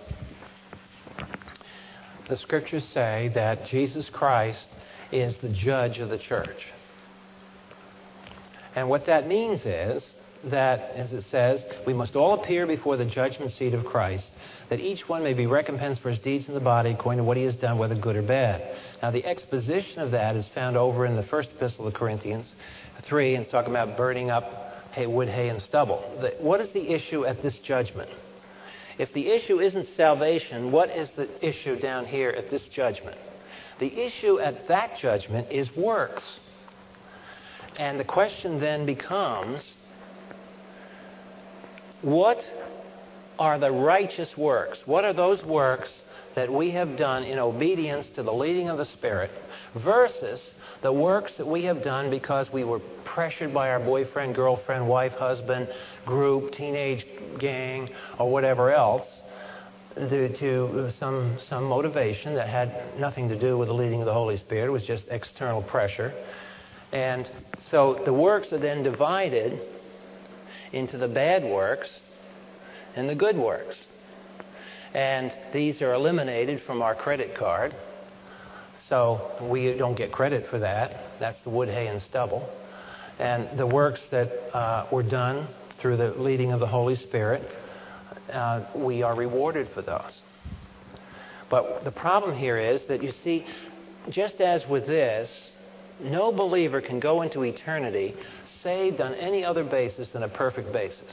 the 2.28 2.36
scriptures 2.36 2.84
say 2.92 3.30
that 3.34 3.66
Jesus 3.68 4.10
Christ 4.10 4.66
is 5.10 5.34
the 5.38 5.48
judge 5.48 6.00
of 6.00 6.10
the 6.10 6.18
church. 6.18 6.66
And 8.76 8.90
what 8.90 9.06
that 9.06 9.26
means 9.26 9.64
is 9.64 10.12
that, 10.44 10.80
as 10.94 11.14
it 11.14 11.24
says, 11.30 11.64
we 11.86 11.94
must 11.94 12.14
all 12.14 12.42
appear 12.42 12.66
before 12.66 12.98
the 12.98 13.06
judgment 13.06 13.52
seat 13.52 13.72
of 13.72 13.86
Christ, 13.86 14.28
that 14.68 14.80
each 14.80 15.08
one 15.08 15.22
may 15.22 15.32
be 15.32 15.46
recompensed 15.46 16.02
for 16.02 16.10
his 16.10 16.18
deeds 16.18 16.46
in 16.46 16.52
the 16.52 16.60
body 16.60 16.90
according 16.90 17.20
to 17.20 17.24
what 17.24 17.38
he 17.38 17.44
has 17.44 17.56
done, 17.56 17.78
whether 17.78 17.94
good 17.94 18.16
or 18.16 18.22
bad. 18.22 18.76
Now, 19.00 19.10
the 19.10 19.24
exposition 19.24 20.02
of 20.02 20.10
that 20.10 20.36
is 20.36 20.46
found 20.54 20.76
over 20.76 21.06
in 21.06 21.16
the 21.16 21.22
first 21.22 21.48
epistle 21.56 21.86
of 21.86 21.94
Corinthians 21.94 22.44
3, 23.08 23.34
and 23.34 23.44
it's 23.44 23.50
talking 23.50 23.70
about 23.70 23.96
burning 23.96 24.28
up 24.28 24.44
hay, 24.92 25.06
wood, 25.06 25.30
hay, 25.30 25.48
and 25.48 25.62
stubble. 25.62 26.02
What 26.38 26.60
is 26.60 26.70
the 26.74 26.92
issue 26.92 27.24
at 27.24 27.40
this 27.40 27.56
judgment? 27.64 28.10
If 28.98 29.12
the 29.12 29.28
issue 29.28 29.60
isn't 29.60 29.88
salvation, 29.96 30.72
what 30.72 30.90
is 30.90 31.10
the 31.12 31.28
issue 31.46 31.78
down 31.78 32.06
here 32.06 32.30
at 32.30 32.50
this 32.50 32.62
judgment? 32.62 33.16
The 33.78 33.96
issue 33.96 34.40
at 34.40 34.66
that 34.68 34.98
judgment 34.98 35.52
is 35.52 35.74
works. 35.76 36.38
And 37.78 38.00
the 38.00 38.04
question 38.04 38.58
then 38.58 38.86
becomes 38.86 39.62
what 42.02 42.44
are 43.38 43.58
the 43.58 43.70
righteous 43.70 44.36
works? 44.36 44.80
What 44.84 45.04
are 45.04 45.12
those 45.12 45.44
works 45.44 45.92
that 46.38 46.52
we 46.52 46.70
have 46.70 46.96
done 46.96 47.24
in 47.24 47.36
obedience 47.36 48.06
to 48.14 48.22
the 48.22 48.32
leading 48.32 48.68
of 48.68 48.78
the 48.78 48.84
Spirit 48.84 49.28
versus 49.82 50.40
the 50.82 50.92
works 50.92 51.36
that 51.36 51.44
we 51.44 51.64
have 51.64 51.82
done 51.82 52.10
because 52.10 52.48
we 52.52 52.62
were 52.62 52.78
pressured 53.04 53.52
by 53.52 53.68
our 53.70 53.80
boyfriend, 53.80 54.36
girlfriend, 54.36 54.88
wife, 54.88 55.10
husband, 55.14 55.68
group, 56.06 56.52
teenage 56.52 57.04
gang, 57.40 57.90
or 58.20 58.30
whatever 58.30 58.72
else 58.72 59.04
due 59.96 60.28
to 60.38 60.92
some, 61.00 61.36
some 61.48 61.64
motivation 61.64 62.36
that 62.36 62.48
had 62.48 62.96
nothing 63.00 63.28
to 63.28 63.36
do 63.36 63.58
with 63.58 63.66
the 63.66 63.74
leading 63.74 63.98
of 63.98 64.06
the 64.06 64.14
Holy 64.14 64.36
Spirit. 64.36 64.68
It 64.68 64.70
was 64.70 64.84
just 64.84 65.06
external 65.10 65.60
pressure. 65.60 66.14
And 66.92 67.28
so 67.68 68.00
the 68.04 68.12
works 68.12 68.52
are 68.52 68.60
then 68.60 68.84
divided 68.84 69.60
into 70.72 70.98
the 70.98 71.08
bad 71.08 71.42
works 71.42 71.90
and 72.94 73.08
the 73.08 73.16
good 73.16 73.36
works. 73.36 73.76
And 74.94 75.32
these 75.52 75.82
are 75.82 75.94
eliminated 75.94 76.62
from 76.66 76.82
our 76.82 76.94
credit 76.94 77.36
card. 77.36 77.74
So 78.88 79.32
we 79.50 79.74
don't 79.74 79.96
get 79.96 80.12
credit 80.12 80.48
for 80.48 80.58
that. 80.60 81.18
That's 81.20 81.38
the 81.44 81.50
wood, 81.50 81.68
hay, 81.68 81.88
and 81.88 82.00
stubble. 82.00 82.48
And 83.18 83.58
the 83.58 83.66
works 83.66 84.00
that 84.10 84.28
uh, 84.56 84.86
were 84.90 85.02
done 85.02 85.48
through 85.80 85.98
the 85.98 86.10
leading 86.12 86.52
of 86.52 86.60
the 86.60 86.66
Holy 86.66 86.96
Spirit, 86.96 87.42
uh, 88.32 88.64
we 88.74 89.02
are 89.02 89.14
rewarded 89.14 89.68
for 89.74 89.82
those. 89.82 90.20
But 91.50 91.84
the 91.84 91.90
problem 91.90 92.36
here 92.36 92.58
is 92.58 92.84
that 92.86 93.02
you 93.02 93.12
see, 93.24 93.44
just 94.10 94.40
as 94.40 94.66
with 94.68 94.86
this, 94.86 95.30
no 96.00 96.30
believer 96.32 96.80
can 96.80 97.00
go 97.00 97.22
into 97.22 97.42
eternity 97.42 98.14
saved 98.62 99.00
on 99.00 99.14
any 99.14 99.44
other 99.44 99.64
basis 99.64 100.08
than 100.10 100.22
a 100.22 100.28
perfect 100.28 100.72
basis. 100.72 101.12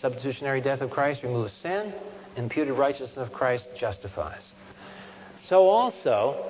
Substitutionary 0.00 0.60
death 0.60 0.80
of 0.80 0.90
Christ 0.90 1.22
removes 1.22 1.52
sin, 1.62 1.92
imputed 2.38 2.74
righteousness 2.74 3.16
of 3.16 3.32
Christ 3.32 3.66
justifies. 3.76 4.42
So 5.48 5.68
also, 5.68 6.46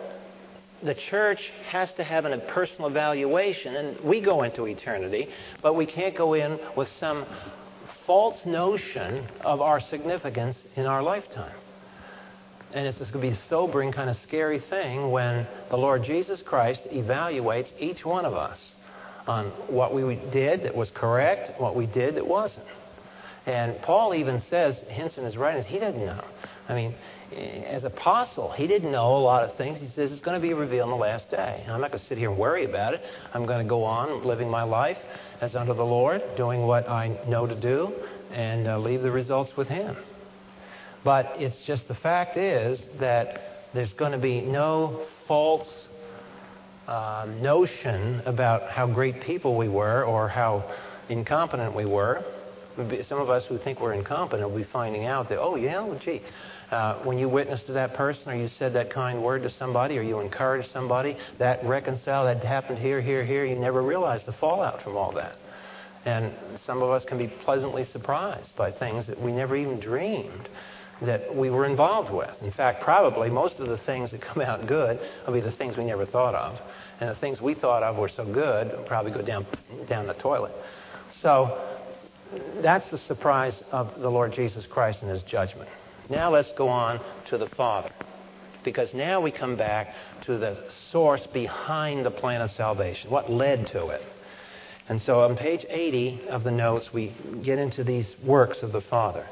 the 0.83 0.95
church 0.95 1.51
has 1.69 1.93
to 1.95 2.05
have 2.05 2.25
a 2.25 2.39
personal 2.39 2.89
evaluation, 2.89 3.75
and 3.75 4.01
we 4.05 4.21
go 4.21 4.43
into 4.43 4.67
eternity, 4.67 5.29
but 5.63 5.75
we 5.75 5.87
can't 5.87 6.17
go 6.17 6.35
in 6.35 6.59
with 6.77 6.89
some 6.89 7.27
false 8.07 8.45
notion 8.47 9.27
of 9.43 9.61
our 9.61 9.81
significance 9.81 10.57
in 10.77 10.87
our 10.87 11.03
lifetime. 11.03 11.55
And 12.73 12.87
it's 12.87 12.99
going 12.99 13.13
to 13.13 13.19
be 13.19 13.29
a 13.29 13.39
sobering, 13.49 13.93
kind 13.93 14.11
of 14.11 14.17
scary 14.27 14.61
thing 14.61 15.11
when 15.11 15.47
the 15.71 15.77
Lord 15.77 16.05
Jesus 16.05 16.43
Christ 16.43 16.83
evaluates 16.93 17.71
each 17.79 18.05
one 18.05 18.25
of 18.25 18.35
us 18.35 18.61
on 19.27 19.47
what 19.69 19.95
we 19.95 20.17
did 20.33 20.63
that 20.63 20.75
was 20.75 20.91
correct, 20.91 21.61
what 21.61 21.75
we 21.77 21.87
did 21.87 22.15
that 22.17 22.27
wasn't. 22.27 22.67
And 23.49 23.81
Paul 23.81 24.15
even 24.15 24.43
says, 24.51 24.79
hints 24.89 25.17
in 25.17 25.25
his 25.25 25.39
writings, 25.39 25.65
he 25.65 25.79
didn't 25.79 26.05
know. 26.05 26.23
I 26.69 26.75
mean, 26.75 26.95
as 27.67 27.85
apostle, 27.85 28.53
he 28.53 28.67
didn't 28.67 28.93
know 28.93 29.17
a 29.17 29.25
lot 29.25 29.43
of 29.43 29.57
things. 29.57 29.81
He 29.81 29.89
says 29.89 30.13
it's 30.13 30.21
going 30.21 30.39
to 30.39 30.47
be 30.47 30.53
revealed 30.53 30.91
in 30.91 30.91
the 30.91 31.01
last 31.01 31.31
day. 31.31 31.65
I'm 31.67 31.81
not 31.81 31.91
going 31.91 31.99
to 31.99 32.07
sit 32.09 32.19
here 32.19 32.29
and 32.29 32.39
worry 32.39 32.67
about 32.67 32.93
it. 32.93 33.01
I'm 33.33 33.47
going 33.47 33.65
to 33.65 33.69
go 33.69 33.85
on 33.85 34.23
living 34.27 34.51
my 34.51 34.65
life 34.65 34.99
as 35.41 35.57
unto 35.57 35.73
the 35.73 35.85
Lord, 35.85 36.23
doing 36.37 36.67
what 36.67 36.91
I 36.91 37.19
know 37.27 37.47
to 37.47 37.59
do, 37.59 37.95
and 38.31 38.69
uh, 38.69 38.79
leave 38.79 39.01
the 39.01 39.11
results 39.11 39.57
with 39.57 39.69
Him. 39.69 39.97
But 41.03 41.33
it's 41.39 41.63
just 41.63 41.89
the 41.89 41.95
fact 41.95 42.37
is 42.37 42.79
that 43.01 43.41
there's 43.73 43.95
going 43.95 44.13
to 44.13 44.19
be 44.19 44.43
no 44.43 45.07
false 45.27 45.87
uh, 46.87 47.27
notion 47.41 48.21
about 48.27 48.71
how 48.71 48.87
great 48.87 49.23
people 49.23 49.57
we 49.57 49.71
were 49.71 50.05
or 50.05 50.29
how 50.29 50.71
incompetent 51.09 51.75
we 51.75 51.87
were. 51.87 52.23
Some 53.09 53.19
of 53.19 53.29
us 53.29 53.45
who 53.47 53.59
think 53.59 53.81
we're 53.81 53.95
incompetent 53.95 54.49
will 54.49 54.57
be 54.57 54.65
finding 54.73 55.05
out 55.05 55.29
that, 55.31 55.41
oh, 55.41 55.57
yeah, 55.57 55.83
well, 55.83 55.99
gee, 55.99 56.23
uh, 56.71 57.03
when 57.03 57.19
you 57.19 57.29
witnessed 57.29 57.67
to 57.67 57.73
that 57.73 57.95
person 57.95 58.31
or 58.31 58.37
you 58.37 58.49
said 58.49 58.73
that 58.75 58.91
kind 58.91 59.23
word 59.23 59.43
to 59.43 59.51
somebody 59.51 59.99
or 59.99 60.03
you 60.03 60.21
encouraged 60.21 60.71
somebody, 60.71 61.17
that 61.39 61.65
reconcile, 61.65 62.25
that 62.25 62.45
happened 62.45 62.79
here, 62.79 63.01
here, 63.01 63.25
here, 63.25 63.45
you 63.45 63.57
never 63.57 63.83
realized 63.83 64.27
the 64.27 64.33
fallout 64.35 64.81
from 64.83 64.97
all 64.97 65.13
that. 65.13 65.37
And 66.05 66.33
some 66.65 66.83
of 66.83 66.91
us 66.91 67.05
can 67.05 67.19
be 67.19 67.27
pleasantly 67.27 67.85
surprised 67.85 68.55
by 68.57 68.71
things 68.71 69.09
that 69.09 69.21
we 69.21 69.33
never 69.33 69.57
even 69.57 69.81
dreamed 69.81 70.49
that 71.03 71.35
we 71.35 71.51
were 71.51 71.65
involved 71.65 72.13
with. 72.13 72.35
In 72.43 72.53
fact, 72.53 72.83
probably 72.83 73.31
most 73.31 73.59
of 73.59 73.69
the 73.69 73.79
things 73.79 74.11
that 74.11 74.21
come 74.21 74.43
out 74.43 74.67
good 74.67 74.99
will 75.27 75.35
be 75.35 75.41
the 75.41 75.53
things 75.53 75.77
we 75.77 75.85
never 75.85 76.07
thought 76.07 76.35
of. 76.35 76.59
And 77.01 77.11
the 77.11 77.15
things 77.17 77.41
we 77.41 77.55
thought 77.55 77.83
of 77.83 77.97
were 77.97 78.09
so 78.09 78.25
good 78.25 78.87
probably 78.87 79.13
go 79.13 79.23
down, 79.23 79.47
down 79.89 80.07
the 80.07 80.15
toilet. 80.15 80.53
So 81.23 81.78
that's 82.63 82.91
the 82.91 82.99
surprise 82.99 83.63
of 83.73 84.01
the 84.01 84.11
Lord 84.11 84.33
Jesus 84.33 84.67
Christ 84.67 85.03
and 85.03 85.11
his 85.11 85.23
judgment. 85.23 85.69
Now 86.11 86.33
let's 86.33 86.51
go 86.57 86.69
on 86.69 87.01
to 87.29 87.39
the 87.39 87.49
Father. 87.51 87.91
Because 88.65 88.93
now 88.93 89.21
we 89.21 89.31
come 89.31 89.57
back 89.57 89.89
to 90.27 90.37
the 90.37 90.71
source 90.91 91.27
behind 91.33 92.05
the 92.05 92.11
plan 92.11 92.41
of 92.41 92.51
salvation, 92.51 93.11
what 93.11 93.31
led 93.31 93.69
to 93.69 93.89
it. 93.89 94.03
And 94.89 95.01
so 95.01 95.21
on 95.21 95.37
page 95.37 95.65
80 95.69 96.29
of 96.29 96.45
the 96.45 96.51
notes, 96.51 96.91
we 96.93 97.15
get 97.45 97.59
into 97.59 97.85
these 97.85 98.15
works 98.25 98.63
of 98.63 98.73
the 98.73 98.81
Father. 98.81 99.27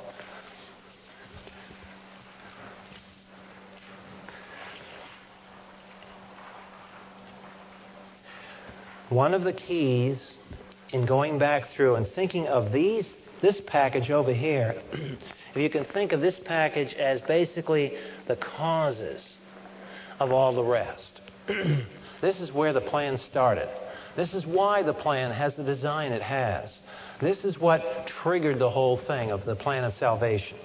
One 9.08 9.34
of 9.34 9.44
the 9.44 9.52
keys 9.52 10.35
in 10.92 11.06
going 11.06 11.38
back 11.38 11.64
through 11.74 11.96
and 11.96 12.06
thinking 12.14 12.46
of 12.46 12.72
these, 12.72 13.08
this 13.42 13.60
package 13.66 14.10
over 14.10 14.32
here, 14.32 14.80
if 14.92 15.56
you 15.56 15.70
can 15.70 15.84
think 15.86 16.12
of 16.12 16.20
this 16.20 16.38
package 16.44 16.94
as 16.94 17.20
basically 17.22 17.94
the 18.28 18.36
causes 18.36 19.22
of 20.20 20.32
all 20.32 20.54
the 20.54 20.64
rest. 20.64 21.20
this 22.20 22.40
is 22.40 22.52
where 22.52 22.72
the 22.72 22.80
plan 22.80 23.18
started. 23.18 23.68
This 24.16 24.32
is 24.32 24.46
why 24.46 24.82
the 24.82 24.94
plan 24.94 25.30
has 25.32 25.54
the 25.56 25.62
design 25.62 26.12
it 26.12 26.22
has. 26.22 26.72
This 27.20 27.44
is 27.44 27.58
what 27.58 28.06
triggered 28.22 28.58
the 28.58 28.70
whole 28.70 28.96
thing 28.96 29.30
of 29.30 29.44
the 29.44 29.56
plan 29.56 29.84
of 29.84 29.92
salvation. 29.94 30.58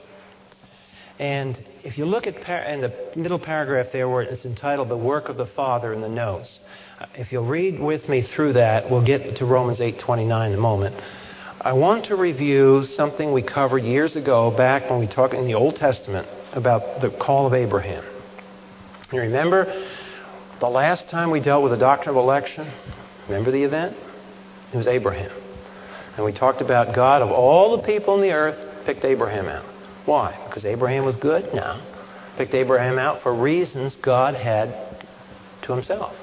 And 1.20 1.64
if 1.84 1.98
you 1.98 2.06
look 2.06 2.26
at 2.26 2.42
par- 2.42 2.64
in 2.64 2.82
the 2.82 3.12
middle 3.16 3.40
paragraph 3.40 3.88
there 3.92 4.10
where 4.10 4.24
it's 4.24 4.46
entitled 4.46 4.90
The 4.90 4.98
Work 4.98 5.30
of 5.30 5.38
the 5.38 5.46
Father 5.46 5.94
in 5.94 6.02
the 6.02 6.10
notes, 6.10 6.60
if 7.16 7.32
you'll 7.32 7.46
read 7.46 7.80
with 7.80 8.08
me 8.10 8.22
through 8.22 8.54
that, 8.54 8.90
we'll 8.90 9.06
get 9.06 9.38
to 9.38 9.46
Romans 9.46 9.80
8:29 9.80 10.48
in 10.48 10.54
a 10.54 10.58
moment. 10.58 10.96
I 11.60 11.74
want 11.74 12.06
to 12.06 12.16
review 12.16 12.86
something 12.96 13.32
we 13.32 13.44
covered 13.44 13.84
years 13.84 14.16
ago 14.16 14.50
back 14.50 14.90
when 14.90 15.00
we 15.00 15.08
talked 15.08 15.34
in 15.34 15.46
the 15.46 15.54
Old 15.54 15.76
Testament 15.76 16.28
about 16.54 17.02
the 17.02 17.10
call 17.10 17.46
of 17.46 17.54
Abraham. 17.54 18.04
You 19.12 19.22
remember 19.22 19.86
the 20.60 20.70
last 20.70 21.10
time 21.10 21.32
we 21.32 21.40
dealt 21.40 21.64
with 21.64 21.72
the 21.72 21.78
doctrine 21.78 22.16
of 22.16 22.22
election? 22.22 22.68
Remember 23.28 23.52
the 23.52 23.64
event? 23.64 23.96
It 24.74 24.78
was 24.78 24.88
Abraham. 24.88 25.32
And 26.16 26.26
we 26.26 26.32
talked 26.32 26.62
about 26.62 26.96
God, 26.96 27.22
of 27.22 27.30
all 27.30 27.78
the 27.78 27.84
people 27.84 28.16
on 28.16 28.22
the 28.22 28.32
earth, 28.32 28.58
picked 28.86 29.06
Abraham 29.06 29.48
out. 29.48 29.66
Why? 30.06 30.38
Because 30.48 30.66
Abraham 30.66 31.06
was 31.06 31.16
good? 31.16 31.54
No. 31.54 31.80
Picked 32.38 32.54
Abraham 32.54 32.98
out 32.98 33.22
for 33.22 33.34
reasons 33.34 33.96
God 34.02 34.34
had 34.34 34.74
to 35.64 35.74
himself. 35.74 36.16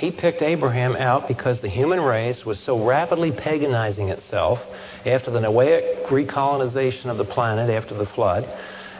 He 0.00 0.10
picked 0.10 0.40
Abraham 0.40 0.96
out 0.96 1.28
because 1.28 1.60
the 1.60 1.68
human 1.68 2.00
race 2.00 2.46
was 2.46 2.58
so 2.58 2.82
rapidly 2.82 3.32
paganizing 3.32 4.08
itself 4.08 4.58
after 5.04 5.30
the 5.30 5.40
Noahic 5.40 6.06
recolonization 6.06 7.10
of 7.10 7.18
the 7.18 7.24
planet 7.26 7.68
after 7.68 7.94
the 7.94 8.06
flood. 8.06 8.44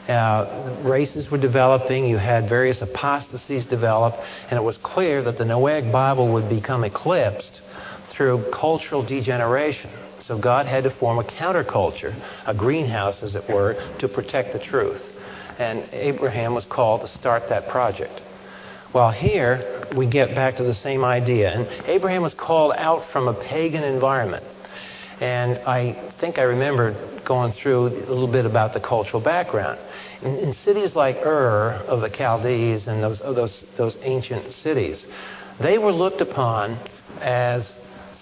Uh, 0.07 0.77
races 0.83 1.31
were 1.31 1.39
developing, 1.39 2.05
you 2.05 2.19
had 2.19 2.51
various 2.51 2.83
apostasies 2.83 3.65
develop, 3.65 4.15
and 4.51 4.59
it 4.59 4.63
was 4.63 4.77
clear 4.83 5.23
that 5.23 5.39
the 5.39 5.45
Noahic 5.45 5.91
Bible 5.91 6.31
would 6.35 6.51
become 6.51 6.85
eclipsed 6.85 7.63
through 8.11 8.45
cultural 8.53 9.03
degeneration. 9.03 9.91
So 10.21 10.39
God 10.39 10.67
had 10.67 10.85
to 10.85 10.91
form 10.91 11.19
a 11.19 11.25
counterculture, 11.25 12.15
a 12.47 12.53
greenhouse, 12.53 13.23
as 13.23 13.37
it 13.37 13.49
were, 13.49 13.75
to 14.01 14.07
protect 14.07 14.53
the 14.53 14.59
truth. 14.59 15.01
And 15.59 15.89
Abraham 15.93 16.55
was 16.55 16.67
called 16.67 17.01
to 17.01 17.09
start 17.09 17.49
that 17.49 17.69
project. 17.71 18.21
Well, 18.93 19.13
here 19.13 19.80
we 19.97 20.07
get 20.07 20.35
back 20.35 20.57
to 20.57 20.65
the 20.65 20.75
same 20.75 21.05
idea. 21.05 21.51
And 21.51 21.87
Abraham 21.87 22.23
was 22.23 22.35
called 22.35 22.75
out 22.77 23.11
from 23.13 23.29
a 23.29 23.35
pagan 23.35 23.85
environment. 23.85 24.45
And 25.21 25.59
I 25.59 26.13
think 26.21 26.39
I 26.39 26.43
remember 26.43 27.21
going 27.27 27.53
through 27.53 27.89
a 27.89 28.11
little 28.11 28.31
bit 28.31 28.47
about 28.47 28.73
the 28.73 28.81
cultural 28.81 29.23
background. 29.23 29.79
In, 30.23 30.37
in 30.37 30.53
cities 30.55 30.95
like 30.95 31.17
Ur 31.17 31.85
of 31.87 32.01
the 32.01 32.09
Chaldees 32.09 32.87
and 32.87 33.03
those, 33.03 33.19
those, 33.19 33.65
those 33.77 33.97
ancient 34.03 34.55
cities, 34.55 35.05
they 35.61 35.77
were 35.77 35.93
looked 35.93 36.23
upon 36.23 36.79
as 37.21 37.71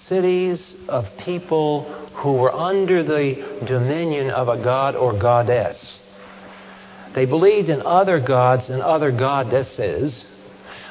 cities 0.09 0.75
of 0.89 1.07
people 1.19 1.85
who 2.15 2.33
were 2.33 2.53
under 2.53 3.05
the 3.05 3.65
dominion 3.67 4.31
of 4.31 4.49
a 4.49 4.63
god 4.63 4.97
or 4.97 5.13
goddess. 5.17 5.99
They 7.15 7.27
believed 7.27 7.69
in 7.69 7.83
other 7.83 8.21
gods 8.21 8.69
and 8.69 8.83
other 8.83 9.13
goddesses, 9.13 10.25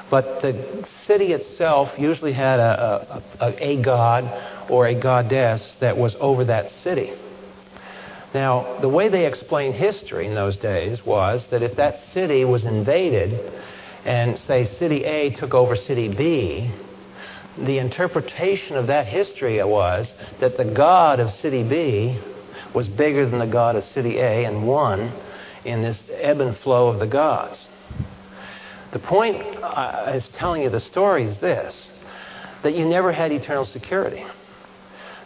but 0.10 0.42
the 0.42 0.86
city 1.06 1.34
itself 1.34 1.90
usually 1.98 2.34
had 2.34 2.60
a, 2.60 3.24
a, 3.40 3.54
a, 3.60 3.82
god 3.82 4.70
or 4.70 4.88
a 4.88 4.96
goddess 4.96 5.76
that 5.80 5.98
was 5.98 6.16
over 6.20 6.46
that 6.46 6.72
city. 6.72 7.12
Now, 8.34 8.80
the 8.82 8.90
way 8.90 9.10
they 9.10 9.26
explained 9.26 9.76
history 9.76 10.28
in 10.28 10.36
those 10.36 10.58
days 10.58 11.06
was 11.06 11.48
that 11.48 11.64
if 11.64 11.76
that 11.78 12.00
city 12.14 12.46
was 12.46 12.66
invaded 12.66 13.54
and, 14.06 14.38
say, 14.40 14.66
city 14.66 15.04
A 15.06 15.32
took 15.32 15.54
over 15.54 15.76
city 15.76 16.08
B, 16.08 16.72
the 17.58 17.80
interpretation 17.80 18.78
of 18.78 18.88
that 18.88 19.08
history 19.08 19.64
was 19.64 20.14
that 20.40 20.58
the 20.58 20.66
God 20.66 21.20
of 21.20 21.32
city 21.32 21.64
B 21.64 22.20
was 22.74 22.88
bigger 22.88 23.28
than 23.28 23.40
the 23.40 23.48
God 23.48 23.76
of 23.76 23.84
city 23.86 24.20
A 24.20 24.46
and 24.46 24.68
won 24.68 25.12
in 25.66 25.82
this 25.82 26.04
ebb 26.12 26.40
and 26.40 26.56
flow 26.58 26.90
of 26.90 27.00
the 27.00 27.08
gods. 27.08 27.67
The 28.92 29.00
point 29.00 29.38
I 29.64 30.16
was 30.16 30.28
telling 30.30 30.62
you 30.62 30.70
the 30.70 30.80
story 30.80 31.26
is 31.26 31.38
this 31.38 31.90
that 32.64 32.74
you 32.74 32.86
never 32.86 33.12
had 33.12 33.32
eternal 33.32 33.66
security. 33.66 34.26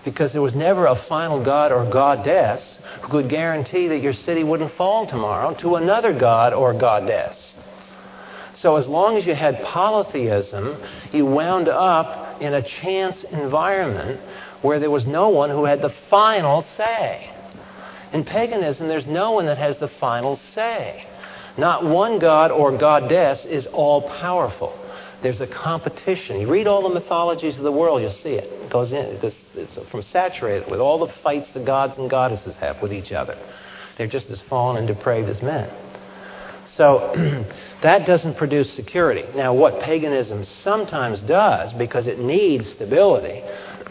Because 0.04 0.32
there 0.32 0.42
was 0.42 0.56
never 0.56 0.88
a 0.88 0.96
final 0.96 1.44
god 1.44 1.72
or 1.72 1.90
goddess 1.90 2.80
who 3.02 3.10
could 3.10 3.30
guarantee 3.30 3.88
that 3.88 4.00
your 4.00 4.14
city 4.14 4.44
wouldn't 4.44 4.74
fall 4.74 5.08
tomorrow 5.08 5.54
to 5.56 5.76
another 5.76 6.18
god 6.18 6.54
or 6.54 6.74
goddess. 6.74 7.38
So 8.54 8.76
as 8.76 8.88
long 8.88 9.18
as 9.18 9.26
you 9.26 9.34
had 9.34 9.62
polytheism, 9.64 10.78
you 11.12 11.26
wound 11.26 11.68
up 11.68 12.42
in 12.42 12.54
a 12.54 12.62
chance 12.62 13.24
environment 13.24 14.20
where 14.62 14.80
there 14.80 14.92
was 14.92 15.06
no 15.06 15.30
one 15.30 15.50
who 15.50 15.66
had 15.66 15.82
the 15.82 15.94
final 16.10 16.66
say. 16.76 17.30
In 18.14 18.24
paganism, 18.24 18.88
there's 18.88 19.08
no 19.08 19.32
one 19.32 19.46
that 19.46 19.58
has 19.58 19.78
the 19.78 19.88
final 19.88 20.40
say. 20.54 21.08
Not 21.58 21.84
one 21.84 22.20
god 22.20 22.52
or 22.52 22.78
goddess 22.78 23.46
is 23.46 23.66
all 23.68 24.10
powerful. 24.20 24.78
There's 25.22 25.42
a 25.42 25.48
competition. 25.48 26.40
You 26.40 26.52
read 26.52 26.66
all 26.66 26.82
the 26.82 26.94
mythologies 26.94 27.58
of 27.58 27.64
the 27.64 27.72
world, 27.72 28.02
you'll 28.02 28.12
see 28.12 28.34
it. 28.34 28.52
It 28.52 28.72
goes 28.72 28.92
in. 28.92 29.20
It's, 29.22 29.36
it's 29.54 29.90
from 29.90 30.02
saturated 30.02 30.70
with 30.70 30.80
all 30.80 31.06
the 31.06 31.14
fights 31.22 31.48
the 31.54 31.64
gods 31.64 32.00
and 32.00 32.10
goddesses 32.10 32.56
have 32.56 32.82
with 32.82 32.92
each 32.92 33.12
other. 33.12 33.38
They're 33.98 34.08
just 34.08 34.30
as 34.30 34.42
fallen 34.42 34.78
and 34.78 34.88
depraved 34.88 35.30
as 35.30 35.42
men. 35.42 35.70
So 36.76 37.14
that 37.84 38.08
doesn't 38.08 38.36
produce 38.36 38.74
security. 38.74 39.26
Now, 39.36 39.54
what 39.54 39.82
paganism 39.82 40.46
sometimes 40.46 41.22
does, 41.22 41.74
because 41.74 42.08
it 42.08 42.18
needs 42.18 42.72
stability, 42.72 43.42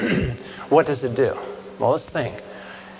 what 0.68 0.86
does 0.86 1.04
it 1.04 1.14
do? 1.14 1.34
Well, 1.78 1.92
let's 1.92 2.08
think. 2.08 2.42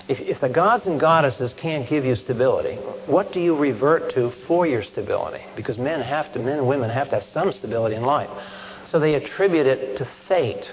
If, 0.07 0.19
if 0.19 0.41
the 0.41 0.49
gods 0.49 0.87
and 0.87 0.99
goddesses 0.99 1.53
can't 1.53 1.87
give 1.87 2.05
you 2.05 2.15
stability, 2.15 2.75
what 3.05 3.31
do 3.31 3.39
you 3.39 3.55
revert 3.55 4.13
to 4.13 4.31
for 4.47 4.65
your 4.65 4.83
stability? 4.83 5.43
Because 5.55 5.77
men 5.77 6.01
have 6.01 6.31
to, 6.33 6.39
men 6.39 6.59
and 6.59 6.67
women 6.67 6.89
have 6.89 7.09
to 7.09 7.15
have 7.15 7.25
some 7.25 7.51
stability 7.53 7.95
in 7.95 8.03
life. 8.03 8.29
So 8.91 8.99
they 8.99 9.15
attribute 9.15 9.67
it 9.67 9.97
to 9.97 10.07
fate. 10.27 10.69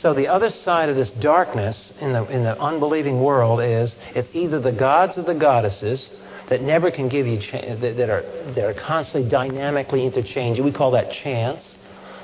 So 0.00 0.12
the 0.12 0.28
other 0.28 0.50
side 0.50 0.90
of 0.90 0.96
this 0.96 1.10
darkness 1.10 1.92
in 2.00 2.12
the, 2.12 2.24
in 2.26 2.44
the 2.44 2.58
unbelieving 2.60 3.22
world 3.22 3.60
is 3.62 3.94
it's 4.14 4.28
either 4.34 4.60
the 4.60 4.72
gods 4.72 5.16
or 5.16 5.22
the 5.22 5.34
goddesses 5.34 6.10
that 6.50 6.60
never 6.60 6.90
can 6.90 7.08
give 7.08 7.26
you, 7.26 7.40
cha- 7.40 7.74
that, 7.76 7.96
that, 7.96 8.10
are, 8.10 8.22
that 8.54 8.64
are 8.64 8.74
constantly 8.74 9.30
dynamically 9.30 10.04
interchanging. 10.04 10.62
We 10.62 10.72
call 10.72 10.90
that 10.90 11.10
chance, 11.10 11.62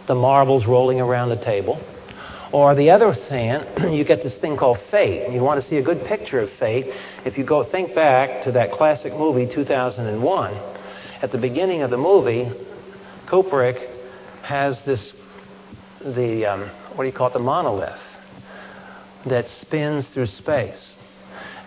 the 0.07 0.15
marbles 0.15 0.67
rolling 0.67 1.01
around 1.01 1.31
the 1.31 1.43
table. 1.43 1.81
Or 2.53 2.75
the 2.75 2.91
other 2.91 3.15
saying, 3.15 3.65
you 3.93 4.05
get 4.05 4.23
this 4.23 4.35
thing 4.37 4.57
called 4.57 4.79
fate. 4.91 5.25
And 5.25 5.35
you 5.35 5.41
want 5.41 5.63
to 5.63 5.69
see 5.69 5.77
a 5.77 5.83
good 5.83 6.05
picture 6.05 6.41
of 6.41 6.51
fate. 6.59 6.87
If 7.25 7.39
you 7.39 7.45
go 7.45 7.65
think 7.65 7.95
back 7.95 8.45
to 8.45 8.53
that 8.53 8.73
classic 8.73 9.13
movie, 9.13 9.47
2001, 9.47 10.55
at 11.23 11.33
the 11.33 11.39
beginning 11.39 11.83
of 11.83 11.91
the 11.91 11.99
movie, 11.99 12.51
Kubrick 13.27 13.97
has 14.43 14.83
this, 14.85 15.15
the, 16.01 16.45
um, 16.47 16.71
what 16.97 17.05
do 17.05 17.07
you 17.09 17.13
call 17.13 17.29
it, 17.29 17.35
the 17.35 17.39
monolith 17.39 18.01
that 19.27 19.47
spins 19.47 20.07
through 20.09 20.27
space. 20.27 20.97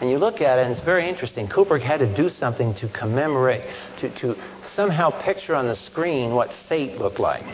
And 0.02 0.10
you 0.10 0.18
look 0.18 0.42
at 0.42 0.60
it, 0.60 0.64
and 0.64 0.76
it's 0.76 0.84
very 0.84 1.08
interesting. 1.08 1.48
Kubrick 1.48 1.82
had 1.82 2.00
to 2.00 2.14
do 2.14 2.30
something 2.30 2.74
to 2.76 2.90
commemorate, 2.90 3.64
to, 4.00 4.10
to 4.20 4.36
somehow 4.76 5.12
picture 5.24 5.56
on 5.56 5.68
the 5.68 5.76
screen 5.76 6.34
what 6.34 6.50
fate 6.68 6.98
looked 6.98 7.20
like. 7.20 7.46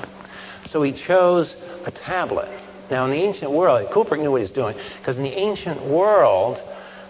So 0.68 0.82
he 0.82 0.94
chose 0.94 1.56
a 1.86 1.92
tablet. 1.92 2.50
Now, 2.90 3.06
in 3.06 3.12
the 3.12 3.18
ancient 3.18 3.52
world, 3.52 3.90
Kubrick 3.92 4.20
knew 4.20 4.32
what 4.32 4.42
he 4.42 4.44
was 4.44 4.52
doing, 4.52 4.76
because 5.00 5.18
in 5.18 5.24
the 5.24 5.38
ancient 5.38 5.86
world, 5.86 6.62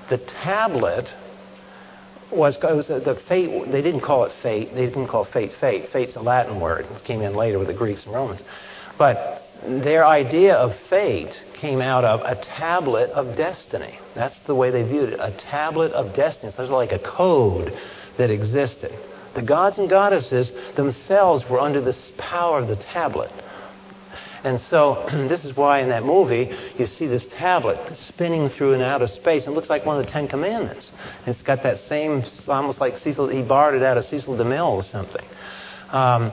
the 0.09 0.17
tablet 0.17 1.13
was, 2.31 2.57
was 2.61 2.87
the, 2.87 2.99
the, 2.99 3.15
fate. 3.27 3.71
They 3.71 3.81
didn't 3.81 4.01
call 4.01 4.25
it 4.25 4.31
fate. 4.41 4.73
They 4.73 4.85
didn't 4.85 5.07
call 5.07 5.25
fate 5.25 5.51
fate. 5.59 5.89
Fate's 5.91 6.15
a 6.15 6.21
Latin 6.21 6.59
word. 6.59 6.85
It 6.85 7.03
came 7.03 7.21
in 7.21 7.33
later 7.33 7.59
with 7.59 7.67
the 7.67 7.73
Greeks 7.73 8.03
and 8.05 8.13
Romans. 8.13 8.41
But 8.97 9.43
their 9.63 10.05
idea 10.05 10.55
of 10.55 10.75
fate 10.89 11.37
came 11.53 11.81
out 11.81 12.05
of 12.05 12.21
a 12.21 12.35
tablet 12.41 13.09
of 13.11 13.35
destiny. 13.35 13.99
That's 14.15 14.37
the 14.45 14.55
way 14.55 14.71
they 14.71 14.83
viewed 14.83 15.09
it. 15.09 15.19
A 15.19 15.31
tablet 15.37 15.91
of 15.93 16.15
destiny. 16.15 16.51
So 16.51 16.59
it 16.59 16.69
was 16.69 16.71
like 16.71 16.91
a 16.91 16.99
code 16.99 17.73
that 18.17 18.29
existed. 18.29 18.93
The 19.35 19.41
gods 19.41 19.77
and 19.77 19.89
goddesses 19.89 20.49
themselves 20.75 21.47
were 21.49 21.59
under 21.59 21.81
the 21.81 21.95
power 22.17 22.59
of 22.59 22.67
the 22.67 22.75
tablet. 22.75 23.31
And 24.43 24.59
so, 24.61 25.05
this 25.29 25.43
is 25.45 25.55
why 25.55 25.81
in 25.81 25.89
that 25.89 26.03
movie 26.03 26.51
you 26.77 26.87
see 26.87 27.07
this 27.07 27.25
tablet 27.31 27.95
spinning 27.97 28.49
through 28.49 28.73
and 28.73 28.83
out 28.83 29.01
of 29.01 29.09
space. 29.09 29.47
It 29.47 29.51
looks 29.51 29.69
like 29.69 29.85
one 29.85 29.99
of 29.99 30.05
the 30.05 30.11
Ten 30.11 30.27
Commandments. 30.27 30.91
It's 31.25 31.41
got 31.41 31.63
that 31.63 31.79
same, 31.79 32.23
almost 32.47 32.79
like 32.79 32.97
Cecil, 32.99 33.29
he 33.29 33.41
borrowed 33.41 33.75
it 33.75 33.83
out 33.83 33.97
of 33.97 34.05
Cecil 34.05 34.37
DeMille 34.37 34.71
or 34.71 34.83
something. 34.83 35.25
Um, 35.89 36.31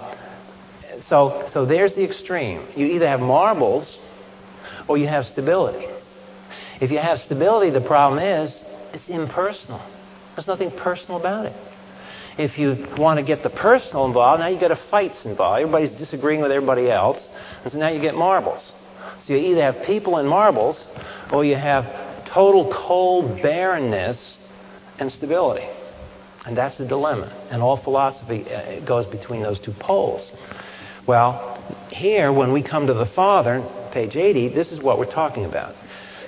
so, 1.08 1.48
so 1.52 1.66
there's 1.66 1.94
the 1.94 2.04
extreme. 2.04 2.66
You 2.76 2.86
either 2.86 3.08
have 3.08 3.20
marbles 3.20 3.98
or 4.88 4.98
you 4.98 5.08
have 5.08 5.26
stability. 5.26 5.86
If 6.80 6.90
you 6.90 6.98
have 6.98 7.20
stability, 7.20 7.70
the 7.70 7.80
problem 7.80 8.22
is 8.22 8.62
it's 8.92 9.08
impersonal. 9.08 9.80
There's 10.34 10.46
nothing 10.46 10.70
personal 10.70 11.18
about 11.18 11.46
it. 11.46 11.56
If 12.38 12.58
you 12.58 12.86
want 12.98 13.18
to 13.18 13.24
get 13.24 13.42
the 13.42 13.48
personal 13.48 14.04
involved, 14.04 14.40
now 14.40 14.48
you 14.48 14.60
get 14.60 14.70
a 14.70 14.76
fights 14.90 15.24
involved. 15.24 15.62
Everybody's 15.62 15.98
disagreeing 15.98 16.42
with 16.42 16.52
everybody 16.52 16.90
else, 16.90 17.22
and 17.62 17.72
so 17.72 17.78
now 17.78 17.88
you 17.88 18.00
get 18.00 18.14
marbles. 18.14 18.72
So 19.26 19.32
you 19.32 19.38
either 19.38 19.62
have 19.62 19.84
people 19.84 20.16
and 20.16 20.28
marbles, 20.28 20.84
or 21.32 21.44
you 21.44 21.56
have 21.56 21.84
total 22.26 22.72
cold 22.72 23.42
barrenness 23.42 24.38
and 24.98 25.10
stability. 25.10 25.66
And 26.44 26.56
that's 26.56 26.78
the 26.78 26.86
dilemma. 26.86 27.32
And 27.50 27.62
all 27.62 27.76
philosophy 27.76 28.48
uh, 28.48 28.80
goes 28.80 29.06
between 29.06 29.42
those 29.42 29.58
two 29.58 29.72
poles. 29.72 30.32
Well, 31.06 31.60
here, 31.90 32.32
when 32.32 32.52
we 32.52 32.62
come 32.62 32.86
to 32.86 32.94
the 32.94 33.06
Father, 33.06 33.64
page 33.92 34.16
80, 34.16 34.48
this 34.48 34.70
is 34.70 34.80
what 34.80 34.98
we're 34.98 35.10
talking 35.10 35.44
about. 35.44 35.74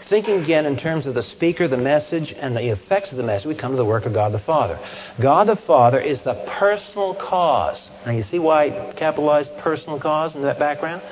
Thinking 0.09 0.43
again 0.43 0.65
in 0.65 0.79
terms 0.79 1.05
of 1.05 1.13
the 1.13 1.23
speaker, 1.23 1.69
the 1.69 1.77
message, 1.77 2.33
and 2.33 2.57
the 2.57 2.73
effects 2.73 3.11
of 3.11 3.19
the 3.19 3.23
message, 3.23 3.47
we 3.47 3.55
come 3.55 3.73
to 3.73 3.77
the 3.77 3.85
work 3.85 4.07
of 4.07 4.15
God 4.15 4.33
the 4.33 4.39
Father. 4.39 4.79
God 5.21 5.49
the 5.49 5.57
Father 5.57 6.01
is 6.01 6.23
the 6.23 6.33
personal 6.59 7.15
cause. 7.15 7.91
Now, 8.07 8.13
you 8.13 8.25
see 8.31 8.39
why 8.39 8.65
I 8.65 8.93
capitalized 8.95 9.51
personal 9.59 10.01
cause 10.01 10.35
in 10.35 10.41
that 10.43 10.59
background? 10.59 11.03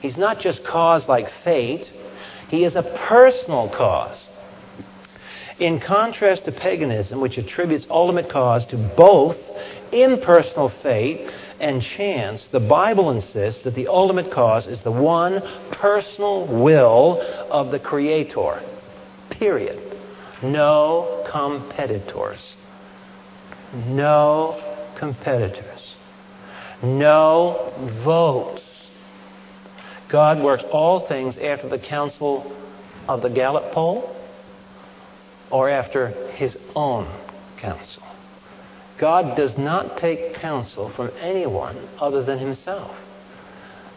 He's 0.00 0.16
not 0.16 0.40
just 0.40 0.64
cause 0.64 1.06
like 1.06 1.30
fate, 1.44 1.88
he 2.48 2.64
is 2.64 2.74
a 2.74 2.82
personal 2.82 3.68
cause. 3.68 4.18
In 5.60 5.78
contrast 5.78 6.46
to 6.46 6.52
paganism, 6.52 7.20
which 7.20 7.38
attributes 7.38 7.86
ultimate 7.88 8.28
cause 8.28 8.66
to 8.66 8.76
both 8.96 9.36
impersonal 9.92 10.70
fate 10.82 11.30
and 11.62 11.80
chance, 11.80 12.48
the 12.48 12.60
Bible 12.60 13.10
insists 13.10 13.62
that 13.62 13.76
the 13.76 13.86
ultimate 13.86 14.32
cause 14.32 14.66
is 14.66 14.80
the 14.82 14.90
one 14.90 15.40
personal 15.70 16.46
will 16.46 17.20
of 17.50 17.70
the 17.70 17.78
Creator. 17.78 18.60
Period. 19.30 19.78
No 20.42 21.24
competitors. 21.30 22.40
No 23.86 24.60
competitors. 24.98 25.94
No 26.82 27.72
votes. 28.04 28.62
God 30.10 30.42
works 30.42 30.64
all 30.72 31.06
things 31.06 31.38
after 31.38 31.68
the 31.68 31.78
counsel 31.78 32.54
of 33.08 33.22
the 33.22 33.30
Gallup 33.30 33.72
poll 33.72 34.16
or 35.50 35.70
after 35.70 36.08
his 36.32 36.56
own 36.74 37.06
counsel. 37.58 38.02
God 39.02 39.36
does 39.36 39.58
not 39.58 39.98
take 39.98 40.34
counsel 40.34 40.92
from 40.94 41.10
anyone 41.20 41.76
other 41.98 42.22
than 42.22 42.38
himself. 42.38 42.96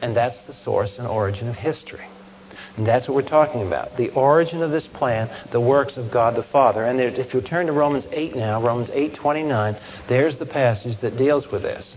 And 0.02 0.18
that's 0.18 0.36
the 0.48 0.56
source 0.64 0.98
and 0.98 1.06
origin 1.06 1.48
of 1.48 1.54
history. 1.54 2.08
And 2.76 2.88
that's 2.88 3.08
what 3.08 3.14
we're 3.14 3.30
talking 3.30 3.62
about. 3.68 3.98
The 3.98 4.10
origin 4.14 4.64
of 4.64 4.72
this 4.72 4.88
plan, 4.88 5.30
the 5.52 5.62
works 5.62 5.96
of 5.96 6.12
God 6.12 6.36
the 6.36 6.42
Father. 6.42 6.84
And 6.86 6.98
there, 6.98 7.10
if 7.10 7.36
you 7.36 7.42
turn 7.42 7.68
to 7.68 7.72
Romans 7.72 8.06
8 8.12 8.36
now, 8.36 8.60
Romans 8.60 8.90
8:29, 8.90 9.80
there's 10.10 10.40
the 10.40 10.46
passage 10.48 11.00
that 11.02 11.18
deals 11.18 11.52
with 11.52 11.62
this. 11.62 11.88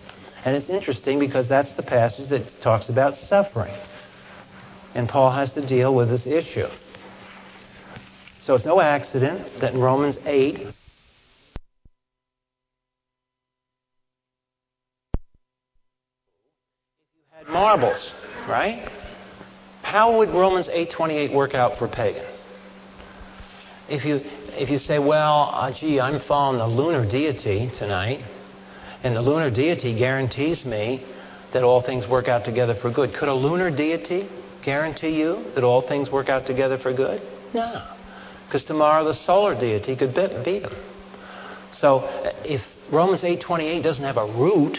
And 0.44 0.54
it's 0.54 0.68
interesting 0.68 1.18
because 1.18 1.48
that's 1.48 1.72
the 1.72 1.82
passage 1.82 2.28
that 2.28 2.60
talks 2.60 2.90
about 2.90 3.16
suffering. 3.16 3.74
And 4.94 5.08
Paul 5.08 5.32
has 5.32 5.50
to 5.54 5.66
deal 5.66 5.94
with 5.94 6.10
this 6.10 6.26
issue. 6.26 6.68
So 8.40 8.54
it's 8.54 8.66
no 8.66 8.82
accident 8.82 9.60
that 9.60 9.72
in 9.72 9.80
Romans 9.80 10.16
8, 10.26 10.74
marbles, 17.58 18.12
right? 18.48 18.88
How 19.82 20.16
would 20.18 20.30
Romans 20.30 20.68
8:28 20.68 21.32
work 21.32 21.54
out 21.54 21.76
for 21.76 21.86
a 21.86 21.88
pagan? 21.88 22.24
If 23.88 24.04
you 24.04 24.20
if 24.56 24.70
you 24.70 24.78
say, 24.78 24.98
well, 24.98 25.50
uh, 25.52 25.72
gee, 25.72 25.98
I'm 26.00 26.20
following 26.20 26.58
the 26.58 26.68
lunar 26.68 27.04
deity 27.04 27.70
tonight, 27.74 28.20
and 29.02 29.16
the 29.16 29.22
lunar 29.22 29.50
deity 29.50 29.92
guarantees 29.94 30.64
me 30.64 31.02
that 31.52 31.64
all 31.64 31.82
things 31.82 32.06
work 32.06 32.28
out 32.28 32.44
together 32.44 32.74
for 32.74 32.90
good. 32.90 33.12
Could 33.14 33.28
a 33.28 33.34
lunar 33.34 33.70
deity 33.70 34.28
guarantee 34.62 35.14
you 35.18 35.44
that 35.54 35.64
all 35.64 35.82
things 35.82 36.10
work 36.12 36.28
out 36.28 36.46
together 36.46 36.78
for 36.78 36.92
good? 36.92 37.20
No, 37.54 37.82
because 38.46 38.64
tomorrow 38.64 39.02
the 39.04 39.14
solar 39.14 39.58
deity 39.58 39.96
could 39.96 40.14
beat 40.14 40.62
them. 40.62 40.76
So 41.72 41.88
uh, 41.98 42.32
if 42.44 42.62
Romans 42.92 43.22
8:28 43.22 43.82
doesn't 43.82 44.04
have 44.04 44.16
a 44.16 44.26
root, 44.26 44.78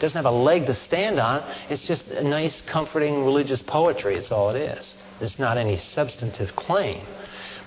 doesn't 0.00 0.16
have 0.16 0.24
a 0.24 0.30
leg 0.30 0.66
to 0.66 0.74
stand 0.74 1.20
on. 1.20 1.42
It's 1.68 1.86
just 1.86 2.06
a 2.08 2.24
nice, 2.24 2.62
comforting 2.62 3.24
religious 3.24 3.62
poetry. 3.62 4.16
It's 4.16 4.32
all 4.32 4.50
it 4.50 4.58
is. 4.58 4.92
It's 5.20 5.38
not 5.38 5.58
any 5.58 5.76
substantive 5.76 6.56
claim. 6.56 7.06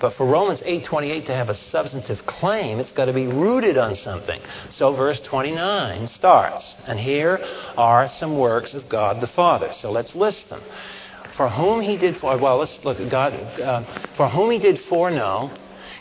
But 0.00 0.14
for 0.14 0.26
Romans 0.26 0.60
8:28 0.66 1.26
to 1.26 1.34
have 1.34 1.48
a 1.48 1.54
substantive 1.54 2.26
claim, 2.26 2.78
it's 2.80 2.92
got 2.92 3.06
to 3.06 3.12
be 3.12 3.26
rooted 3.26 3.78
on 3.78 3.94
something. 3.94 4.40
So 4.68 4.92
verse 4.92 5.20
29 5.20 6.08
starts, 6.08 6.76
and 6.86 6.98
here 6.98 7.38
are 7.78 8.08
some 8.08 8.36
works 8.36 8.74
of 8.74 8.88
God 8.88 9.20
the 9.20 9.26
Father. 9.28 9.72
So 9.72 9.90
let's 9.90 10.14
list 10.14 10.50
them. 10.50 10.60
For 11.36 11.48
whom 11.48 11.80
he 11.80 11.96
did 11.96 12.16
for 12.16 12.36
well, 12.36 12.58
let's 12.58 12.84
look 12.84 13.00
at 13.00 13.10
God. 13.10 13.32
Uh, 13.32 13.84
for 14.16 14.28
whom 14.28 14.50
he 14.50 14.58
did 14.58 14.78
foreknow, 14.78 15.50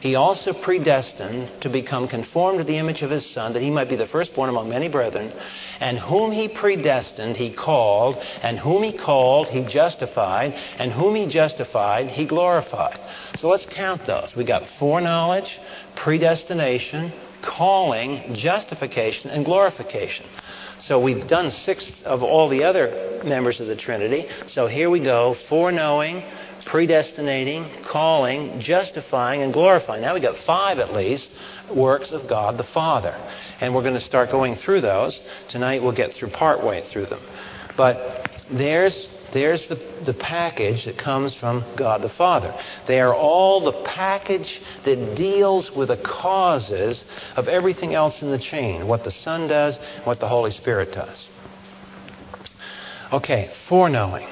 he 0.03 0.15
also 0.15 0.51
predestined 0.51 1.49
to 1.61 1.69
become 1.69 2.09
conformed 2.09 2.57
to 2.57 2.65
the 2.65 2.77
image 2.77 3.03
of 3.03 3.09
his 3.09 3.25
Son, 3.25 3.53
that 3.53 3.61
he 3.61 3.71
might 3.71 3.87
be 3.87 3.95
the 3.95 4.05
firstborn 4.05 4.49
among 4.49 4.67
many 4.67 4.89
brethren. 4.89 5.31
And 5.79 5.97
whom 5.97 6.33
he 6.33 6.49
predestined, 6.49 7.37
he 7.37 7.53
called. 7.53 8.17
And 8.41 8.59
whom 8.59 8.83
he 8.83 8.91
called, 8.91 9.47
he 9.47 9.63
justified. 9.63 10.55
And 10.77 10.91
whom 10.91 11.15
he 11.15 11.25
justified, 11.25 12.09
he 12.09 12.25
glorified. 12.25 12.99
So 13.37 13.47
let's 13.47 13.65
count 13.65 14.05
those. 14.05 14.35
We 14.35 14.43
got 14.43 14.67
foreknowledge, 14.77 15.57
predestination, 15.95 17.13
calling, 17.41 18.35
justification, 18.35 19.29
and 19.29 19.45
glorification. 19.45 20.25
So 20.79 20.99
we've 20.99 21.25
done 21.27 21.49
six 21.49 21.89
of 22.03 22.23
all 22.23 22.49
the 22.49 22.65
other 22.65 23.21
members 23.23 23.61
of 23.61 23.67
the 23.67 23.77
Trinity. 23.77 24.27
So 24.47 24.67
here 24.67 24.89
we 24.89 24.99
go 24.99 25.37
foreknowing, 25.47 26.23
predestinating, 26.65 27.65
calling, 27.85 28.59
justifying, 28.59 29.41
and 29.41 29.53
glorifying. 29.53 30.01
Now 30.01 30.13
we've 30.13 30.23
got 30.23 30.37
five 30.37 30.79
at 30.79 30.93
least 30.93 31.31
works 31.73 32.11
of 32.11 32.27
God 32.27 32.57
the 32.57 32.63
Father. 32.63 33.15
And 33.59 33.73
we're 33.73 33.81
going 33.81 33.93
to 33.93 34.01
start 34.01 34.31
going 34.31 34.55
through 34.55 34.81
those. 34.81 35.19
Tonight 35.49 35.81
we'll 35.81 35.95
get 35.95 36.13
through 36.13 36.29
part 36.29 36.63
way 36.63 36.83
through 36.89 37.07
them. 37.07 37.21
But 37.77 38.29
there's 38.51 39.09
there's 39.33 39.67
the, 39.67 39.75
the 40.05 40.13
package 40.13 40.85
that 40.85 40.97
comes 40.97 41.33
from 41.33 41.65
God 41.75 42.03
the 42.03 42.09
Father. 42.09 42.55
They 42.87 43.01
are 43.01 43.15
all 43.15 43.61
the 43.61 43.83
package 43.83 44.61
that 44.85 45.15
deals 45.15 45.71
with 45.71 45.87
the 45.87 45.97
causes 45.97 47.03
of 47.35 47.47
everything 47.47 47.95
else 47.95 48.21
in 48.21 48.29
the 48.29 48.37
chain 48.37 48.87
what 48.87 49.03
the 49.03 49.11
Son 49.11 49.47
does, 49.47 49.79
what 50.03 50.19
the 50.19 50.27
Holy 50.27 50.51
Spirit 50.51 50.93
does. 50.93 51.27
Okay, 53.11 53.51
foreknowing. 53.67 54.27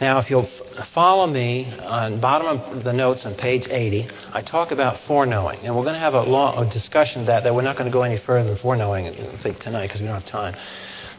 Now, 0.00 0.18
if 0.18 0.28
you'll 0.28 0.48
follow 0.92 1.24
me 1.28 1.72
on 1.80 2.20
bottom 2.20 2.48
of 2.48 2.82
the 2.82 2.92
notes 2.92 3.24
on 3.26 3.36
page 3.36 3.68
80, 3.68 4.08
I 4.32 4.42
talk 4.42 4.72
about 4.72 4.98
foreknowing, 4.98 5.60
and 5.60 5.76
we're 5.76 5.84
going 5.84 5.94
to 5.94 6.00
have 6.00 6.14
a 6.14 6.22
long 6.22 6.66
a 6.66 6.68
discussion 6.68 7.20
of 7.20 7.26
that. 7.28 7.44
That 7.44 7.54
we're 7.54 7.62
not 7.62 7.76
going 7.76 7.88
to 7.88 7.92
go 7.92 8.02
any 8.02 8.18
further 8.18 8.48
than 8.48 8.58
foreknowing 8.58 9.14
tonight 9.60 9.86
because 9.86 10.00
we 10.00 10.08
don't 10.08 10.20
have 10.20 10.26
time. 10.26 10.56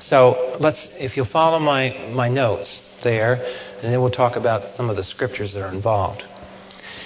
So 0.02 0.58
let's, 0.60 0.90
if 1.00 1.16
you'll 1.16 1.26
follow 1.26 1.58
my 1.58 2.10
my 2.12 2.28
notes 2.28 2.82
there, 3.02 3.36
and 3.82 3.94
then 3.94 4.02
we'll 4.02 4.12
talk 4.12 4.36
about 4.36 4.76
some 4.76 4.90
of 4.90 4.98
the 4.98 5.04
scriptures 5.04 5.54
that 5.54 5.64
are 5.64 5.74
involved. 5.74 6.26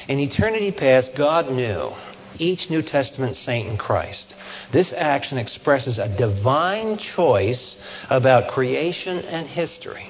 In 0.08 0.18
eternity 0.18 0.72
past, 0.72 1.14
God 1.16 1.52
knew 1.52 1.92
each 2.40 2.72
New 2.72 2.82
Testament 2.82 3.36
saint 3.36 3.70
in 3.70 3.78
Christ. 3.78 4.34
This 4.72 4.92
action 4.92 5.38
expresses 5.38 6.00
a 6.00 6.10
divine 6.18 6.98
choice 6.98 7.78
about 8.10 8.50
creation 8.50 9.20
and 9.20 9.48
history 9.48 10.10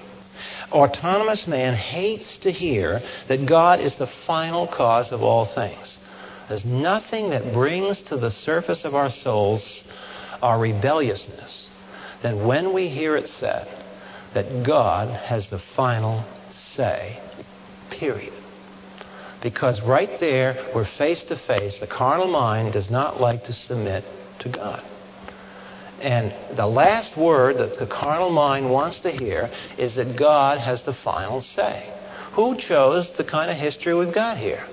autonomous 0.72 1.48
man 1.48 1.74
hates 1.74 2.38
to 2.40 2.52
hear 2.52 3.02
that 3.28 3.46
God 3.46 3.80
is 3.80 3.96
the 3.96 4.08
final 4.08 4.68
cause 4.68 5.12
of 5.12 5.24
all 5.24 5.46
things. 5.46 6.00
There's 6.48 6.66
nothing 6.66 7.30
that 7.30 7.54
brings 7.54 8.02
to 8.04 8.18
the 8.18 8.32
surface 8.32 8.84
of 8.86 8.96
our 8.96 9.10
souls 9.10 9.84
our 10.42 10.60
rebelliousness 10.60 11.68
than 12.22 12.46
when 12.46 12.74
we 12.74 12.88
hear 12.88 13.16
it 13.16 13.28
said 13.28 13.68
that 14.34 14.64
God 14.66 15.10
has 15.10 15.48
the 15.48 15.60
final 15.60 16.24
say, 16.50 17.20
period. 17.90 18.34
Because 19.42 19.82
right 19.82 20.20
there, 20.20 20.72
we're 20.76 20.86
face 20.86 21.24
to 21.26 21.38
face. 21.38 21.80
The 21.80 21.88
carnal 21.88 22.28
mind 22.28 22.74
does 22.74 22.90
not 22.90 23.22
like 23.22 23.44
to 23.46 23.54
submit 23.54 24.04
to 24.40 24.50
God. 24.50 24.84
And 26.02 26.34
the 26.56 26.68
last 26.68 27.18
word 27.18 27.58
that 27.58 27.78
the 27.78 27.88
carnal 27.88 28.30
mind 28.30 28.70
wants 28.70 29.02
to 29.02 29.12
hear 29.12 29.50
is 29.78 29.96
that 29.96 30.16
God 30.18 30.58
has 30.58 30.82
the 30.84 30.94
final 30.94 31.42
say. 31.42 31.94
Who 32.34 32.56
chose 32.56 33.12
the 33.12 33.24
kind 33.24 33.52
of 33.52 33.58
history 33.58 33.94
we've 33.94 34.14
got 34.14 34.38
here? 34.38 34.66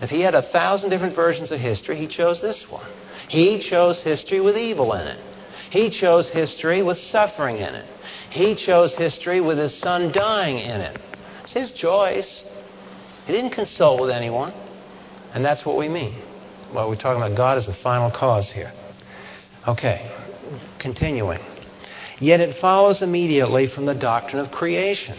If 0.00 0.10
he 0.10 0.20
had 0.20 0.34
a 0.34 0.42
thousand 0.42 0.90
different 0.90 1.14
versions 1.14 1.50
of 1.50 1.60
history, 1.60 1.96
he 1.96 2.06
chose 2.06 2.40
this 2.40 2.70
one. 2.70 2.86
He 3.28 3.60
chose 3.60 4.02
history 4.02 4.40
with 4.40 4.56
evil 4.56 4.94
in 4.94 5.06
it. 5.06 5.20
He 5.70 5.90
chose 5.90 6.30
history 6.30 6.82
with 6.82 6.98
suffering 6.98 7.56
in 7.56 7.74
it. 7.74 7.86
He 8.30 8.54
chose 8.54 8.94
history 8.94 9.40
with 9.40 9.58
his 9.58 9.74
son 9.74 10.12
dying 10.12 10.58
in 10.58 10.80
it. 10.80 10.98
It's 11.42 11.52
his 11.52 11.72
choice. 11.72 12.44
He 13.26 13.32
didn't 13.32 13.50
consult 13.50 14.00
with 14.00 14.10
anyone. 14.10 14.54
And 15.34 15.44
that's 15.44 15.66
what 15.66 15.76
we 15.76 15.88
mean. 15.88 16.14
Well, 16.72 16.88
we're 16.88 16.96
talking 16.96 17.22
about 17.22 17.36
God 17.36 17.58
as 17.58 17.66
the 17.66 17.74
final 17.74 18.10
cause 18.10 18.50
here. 18.50 18.72
Okay, 19.68 20.10
continuing. 20.78 21.40
Yet 22.20 22.40
it 22.40 22.56
follows 22.56 23.02
immediately 23.02 23.66
from 23.66 23.84
the 23.84 23.94
doctrine 23.94 24.40
of 24.42 24.50
creation. 24.50 25.18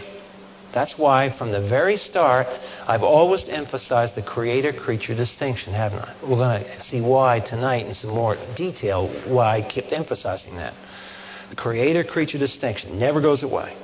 That's 0.74 0.98
why, 0.98 1.30
from 1.30 1.52
the 1.52 1.60
very 1.60 1.96
start, 1.96 2.48
I've 2.84 3.04
always 3.04 3.48
emphasized 3.48 4.16
the 4.16 4.22
creator 4.22 4.72
creature 4.72 5.14
distinction, 5.14 5.72
haven't 5.72 6.00
I? 6.00 6.14
We're 6.22 6.36
going 6.36 6.64
to 6.64 6.80
see 6.80 7.00
why 7.00 7.38
tonight 7.38 7.86
in 7.86 7.94
some 7.94 8.10
more 8.10 8.36
detail, 8.56 9.06
why 9.24 9.58
I 9.58 9.62
kept 9.62 9.92
emphasizing 9.92 10.56
that. 10.56 10.74
The 11.50 11.56
creator 11.56 12.02
creature 12.02 12.38
distinction 12.38 12.98
never 12.98 13.20
goes 13.20 13.44
away. 13.44 13.76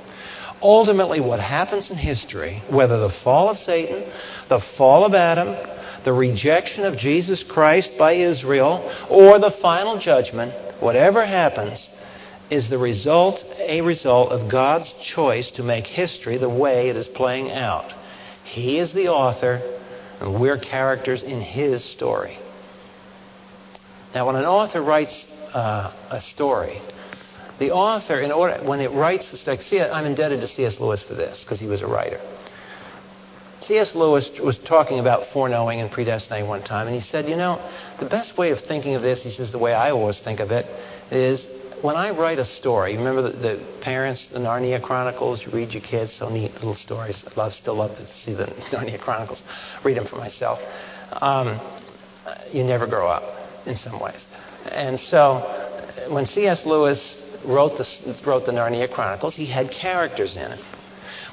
Ultimately, 0.61 1.21
what 1.21 1.39
happens 1.39 1.93
in 1.93 1.97
history, 1.97 2.61
whether 2.69 2.99
the 2.99 3.11
fall 3.11 3.51
of 3.51 3.59
Satan, 3.59 4.11
the 4.49 4.61
fall 4.77 5.05
of 5.05 5.15
Adam, 5.15 5.55
the 6.07 6.13
rejection 6.13 6.85
of 6.85 6.97
Jesus 6.97 7.43
Christ 7.43 7.99
by 7.99 8.13
Israel, 8.13 8.95
or 9.11 9.41
the 9.41 9.51
final 9.51 9.99
judgment, 9.99 10.55
whatever 10.81 11.27
happens, 11.27 11.91
is 12.49 12.71
the 12.71 12.79
result, 12.79 13.45
a 13.59 13.81
result 13.81 14.31
of 14.31 14.49
God's 14.49 14.93
choice 15.03 15.51
to 15.51 15.65
make 15.65 15.85
history 15.85 16.37
the 16.37 16.49
way 16.49 16.91
it 16.91 16.97
is 16.97 17.09
playing 17.09 17.51
out. 17.51 17.93
He 18.45 18.79
is 18.79 18.93
the 18.93 19.09
author, 19.09 19.61
and 20.21 20.41
we're 20.41 20.59
characters 20.59 21.25
in 21.25 21.41
his 21.41 21.83
story. 21.83 22.39
Now, 24.15 24.29
when 24.29 24.37
an 24.37 24.45
author 24.45 24.81
writes 24.81 25.27
uh, 25.53 25.93
a 26.09 26.21
story, 26.21 26.81
the 27.59 27.73
author, 27.73 28.21
in 28.21 28.31
order, 28.31 28.65
when 28.65 28.81
it 28.81 28.93
writes 28.93 29.33
the 29.33 29.39
story, 29.39 29.59
see, 29.59 29.81
I'm 29.81 30.07
indebted 30.07 30.41
to 30.43 30.47
C.S. 30.47 30.79
Lewis 30.79 31.03
for 31.03 31.15
this 31.15 31.43
because 31.43 31.59
he 31.59 31.67
was 31.67 31.83
a 31.83 31.89
writer. 31.89 32.21
C.S. 33.61 33.95
Lewis 33.95 34.31
was 34.39 34.59
talking 34.59 34.99
about 34.99 35.29
foreknowing 35.33 35.81
and 35.81 35.91
predestinating 35.91 36.49
one 36.49 36.63
time, 36.63 36.87
and 36.87 36.95
he 36.95 37.01
said, 37.01 37.29
You 37.29 37.37
know, 37.37 37.61
the 37.99 38.07
best 38.07 38.37
way 38.37 38.51
of 38.51 38.61
thinking 38.61 38.95
of 38.95 39.03
this, 39.03 39.23
he 39.23 39.31
says, 39.31 39.51
the 39.51 39.59
way 39.59 39.73
I 39.73 39.91
always 39.91 40.21
think 40.21 40.41
of 40.41 40.51
it, 40.51 40.67
is 41.11 41.47
when 41.83 41.97
I 41.97 42.11
write 42.11 42.39
a 42.39 42.45
story, 42.45 42.97
remember 42.97 43.23
the, 43.23 43.31
the, 43.31 43.67
parents, 43.81 44.29
the 44.29 44.39
Narnia 44.39 44.83
Chronicles, 44.83 45.45
you 45.45 45.53
read 45.53 45.73
your 45.73 45.83
kids, 45.83 46.13
so 46.13 46.29
neat 46.29 46.55
little 46.55 46.75
stories. 46.75 47.25
I 47.27 47.35
love, 47.39 47.55
still 47.55 47.75
love 47.75 47.97
to 47.97 48.07
see 48.07 48.35
the 48.35 48.47
Narnia 48.71 49.01
Chronicles, 49.01 49.43
read 49.85 49.97
them 49.97 50.07
for 50.07 50.17
myself. 50.17 50.61
Um, 51.13 51.61
you 52.53 52.65
never 52.65 52.87
grow 52.87 53.09
up 53.09 53.39
in 53.67 53.77
some 53.77 54.01
ways. 54.01 54.27
And 54.71 54.99
so 54.99 55.41
when 56.09 56.27
C.S. 56.27 56.67
Lewis 56.67 57.31
wrote 57.45 57.79
the, 57.79 58.21
wrote 58.25 58.47
the 58.47 58.53
Narnia 58.53 58.91
Chronicles, 58.91 59.35
he 59.35 59.47
had 59.47 59.71
characters 59.71 60.37
in 60.37 60.53
it. 60.53 60.61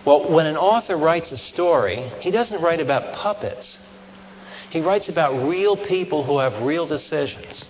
Well, 0.06 0.32
when 0.32 0.48
an 0.48 0.58
author 0.58 0.98
writes 0.98 1.32
a 1.32 1.38
story, 1.38 1.96
he 2.20 2.30
doesn't 2.30 2.62
write 2.62 2.82
about 2.82 3.14
puppets. 3.14 3.78
He 4.70 4.82
writes 4.82 5.08
about 5.08 5.48
real 5.48 5.78
people 5.78 6.24
who 6.24 6.40
have 6.40 6.66
real 6.66 6.88
decisions. 6.88 7.66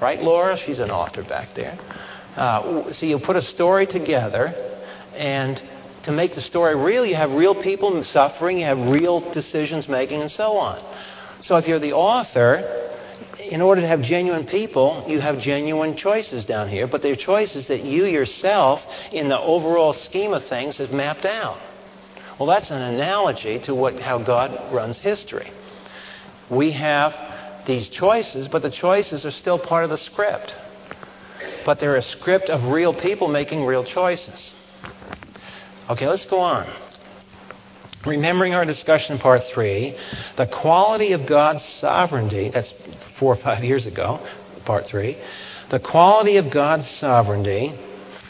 Right, 0.00 0.20
Laura? 0.20 0.56
She's 0.56 0.78
an 0.78 0.90
author 0.90 1.24
back 1.24 1.54
there. 1.54 1.78
Uh, 2.36 2.92
so 2.92 3.06
you 3.06 3.18
put 3.18 3.36
a 3.36 3.42
story 3.42 3.86
together, 3.86 4.54
and 5.14 5.60
to 6.04 6.12
make 6.12 6.34
the 6.34 6.42
story 6.42 6.76
real, 6.76 7.04
you 7.04 7.16
have 7.16 7.32
real 7.32 7.60
people 7.60 8.04
suffering, 8.04 8.58
you 8.58 8.66
have 8.66 8.78
real 8.78 9.32
decisions 9.32 9.88
making, 9.88 10.20
and 10.20 10.30
so 10.30 10.52
on. 10.52 10.84
So 11.40 11.56
if 11.56 11.66
you're 11.66 11.80
the 11.80 11.94
author, 11.94 12.95
in 13.48 13.60
order 13.60 13.80
to 13.80 13.86
have 13.86 14.02
genuine 14.02 14.46
people, 14.46 15.04
you 15.08 15.20
have 15.20 15.38
genuine 15.38 15.96
choices 15.96 16.44
down 16.44 16.68
here, 16.68 16.86
but 16.86 17.02
they're 17.02 17.16
choices 17.16 17.68
that 17.68 17.82
you 17.82 18.04
yourself, 18.04 18.82
in 19.12 19.28
the 19.28 19.38
overall 19.38 19.92
scheme 19.92 20.32
of 20.32 20.44
things, 20.46 20.78
have 20.78 20.92
mapped 20.92 21.24
out. 21.24 21.58
Well, 22.38 22.48
that's 22.48 22.70
an 22.70 22.82
analogy 22.82 23.60
to 23.60 23.74
what, 23.74 23.98
how 23.98 24.18
God 24.18 24.72
runs 24.72 24.98
history. 24.98 25.50
We 26.50 26.72
have 26.72 27.14
these 27.66 27.88
choices, 27.88 28.48
but 28.48 28.62
the 28.62 28.70
choices 28.70 29.24
are 29.24 29.30
still 29.30 29.58
part 29.58 29.84
of 29.84 29.90
the 29.90 29.98
script. 29.98 30.54
But 31.64 31.80
they're 31.80 31.96
a 31.96 32.02
script 32.02 32.50
of 32.50 32.64
real 32.72 32.94
people 32.94 33.28
making 33.28 33.64
real 33.64 33.84
choices. 33.84 34.54
Okay, 35.88 36.06
let's 36.06 36.26
go 36.26 36.40
on. 36.40 36.68
Remembering 38.06 38.54
our 38.54 38.64
discussion 38.64 39.16
in 39.16 39.20
part 39.20 39.42
three, 39.52 39.98
the 40.36 40.46
quality 40.46 41.12
of 41.12 41.26
God's 41.26 41.64
sovereignty, 41.64 42.50
that's 42.50 42.72
four 43.18 43.34
or 43.34 43.36
five 43.36 43.64
years 43.64 43.86
ago, 43.86 44.24
part 44.64 44.86
three, 44.86 45.18
the 45.70 45.80
quality 45.80 46.36
of 46.36 46.52
God's 46.52 46.88
sovereignty 46.88 47.74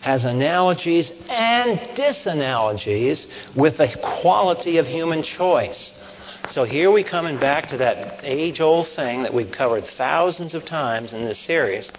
has 0.01 0.25
analogies 0.25 1.13
and 1.29 1.79
disanalogies 1.97 3.27
with 3.55 3.77
the 3.77 3.95
quality 4.23 4.79
of 4.79 4.87
human 4.87 5.23
choice. 5.23 5.93
So 6.49 6.65
here 6.65 6.91
we 6.91 7.05
coming 7.05 7.39
back 7.39 7.69
to 7.69 7.77
that 7.79 8.21
age 8.23 8.61
old 8.61 8.89
thing 8.89 9.25
that 9.25 9.35
we've 9.35 9.51
covered 9.53 9.85
thousands 9.99 10.55
of 10.55 10.65
times 10.65 11.13
in 11.13 11.25
this 11.25 11.39
series, 11.39 11.91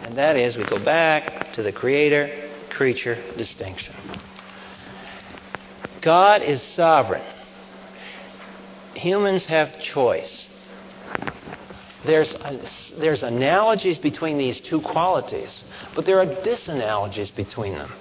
and 0.00 0.16
that 0.16 0.36
is 0.36 0.56
we 0.56 0.64
go 0.64 0.82
back 0.82 1.52
to 1.54 1.62
the 1.62 1.72
creator 1.72 2.30
creature 2.70 3.16
distinction. 3.36 3.94
God 6.06 6.42
is 6.42 6.62
sovereign. 6.62 7.24
Humans 8.94 9.44
have 9.46 9.80
choice. 9.80 10.48
There's, 12.06 12.32
there's 12.96 13.24
analogies 13.24 13.98
between 13.98 14.38
these 14.38 14.60
two 14.60 14.80
qualities, 14.80 15.64
but 15.96 16.06
there 16.06 16.20
are 16.20 16.26
disanalogies 16.26 17.34
between 17.34 17.72
them. 17.72 17.92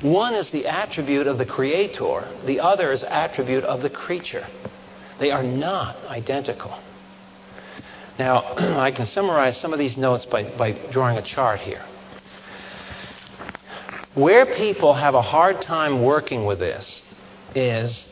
One 0.00 0.34
is 0.34 0.50
the 0.50 0.66
attribute 0.66 1.28
of 1.28 1.38
the 1.38 1.46
creator, 1.46 2.28
the 2.44 2.58
other 2.58 2.90
is 2.90 3.04
attribute 3.04 3.62
of 3.62 3.80
the 3.80 3.90
creature. 3.90 4.44
They 5.20 5.30
are 5.30 5.44
not 5.44 5.94
identical. 6.06 6.76
Now, 8.18 8.42
I 8.80 8.90
can 8.90 9.06
summarize 9.06 9.56
some 9.56 9.72
of 9.72 9.78
these 9.78 9.96
notes 9.96 10.24
by, 10.24 10.50
by 10.58 10.72
drawing 10.90 11.16
a 11.16 11.22
chart 11.22 11.60
here. 11.60 11.84
Where 14.14 14.46
people 14.46 14.94
have 14.94 15.14
a 15.14 15.22
hard 15.22 15.62
time 15.62 16.02
working 16.02 16.44
with 16.44 16.58
this 16.58 17.04
is 17.56 18.08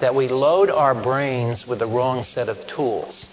that 0.00 0.14
we 0.14 0.28
load 0.28 0.70
our 0.70 0.94
brains 0.94 1.66
with 1.66 1.78
the 1.78 1.86
wrong 1.86 2.22
set 2.24 2.48
of 2.48 2.66
tools. 2.66 3.28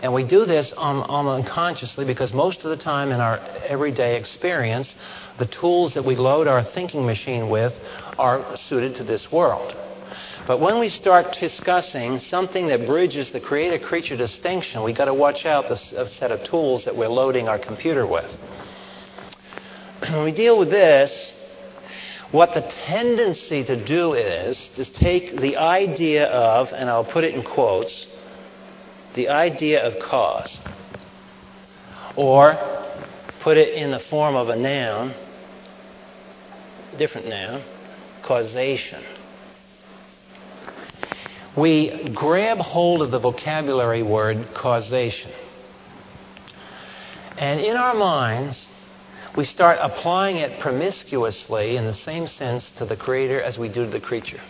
And 0.00 0.14
we 0.14 0.24
do 0.24 0.44
this 0.44 0.72
um, 0.76 1.02
um, 1.02 1.26
unconsciously 1.26 2.04
because 2.04 2.32
most 2.32 2.64
of 2.64 2.70
the 2.70 2.76
time 2.76 3.10
in 3.10 3.20
our 3.20 3.38
everyday 3.66 4.16
experience, 4.16 4.94
the 5.38 5.46
tools 5.46 5.94
that 5.94 6.04
we 6.04 6.14
load 6.14 6.46
our 6.46 6.62
thinking 6.62 7.04
machine 7.04 7.48
with 7.48 7.74
are 8.18 8.56
suited 8.56 8.94
to 8.96 9.04
this 9.04 9.32
world. 9.32 9.76
But 10.46 10.60
when 10.60 10.78
we 10.78 10.88
start 10.88 11.36
discussing 11.38 12.18
something 12.20 12.68
that 12.68 12.86
bridges 12.86 13.32
the 13.32 13.40
creator 13.40 13.78
creature 13.84 14.16
distinction, 14.16 14.82
we've 14.82 14.96
got 14.96 15.04
to 15.06 15.14
watch 15.14 15.44
out 15.44 15.68
the 15.68 15.76
set 15.76 16.30
of 16.32 16.42
tools 16.44 16.84
that 16.84 16.96
we're 16.96 17.08
loading 17.08 17.48
our 17.48 17.58
computer 17.58 18.06
with. 18.06 18.30
When 20.08 20.24
we 20.24 20.32
deal 20.32 20.58
with 20.58 20.70
this, 20.70 21.34
what 22.32 22.54
the 22.54 22.62
tendency 22.86 23.64
to 23.64 23.84
do 23.84 24.12
is 24.12 24.70
to 24.76 24.84
take 24.84 25.40
the 25.40 25.56
idea 25.56 26.26
of, 26.26 26.72
and 26.72 26.90
I'll 26.90 27.04
put 27.04 27.24
it 27.24 27.34
in 27.34 27.42
quotes, 27.42 28.06
the 29.14 29.28
idea 29.28 29.84
of 29.84 29.98
cause, 30.02 30.60
or 32.16 32.56
put 33.40 33.56
it 33.56 33.74
in 33.74 33.90
the 33.90 34.00
form 34.00 34.36
of 34.36 34.48
a 34.48 34.56
noun, 34.56 35.14
different 36.98 37.28
noun, 37.28 37.62
causation 38.22 39.02
we 41.58 42.10
grab 42.14 42.58
hold 42.58 43.02
of 43.02 43.10
the 43.10 43.18
vocabulary 43.18 44.02
word 44.02 44.48
causation. 44.54 45.32
And 47.36 47.60
in 47.60 47.76
our 47.76 47.94
minds, 47.94 48.68
we 49.36 49.44
start 49.44 49.78
applying 49.80 50.36
it 50.36 50.60
promiscuously 50.60 51.76
in 51.76 51.84
the 51.84 51.94
same 51.94 52.26
sense 52.26 52.70
to 52.72 52.84
the 52.84 52.96
Creator 52.96 53.42
as 53.42 53.58
we 53.58 53.68
do 53.68 53.84
to 53.84 53.90
the 53.90 54.00
creature. 54.00 54.40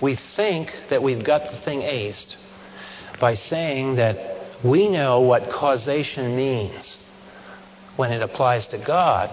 We 0.00 0.16
think 0.36 0.72
that 0.90 1.02
we've 1.02 1.24
got 1.24 1.50
the 1.50 1.58
thing 1.58 1.80
aced 1.80 2.36
by 3.20 3.34
saying 3.34 3.96
that 3.96 4.48
we 4.64 4.88
know 4.88 5.20
what 5.20 5.50
causation 5.50 6.36
means 6.36 6.98
when 7.96 8.12
it 8.12 8.22
applies 8.22 8.66
to 8.68 8.78
God 8.78 9.30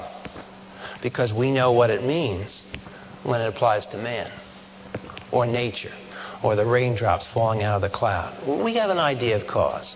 because 1.01 1.33
we 1.33 1.51
know 1.51 1.71
what 1.71 1.89
it 1.89 2.03
means 2.03 2.61
when 3.23 3.41
it 3.41 3.47
applies 3.47 3.85
to 3.87 3.97
man 3.97 4.31
or 5.31 5.45
nature 5.45 5.93
or 6.43 6.55
the 6.55 6.65
raindrops 6.65 7.27
falling 7.27 7.63
out 7.63 7.75
of 7.75 7.81
the 7.81 7.89
cloud. 7.89 8.35
We 8.63 8.75
have 8.75 8.89
an 8.89 8.99
idea 8.99 9.35
of 9.35 9.47
cause. 9.47 9.95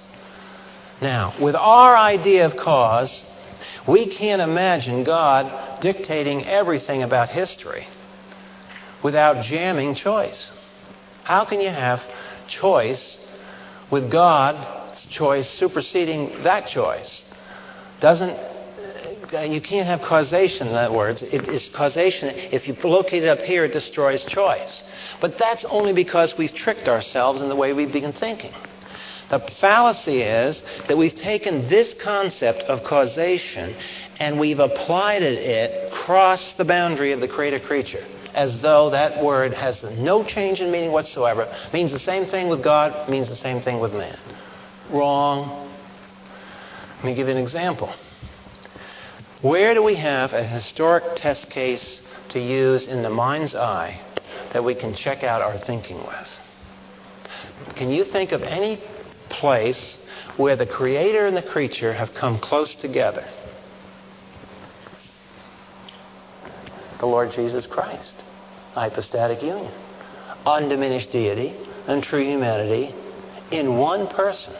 Now, 1.03 1.35
with 1.37 1.55
our 1.55 1.97
idea 1.97 2.45
of 2.45 2.55
cause, 2.55 3.25
we 3.85 4.07
can't 4.07 4.41
imagine 4.41 5.03
God 5.03 5.81
dictating 5.81 6.45
everything 6.45 7.03
about 7.03 7.27
history 7.27 7.85
without 9.03 9.43
jamming 9.43 9.95
choice. 9.95 10.49
How 11.23 11.43
can 11.43 11.59
you 11.59 11.67
have 11.67 12.01
choice 12.47 13.19
with 13.91 14.09
God's 14.09 15.03
choice 15.07 15.49
superseding 15.49 16.43
that 16.43 16.67
choice? 16.67 17.25
Doesn't 17.99 18.31
uh, 19.33 19.39
you 19.41 19.59
can't 19.59 19.87
have 19.87 20.01
causation 20.01 20.67
in 20.67 20.75
other 20.75 20.95
words. 20.95 21.21
It 21.21 21.49
is 21.49 21.67
causation. 21.73 22.29
If 22.29 22.67
you 22.67 22.75
locate 22.75 23.23
it 23.23 23.27
up 23.27 23.39
here, 23.39 23.65
it 23.65 23.73
destroys 23.73 24.23
choice. 24.23 24.81
But 25.19 25.37
that's 25.37 25.65
only 25.65 25.91
because 25.91 26.37
we've 26.37 26.53
tricked 26.53 26.87
ourselves 26.87 27.41
in 27.41 27.49
the 27.49 27.55
way 27.55 27.73
we've 27.73 27.91
been 27.91 28.13
thinking. 28.13 28.53
The 29.33 29.39
fallacy 29.59 30.21
is 30.21 30.61
that 30.87 30.95
we've 30.95 31.15
taken 31.15 31.67
this 31.67 31.95
concept 31.95 32.61
of 32.63 32.83
causation 32.83 33.75
and 34.19 34.39
we've 34.39 34.59
applied 34.59 35.23
it 35.23 35.91
across 35.91 36.51
the 36.51 36.63
boundary 36.63 37.13
of 37.13 37.19
the 37.19 37.27
creator 37.27 37.59
creature. 37.59 38.05
as 38.35 38.59
though 38.61 38.89
that 38.91 39.23
word 39.23 39.53
has 39.53 39.83
no 39.83 40.23
change 40.23 40.59
in 40.59 40.71
meaning 40.71 40.91
whatsoever. 40.91 41.47
Means 41.71 41.91
the 41.91 41.99
same 41.99 42.25
thing 42.25 42.47
with 42.47 42.63
God, 42.63 43.07
means 43.07 43.29
the 43.29 43.35
same 43.35 43.61
thing 43.61 43.79
with 43.79 43.93
man. 43.93 44.17
Wrong. 44.91 45.69
Let 46.97 47.05
me 47.05 47.15
give 47.15 47.27
you 47.27 47.33
an 47.33 47.39
example. 47.41 47.93
Where 49.41 49.75
do 49.75 49.83
we 49.83 49.95
have 49.95 50.33
a 50.33 50.43
historic 50.43 51.15
test 51.15 51.49
case 51.49 52.01
to 52.29 52.39
use 52.39 52.87
in 52.87 53.03
the 53.03 53.09
mind's 53.09 53.53
eye 53.53 53.99
that 54.51 54.63
we 54.63 54.73
can 54.73 54.95
check 54.95 55.23
out 55.23 55.43
our 55.43 55.59
thinking 55.59 55.97
with? 55.97 56.29
Can 57.75 57.89
you 57.89 58.03
think 58.03 58.31
of 58.31 58.41
any 58.41 58.79
place 59.29 59.97
where 60.37 60.55
the 60.55 60.65
creator 60.65 61.25
and 61.25 61.35
the 61.35 61.43
creature 61.43 61.93
have 61.93 62.13
come 62.13 62.39
close 62.39 62.75
together? 62.75 63.25
The 66.99 67.05
Lord 67.05 67.31
Jesus 67.31 67.65
Christ. 67.65 68.23
Hypostatic 68.73 69.41
union. 69.41 69.71
Undiminished 70.45 71.11
deity 71.11 71.55
and 71.87 72.03
true 72.03 72.23
humanity 72.23 72.93
in 73.51 73.77
one 73.77 74.07
person. 74.07 74.53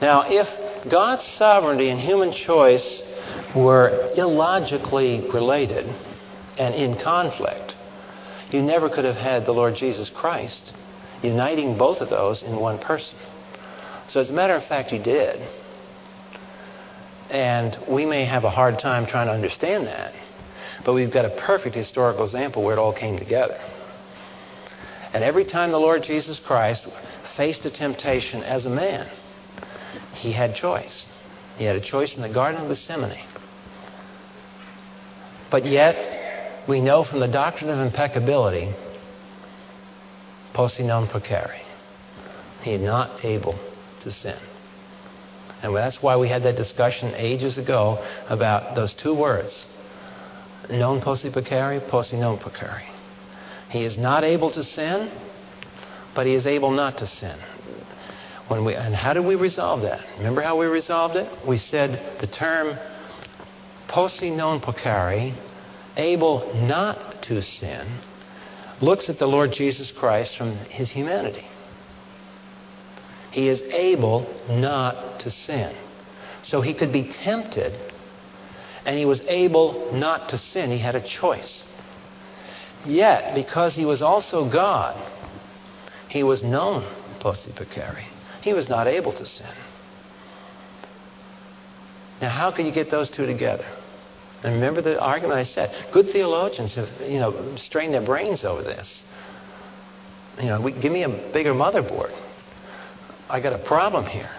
Now, 0.00 0.24
if 0.26 0.90
God's 0.90 1.24
sovereignty 1.24 1.88
and 1.88 1.98
human 1.98 2.32
choice 2.32 3.02
were 3.54 4.12
illogically 4.16 5.28
related 5.32 5.86
and 6.58 6.74
in 6.74 6.98
conflict, 6.98 7.74
you 8.50 8.62
never 8.62 8.88
could 8.88 9.04
have 9.04 9.16
had 9.16 9.46
the 9.46 9.52
Lord 9.52 9.74
Jesus 9.74 10.10
Christ 10.10 10.72
uniting 11.24 11.76
both 11.76 12.00
of 12.00 12.10
those 12.10 12.42
in 12.42 12.56
one 12.56 12.78
person. 12.78 13.18
So, 14.08 14.20
as 14.20 14.30
a 14.30 14.32
matter 14.32 14.54
of 14.54 14.64
fact, 14.64 14.92
you 14.92 14.98
did. 14.98 15.40
And 17.30 17.76
we 17.88 18.04
may 18.04 18.24
have 18.24 18.44
a 18.44 18.50
hard 18.50 18.78
time 18.78 19.06
trying 19.06 19.26
to 19.26 19.32
understand 19.32 19.86
that, 19.86 20.14
but 20.84 20.92
we've 20.92 21.10
got 21.10 21.24
a 21.24 21.30
perfect 21.30 21.74
historical 21.74 22.24
example 22.24 22.62
where 22.62 22.74
it 22.74 22.78
all 22.78 22.92
came 22.92 23.18
together. 23.18 23.58
And 25.12 25.24
every 25.24 25.44
time 25.44 25.70
the 25.70 25.78
Lord 25.78 26.02
Jesus 26.02 26.38
Christ 26.38 26.86
faced 27.36 27.64
a 27.64 27.70
temptation 27.70 28.42
as 28.42 28.66
a 28.66 28.70
man, 28.70 29.08
he 30.14 30.32
had 30.32 30.54
choice. 30.54 31.06
He 31.56 31.64
had 31.64 31.76
a 31.76 31.80
choice 31.80 32.14
in 32.14 32.22
the 32.22 32.28
Garden 32.28 32.60
of 32.60 32.68
Gethsemane. 32.68 33.26
But 35.50 35.64
yet, 35.64 36.66
we 36.68 36.80
know 36.80 37.04
from 37.04 37.20
the 37.20 37.28
doctrine 37.28 37.70
of 37.70 37.78
impeccability, 37.78 38.74
posse 40.54 40.82
non 40.82 41.06
peccare, 41.08 41.60
he 42.62 42.72
is 42.72 42.80
not 42.80 43.24
able 43.24 43.58
to 44.00 44.10
sin. 44.10 44.38
And 45.62 45.74
that's 45.76 46.02
why 46.02 46.16
we 46.16 46.28
had 46.28 46.44
that 46.44 46.56
discussion 46.56 47.12
ages 47.16 47.58
ago 47.58 48.02
about 48.28 48.74
those 48.74 48.94
two 48.94 49.14
words, 49.14 49.66
non 50.70 51.00
posse 51.00 51.30
peccare, 51.30 51.86
posse 51.88 52.16
non 52.16 52.38
peccare. 52.38 52.82
He 53.68 53.84
is 53.84 53.98
not 53.98 54.24
able 54.24 54.50
to 54.52 54.62
sin, 54.62 55.10
but 56.14 56.26
he 56.26 56.34
is 56.34 56.46
able 56.46 56.70
not 56.70 56.98
to 56.98 57.06
sin. 57.06 57.36
When 58.48 58.64
we, 58.64 58.74
and 58.74 58.94
how 58.94 59.14
did 59.14 59.24
we 59.24 59.34
resolve 59.34 59.82
that? 59.82 60.04
Remember 60.18 60.42
how 60.42 60.58
we 60.58 60.66
resolved 60.66 61.16
it? 61.16 61.28
We 61.46 61.58
said 61.58 62.20
the 62.20 62.26
term 62.26 62.78
posse 63.88 64.30
non 64.30 64.60
peccare, 64.60 65.34
able 65.96 66.54
not 66.54 67.22
to 67.22 67.42
sin, 67.42 67.86
looks 68.80 69.08
at 69.08 69.18
the 69.18 69.26
Lord 69.26 69.52
Jesus 69.52 69.90
Christ 69.90 70.36
from 70.36 70.54
his 70.54 70.90
humanity. 70.90 71.44
He 73.30 73.48
is 73.48 73.62
able 73.62 74.32
not 74.48 75.20
to 75.20 75.30
sin. 75.30 75.74
So 76.42 76.60
he 76.60 76.74
could 76.74 76.92
be 76.92 77.04
tempted, 77.04 77.72
and 78.84 78.98
he 78.98 79.06
was 79.06 79.20
able 79.22 79.92
not 79.92 80.28
to 80.28 80.38
sin. 80.38 80.70
He 80.70 80.78
had 80.78 80.94
a 80.94 81.00
choice. 81.00 81.64
Yet, 82.84 83.34
because 83.34 83.74
he 83.74 83.86
was 83.86 84.02
also 84.02 84.48
God, 84.48 85.00
he 86.08 86.22
was 86.22 86.42
non 86.42 86.84
posse 87.18 87.50
peccare. 87.50 88.04
He 88.42 88.52
was 88.52 88.68
not 88.68 88.86
able 88.86 89.12
to 89.14 89.24
sin. 89.24 89.54
Now, 92.20 92.28
how 92.28 92.50
can 92.50 92.66
you 92.66 92.72
get 92.72 92.90
those 92.90 93.10
two 93.10 93.26
together? 93.26 93.66
And 94.44 94.52
remember 94.52 94.82
the 94.82 95.00
argument 95.00 95.38
I 95.38 95.44
said. 95.44 95.74
Good 95.90 96.10
theologians 96.10 96.74
have, 96.74 96.88
you 97.08 97.18
know, 97.18 97.56
strained 97.56 97.94
their 97.94 98.04
brains 98.04 98.44
over 98.44 98.62
this. 98.62 99.02
You 100.38 100.48
know, 100.48 100.60
we, 100.60 100.72
give 100.72 100.92
me 100.92 101.02
a 101.02 101.08
bigger 101.08 101.54
motherboard. 101.54 102.12
I 103.30 103.40
got 103.40 103.54
a 103.54 103.64
problem 103.64 104.04
here. 104.04 104.30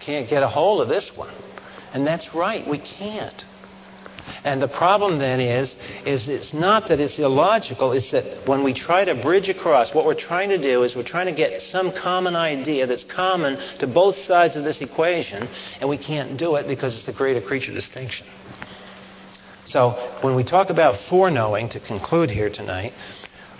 Can't 0.00 0.28
get 0.28 0.42
a 0.42 0.48
hold 0.48 0.82
of 0.82 0.88
this 0.88 1.12
one. 1.14 1.32
And 1.94 2.04
that's 2.04 2.34
right, 2.34 2.66
we 2.68 2.78
can't. 2.78 3.44
And 4.42 4.60
the 4.60 4.68
problem 4.68 5.20
then 5.20 5.40
is, 5.40 5.76
is 6.04 6.26
it's 6.26 6.52
not 6.52 6.88
that 6.88 6.98
it's 6.98 7.18
illogical, 7.18 7.92
it's 7.92 8.10
that 8.10 8.48
when 8.48 8.64
we 8.64 8.74
try 8.74 9.04
to 9.04 9.14
bridge 9.14 9.48
across, 9.48 9.94
what 9.94 10.04
we're 10.04 10.14
trying 10.14 10.48
to 10.48 10.58
do 10.58 10.82
is 10.82 10.96
we're 10.96 11.04
trying 11.04 11.26
to 11.26 11.32
get 11.32 11.62
some 11.62 11.92
common 11.92 12.34
idea 12.34 12.86
that's 12.86 13.04
common 13.04 13.58
to 13.78 13.86
both 13.86 14.16
sides 14.16 14.56
of 14.56 14.64
this 14.64 14.80
equation, 14.80 15.48
and 15.80 15.88
we 15.88 15.98
can't 15.98 16.36
do 16.36 16.56
it 16.56 16.66
because 16.66 16.96
it's 16.96 17.06
the 17.06 17.12
creator 17.12 17.40
creature 17.40 17.72
distinction. 17.72 18.26
So 19.66 19.90
when 20.20 20.36
we 20.36 20.44
talk 20.44 20.70
about 20.70 21.00
foreknowing, 21.08 21.68
to 21.70 21.80
conclude 21.80 22.30
here 22.30 22.48
tonight, 22.48 22.92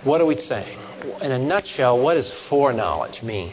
what 0.05 0.21
are 0.21 0.25
we 0.25 0.37
saying? 0.37 0.79
In 1.21 1.33
a 1.33 1.39
nutshell, 1.39 2.01
what 2.01 2.13
does 2.13 2.31
foreknowledge 2.49 3.21
mean? 3.23 3.51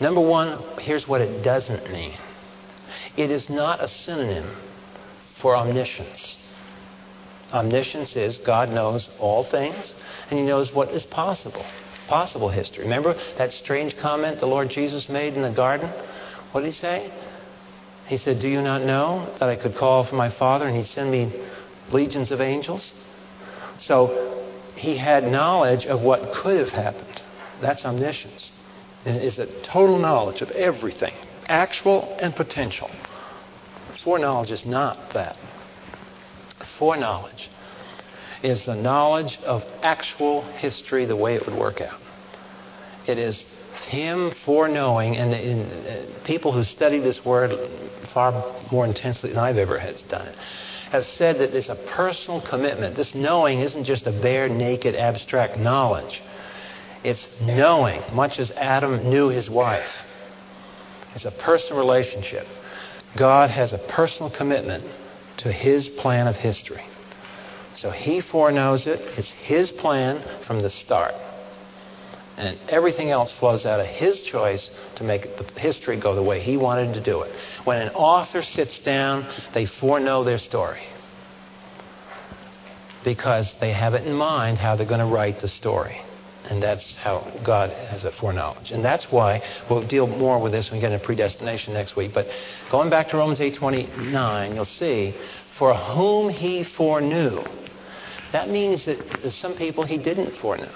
Number 0.00 0.20
one, 0.22 0.62
here's 0.78 1.06
what 1.06 1.20
it 1.20 1.42
doesn't 1.42 1.92
mean. 1.92 2.16
It 3.18 3.30
is 3.30 3.50
not 3.50 3.82
a 3.82 3.88
synonym 3.88 4.56
for 5.42 5.54
omniscience. 5.54 6.38
Omniscience 7.52 8.16
is 8.16 8.38
God 8.38 8.70
knows 8.70 9.10
all 9.18 9.44
things 9.44 9.94
and 10.30 10.38
he 10.38 10.44
knows 10.44 10.72
what 10.72 10.88
is 10.90 11.04
possible. 11.04 11.64
Possible 12.08 12.48
history. 12.48 12.84
Remember 12.84 13.14
that 13.36 13.52
strange 13.52 13.96
comment 13.98 14.40
the 14.40 14.46
Lord 14.46 14.70
Jesus 14.70 15.08
made 15.10 15.34
in 15.34 15.42
the 15.42 15.50
garden? 15.50 15.90
What 16.52 16.62
did 16.62 16.68
he 16.68 16.72
say? 16.72 17.12
He 18.10 18.16
said, 18.16 18.40
Do 18.40 18.48
you 18.48 18.60
not 18.60 18.82
know 18.82 19.32
that 19.38 19.48
I 19.48 19.54
could 19.54 19.76
call 19.76 20.02
for 20.02 20.16
my 20.16 20.30
Father 20.30 20.66
and 20.66 20.76
he'd 20.76 20.86
send 20.86 21.12
me 21.12 21.32
legions 21.92 22.32
of 22.32 22.40
angels? 22.40 22.92
So 23.78 24.44
he 24.74 24.96
had 24.96 25.30
knowledge 25.30 25.86
of 25.86 26.02
what 26.02 26.32
could 26.32 26.58
have 26.58 26.70
happened. 26.70 27.22
That's 27.60 27.84
omniscience. 27.84 28.50
It 29.04 29.22
is 29.22 29.38
a 29.38 29.46
total 29.62 29.96
knowledge 29.96 30.42
of 30.42 30.50
everything, 30.50 31.14
actual 31.46 32.16
and 32.20 32.34
potential. 32.34 32.90
Foreknowledge 34.02 34.50
is 34.50 34.66
not 34.66 35.12
that. 35.12 35.36
Foreknowledge 36.78 37.48
is 38.42 38.66
the 38.66 38.74
knowledge 38.74 39.38
of 39.46 39.64
actual 39.84 40.42
history 40.42 41.04
the 41.04 41.14
way 41.14 41.36
it 41.36 41.46
would 41.46 41.56
work 41.56 41.80
out. 41.80 42.00
It 43.06 43.18
is 43.18 43.46
Him 43.86 44.32
foreknowing, 44.44 45.16
and, 45.16 45.34
and 45.34 45.86
uh, 45.86 46.24
people 46.24 46.52
who 46.52 46.62
study 46.62 47.00
this 47.00 47.24
word 47.24 47.70
far 48.12 48.54
more 48.70 48.84
intensely 48.84 49.30
than 49.30 49.38
I've 49.38 49.58
ever 49.58 49.78
had 49.78 50.02
done 50.08 50.28
it 50.28 50.36
have 50.90 51.04
said 51.04 51.38
that 51.38 51.54
it's 51.54 51.68
a 51.68 51.76
personal 51.94 52.40
commitment. 52.40 52.96
This 52.96 53.14
knowing 53.14 53.60
isn't 53.60 53.84
just 53.84 54.06
a 54.08 54.12
bare, 54.12 54.48
naked, 54.48 54.96
abstract 54.96 55.56
knowledge. 55.56 56.20
It's 57.04 57.28
knowing, 57.40 58.02
much 58.12 58.40
as 58.40 58.50
Adam 58.52 59.08
knew 59.08 59.28
his 59.28 59.48
wife. 59.48 59.88
It's 61.14 61.24
a 61.24 61.30
personal 61.30 61.78
relationship. 61.78 62.46
God 63.16 63.50
has 63.50 63.72
a 63.72 63.78
personal 63.78 64.30
commitment 64.30 64.84
to 65.38 65.52
his 65.52 65.88
plan 65.88 66.26
of 66.26 66.36
history. 66.36 66.82
So 67.72 67.90
he 67.90 68.20
foreknows 68.20 68.86
it. 68.86 69.00
It's 69.16 69.30
his 69.30 69.70
plan 69.70 70.22
from 70.44 70.60
the 70.60 70.70
start. 70.70 71.14
And 72.40 72.58
everything 72.70 73.10
else 73.10 73.30
flows 73.30 73.66
out 73.66 73.80
of 73.80 73.86
his 73.86 74.18
choice 74.22 74.70
to 74.96 75.04
make 75.04 75.36
the 75.36 75.44
history 75.60 76.00
go 76.00 76.14
the 76.14 76.22
way 76.22 76.40
he 76.40 76.56
wanted 76.56 76.94
to 76.94 77.00
do 77.02 77.20
it. 77.20 77.30
When 77.64 77.82
an 77.82 77.90
author 77.90 78.40
sits 78.42 78.78
down, 78.78 79.26
they 79.52 79.66
foreknow 79.66 80.24
their 80.24 80.38
story. 80.38 80.80
Because 83.04 83.54
they 83.60 83.72
have 83.72 83.92
it 83.92 84.06
in 84.06 84.14
mind 84.14 84.56
how 84.56 84.74
they're 84.74 84.86
going 84.86 85.00
to 85.00 85.14
write 85.14 85.40
the 85.40 85.48
story. 85.48 86.00
And 86.48 86.62
that's 86.62 86.96
how 86.96 87.30
God 87.44 87.68
has 87.72 88.06
a 88.06 88.10
foreknowledge. 88.10 88.70
And 88.70 88.82
that's 88.82 89.12
why 89.12 89.42
we'll 89.68 89.86
deal 89.86 90.06
more 90.06 90.40
with 90.40 90.52
this 90.52 90.70
when 90.70 90.78
we 90.78 90.80
get 90.80 90.92
into 90.92 91.04
predestination 91.04 91.74
next 91.74 91.94
week. 91.94 92.12
But 92.14 92.28
going 92.70 92.88
back 92.88 93.08
to 93.08 93.18
Romans 93.18 93.40
8.29, 93.40 94.54
you'll 94.54 94.64
see, 94.64 95.14
for 95.58 95.74
whom 95.74 96.30
he 96.30 96.64
foreknew. 96.64 97.44
That 98.32 98.48
means 98.48 98.86
that 98.86 99.30
some 99.30 99.54
people 99.56 99.84
he 99.84 99.98
didn't 99.98 100.32
foreknow. 100.36 100.72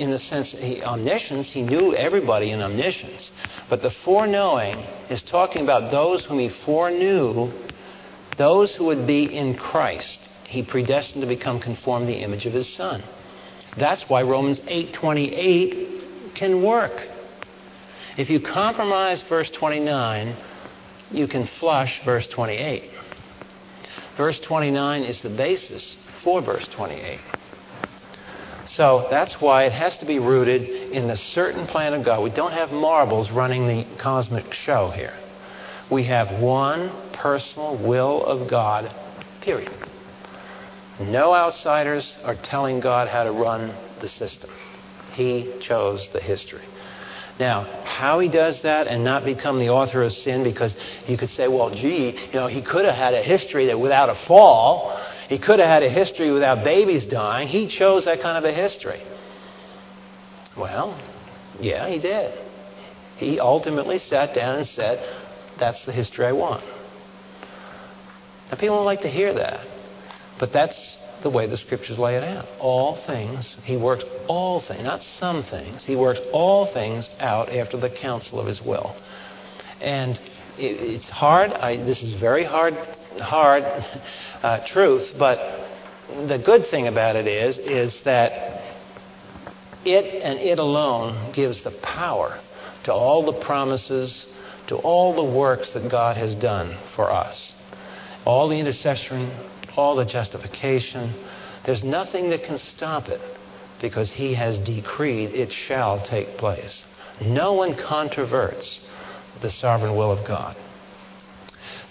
In 0.00 0.10
the 0.10 0.18
sense, 0.18 0.52
he, 0.52 0.82
omniscience, 0.82 1.50
he 1.50 1.60
knew 1.60 1.94
everybody 1.94 2.52
in 2.52 2.62
omniscience. 2.62 3.30
But 3.68 3.82
the 3.82 3.90
foreknowing 3.90 4.78
is 5.10 5.22
talking 5.22 5.62
about 5.62 5.90
those 5.90 6.24
whom 6.24 6.38
he 6.38 6.48
foreknew, 6.48 7.52
those 8.38 8.74
who 8.74 8.86
would 8.86 9.06
be 9.06 9.24
in 9.24 9.58
Christ. 9.58 10.18
He 10.48 10.62
predestined 10.62 11.20
to 11.20 11.28
become 11.28 11.60
conformed 11.60 12.06
to 12.06 12.14
the 12.14 12.20
image 12.20 12.46
of 12.46 12.54
his 12.54 12.66
Son. 12.66 13.02
That's 13.76 14.08
why 14.08 14.22
Romans 14.22 14.60
8:28 14.60 16.34
can 16.34 16.62
work. 16.62 17.06
If 18.16 18.30
you 18.30 18.40
compromise 18.40 19.20
verse 19.28 19.50
29, 19.50 20.34
you 21.10 21.28
can 21.28 21.46
flush 21.46 22.02
verse 22.06 22.26
28. 22.26 22.90
Verse 24.16 24.40
29 24.40 25.04
is 25.04 25.20
the 25.20 25.28
basis 25.28 25.96
for 26.24 26.40
verse 26.40 26.66
28. 26.68 27.20
So 28.74 29.08
that's 29.10 29.40
why 29.40 29.64
it 29.64 29.72
has 29.72 29.96
to 29.98 30.06
be 30.06 30.20
rooted 30.20 30.62
in 30.92 31.08
the 31.08 31.16
certain 31.16 31.66
plan 31.66 31.92
of 31.92 32.04
God. 32.04 32.22
We 32.22 32.30
don't 32.30 32.52
have 32.52 32.70
marbles 32.70 33.30
running 33.30 33.66
the 33.66 33.84
cosmic 33.98 34.52
show 34.52 34.90
here. 34.90 35.14
We 35.90 36.04
have 36.04 36.40
one 36.40 36.92
personal 37.12 37.76
will 37.76 38.24
of 38.24 38.48
God, 38.48 38.94
period. 39.40 39.74
No 41.00 41.34
outsiders 41.34 42.16
are 42.22 42.36
telling 42.36 42.78
God 42.78 43.08
how 43.08 43.24
to 43.24 43.32
run 43.32 43.74
the 44.00 44.08
system. 44.08 44.50
He 45.14 45.52
chose 45.60 46.08
the 46.12 46.20
history. 46.20 46.64
Now, 47.40 47.64
how 47.84 48.20
he 48.20 48.28
does 48.28 48.62
that 48.62 48.86
and 48.86 49.02
not 49.02 49.24
become 49.24 49.58
the 49.58 49.70
author 49.70 50.02
of 50.02 50.12
sin, 50.12 50.44
because 50.44 50.76
you 51.08 51.16
could 51.16 51.30
say, 51.30 51.48
well, 51.48 51.70
gee, 51.70 52.10
you 52.10 52.34
know, 52.34 52.46
he 52.46 52.62
could 52.62 52.84
have 52.84 52.94
had 52.94 53.14
a 53.14 53.22
history 53.22 53.66
that 53.66 53.80
without 53.80 54.10
a 54.10 54.14
fall, 54.14 55.00
he 55.30 55.38
could 55.38 55.60
have 55.60 55.68
had 55.68 55.84
a 55.84 55.88
history 55.88 56.32
without 56.32 56.64
babies 56.64 57.06
dying. 57.06 57.46
He 57.46 57.68
chose 57.68 58.04
that 58.06 58.20
kind 58.20 58.36
of 58.36 58.42
a 58.42 58.52
history. 58.52 59.00
Well, 60.58 61.00
yeah, 61.60 61.88
he 61.88 62.00
did. 62.00 62.36
He 63.16 63.38
ultimately 63.38 64.00
sat 64.00 64.34
down 64.34 64.56
and 64.56 64.66
said, 64.66 64.98
that's 65.56 65.86
the 65.86 65.92
history 65.92 66.26
I 66.26 66.32
want. 66.32 66.64
Now, 68.50 68.58
people 68.58 68.74
don't 68.74 68.84
like 68.84 69.02
to 69.02 69.08
hear 69.08 69.32
that, 69.34 69.64
but 70.40 70.52
that's 70.52 70.98
the 71.22 71.30
way 71.30 71.46
the 71.46 71.56
scriptures 71.56 71.96
lay 71.96 72.16
it 72.16 72.24
out. 72.24 72.48
All 72.58 72.96
things, 73.06 73.54
he 73.62 73.76
works 73.76 74.04
all 74.26 74.60
things, 74.60 74.82
not 74.82 75.00
some 75.00 75.44
things, 75.44 75.84
he 75.84 75.94
works 75.94 76.18
all 76.32 76.66
things 76.66 77.08
out 77.20 77.50
after 77.50 77.76
the 77.76 77.88
counsel 77.88 78.40
of 78.40 78.48
his 78.48 78.60
will. 78.60 78.96
And 79.80 80.18
it, 80.58 80.80
it's 80.80 81.08
hard. 81.08 81.52
I, 81.52 81.76
this 81.76 82.02
is 82.02 82.14
very 82.14 82.42
hard, 82.42 82.74
hard 83.18 83.64
uh, 84.42 84.64
truth, 84.66 85.14
but 85.18 85.68
the 86.26 86.38
good 86.38 86.66
thing 86.66 86.86
about 86.86 87.16
it 87.16 87.26
is, 87.26 87.58
is 87.58 88.00
that 88.04 88.62
it 89.84 90.22
and 90.22 90.38
it 90.38 90.58
alone 90.58 91.32
gives 91.32 91.62
the 91.62 91.70
power 91.82 92.38
to 92.84 92.92
all 92.92 93.24
the 93.24 93.32
promises, 93.32 94.26
to 94.66 94.76
all 94.76 95.14
the 95.14 95.24
works 95.24 95.72
that 95.74 95.90
God 95.90 96.16
has 96.16 96.34
done 96.34 96.76
for 96.94 97.10
us. 97.10 97.54
All 98.24 98.48
the 98.48 98.58
intercession, 98.58 99.30
all 99.76 99.96
the 99.96 100.04
justification. 100.04 101.14
There's 101.64 101.82
nothing 101.82 102.30
that 102.30 102.44
can 102.44 102.58
stop 102.58 103.08
it 103.08 103.20
because 103.80 104.10
he 104.10 104.34
has 104.34 104.58
decreed 104.58 105.30
it 105.30 105.52
shall 105.52 106.04
take 106.04 106.36
place. 106.36 106.84
No 107.20 107.54
one 107.54 107.74
controverts 107.74 108.80
the 109.40 109.50
sovereign 109.50 109.96
will 109.96 110.12
of 110.12 110.26
God. 110.26 110.56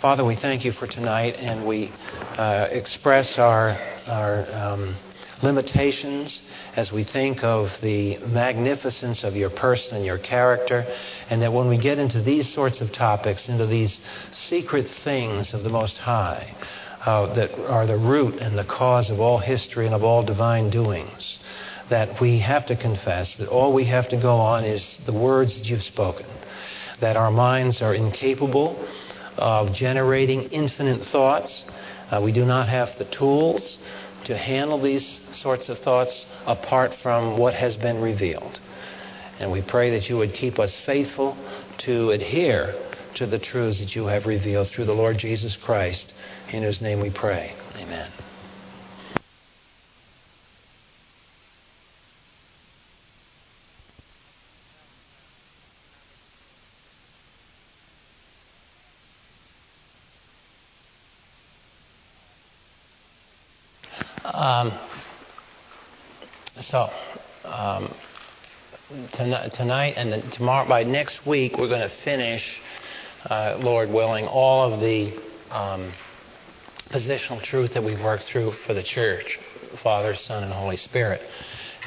Father, 0.02 0.24
we 0.24 0.38
thank 0.38 0.64
you 0.64 0.72
for 0.72 0.88
tonight 0.88 1.36
and 1.40 1.68
we 1.68 1.92
uh, 2.38 2.70
express 2.72 3.38
our, 3.38 3.78
our 4.08 4.48
um, 4.50 4.96
limitations 5.44 6.40
as 6.78 6.90
we 6.90 7.04
think 7.04 7.44
of 7.44 7.70
the 7.82 8.18
magnificence 8.20 9.26
of 9.26 9.36
your 9.36 9.50
person 9.50 9.98
and 9.98 10.06
your 10.06 10.18
character, 10.18 10.86
and 11.30 11.42
that 11.42 11.52
when 11.52 11.68
we 11.68 11.78
get 11.78 12.00
into 12.00 12.22
these 12.22 12.48
sorts 12.48 12.80
of 12.80 12.94
topics, 12.94 13.50
into 13.50 13.66
these 13.66 14.00
secret 14.32 14.88
things 15.04 15.54
of 15.54 15.64
the 15.64 15.70
Most 15.70 15.98
High, 15.98 16.56
uh, 17.06 17.34
that 17.34 17.54
are 17.68 17.86
the 17.86 17.98
root 17.98 18.36
and 18.36 18.58
the 18.58 18.64
cause 18.64 19.10
of 19.10 19.20
all 19.20 19.38
history 19.38 19.86
and 19.86 19.94
of 19.94 20.06
all 20.06 20.24
divine 20.24 20.70
doings. 20.70 21.40
That 21.90 22.22
we 22.22 22.40
have 22.40 22.66
to 22.68 22.78
confess 22.78 23.36
that 23.36 23.50
all 23.50 23.74
we 23.74 23.84
have 23.84 24.08
to 24.10 24.16
go 24.16 24.38
on 24.38 24.64
is 24.64 24.98
the 25.06 25.12
words 25.12 25.58
that 25.58 25.66
you've 25.66 25.84
spoken. 25.84 26.26
That 27.02 27.18
our 27.18 27.32
minds 27.32 27.82
are 27.82 27.94
incapable 27.94 28.82
of 29.40 29.74
generating 29.74 30.44
infinite 30.50 31.04
thoughts. 31.04 31.66
Uh, 32.12 32.22
we 32.24 32.32
do 32.32 32.46
not 32.46 32.68
have 32.70 32.98
the 32.98 33.06
tools 33.06 33.78
to 34.26 34.38
handle 34.38 34.82
these 34.82 35.22
sorts 35.32 35.70
of 35.70 35.80
thoughts 35.80 36.26
apart 36.46 36.94
from 37.02 37.38
what 37.38 37.54
has 37.54 37.76
been 37.76 38.02
revealed. 38.02 38.60
And 39.40 39.52
we 39.52 39.62
pray 39.62 39.92
that 39.92 40.10
you 40.10 40.18
would 40.18 40.34
keep 40.34 40.60
us 40.60 40.76
faithful 40.86 41.38
to 41.80 42.12
adhere 42.12 42.76
to 43.16 43.26
the 43.26 43.40
truths 43.40 43.80
that 43.80 43.96
you 43.96 44.06
have 44.06 44.26
revealed 44.26 44.68
through 44.68 44.86
the 44.86 44.94
Lord 44.94 45.18
Jesus 45.18 45.56
Christ 45.56 46.14
in 46.52 46.64
whose 46.64 46.82
name 46.82 47.02
we 47.02 47.10
pray. 47.10 47.54
Amen. 47.76 48.10
Um, 64.24 64.72
so, 66.70 66.88
um, 67.46 67.92
tonight, 69.14 69.54
tonight 69.54 69.96
and 69.98 70.12
then 70.12 70.30
tomorrow, 70.30 70.70
by 70.70 70.84
next 70.84 71.26
week, 71.26 71.58
we're 71.58 71.68
going 71.68 71.82
to 71.82 71.96
finish, 72.04 72.62
uh, 73.26 73.58
Lord 73.60 73.90
willing, 73.90 74.28
all 74.28 74.72
of 74.72 74.80
the 74.80 75.20
um, 75.50 75.92
positional 76.92 77.42
truth 77.42 77.74
that 77.74 77.84
we've 77.84 78.00
worked 78.00 78.26
through 78.26 78.52
for 78.68 78.76
the 78.76 78.84
church 78.84 79.40
Father, 79.82 80.14
Son, 80.14 80.44
and 80.44 80.54
Holy 80.54 80.78
Spirit. 80.78 81.22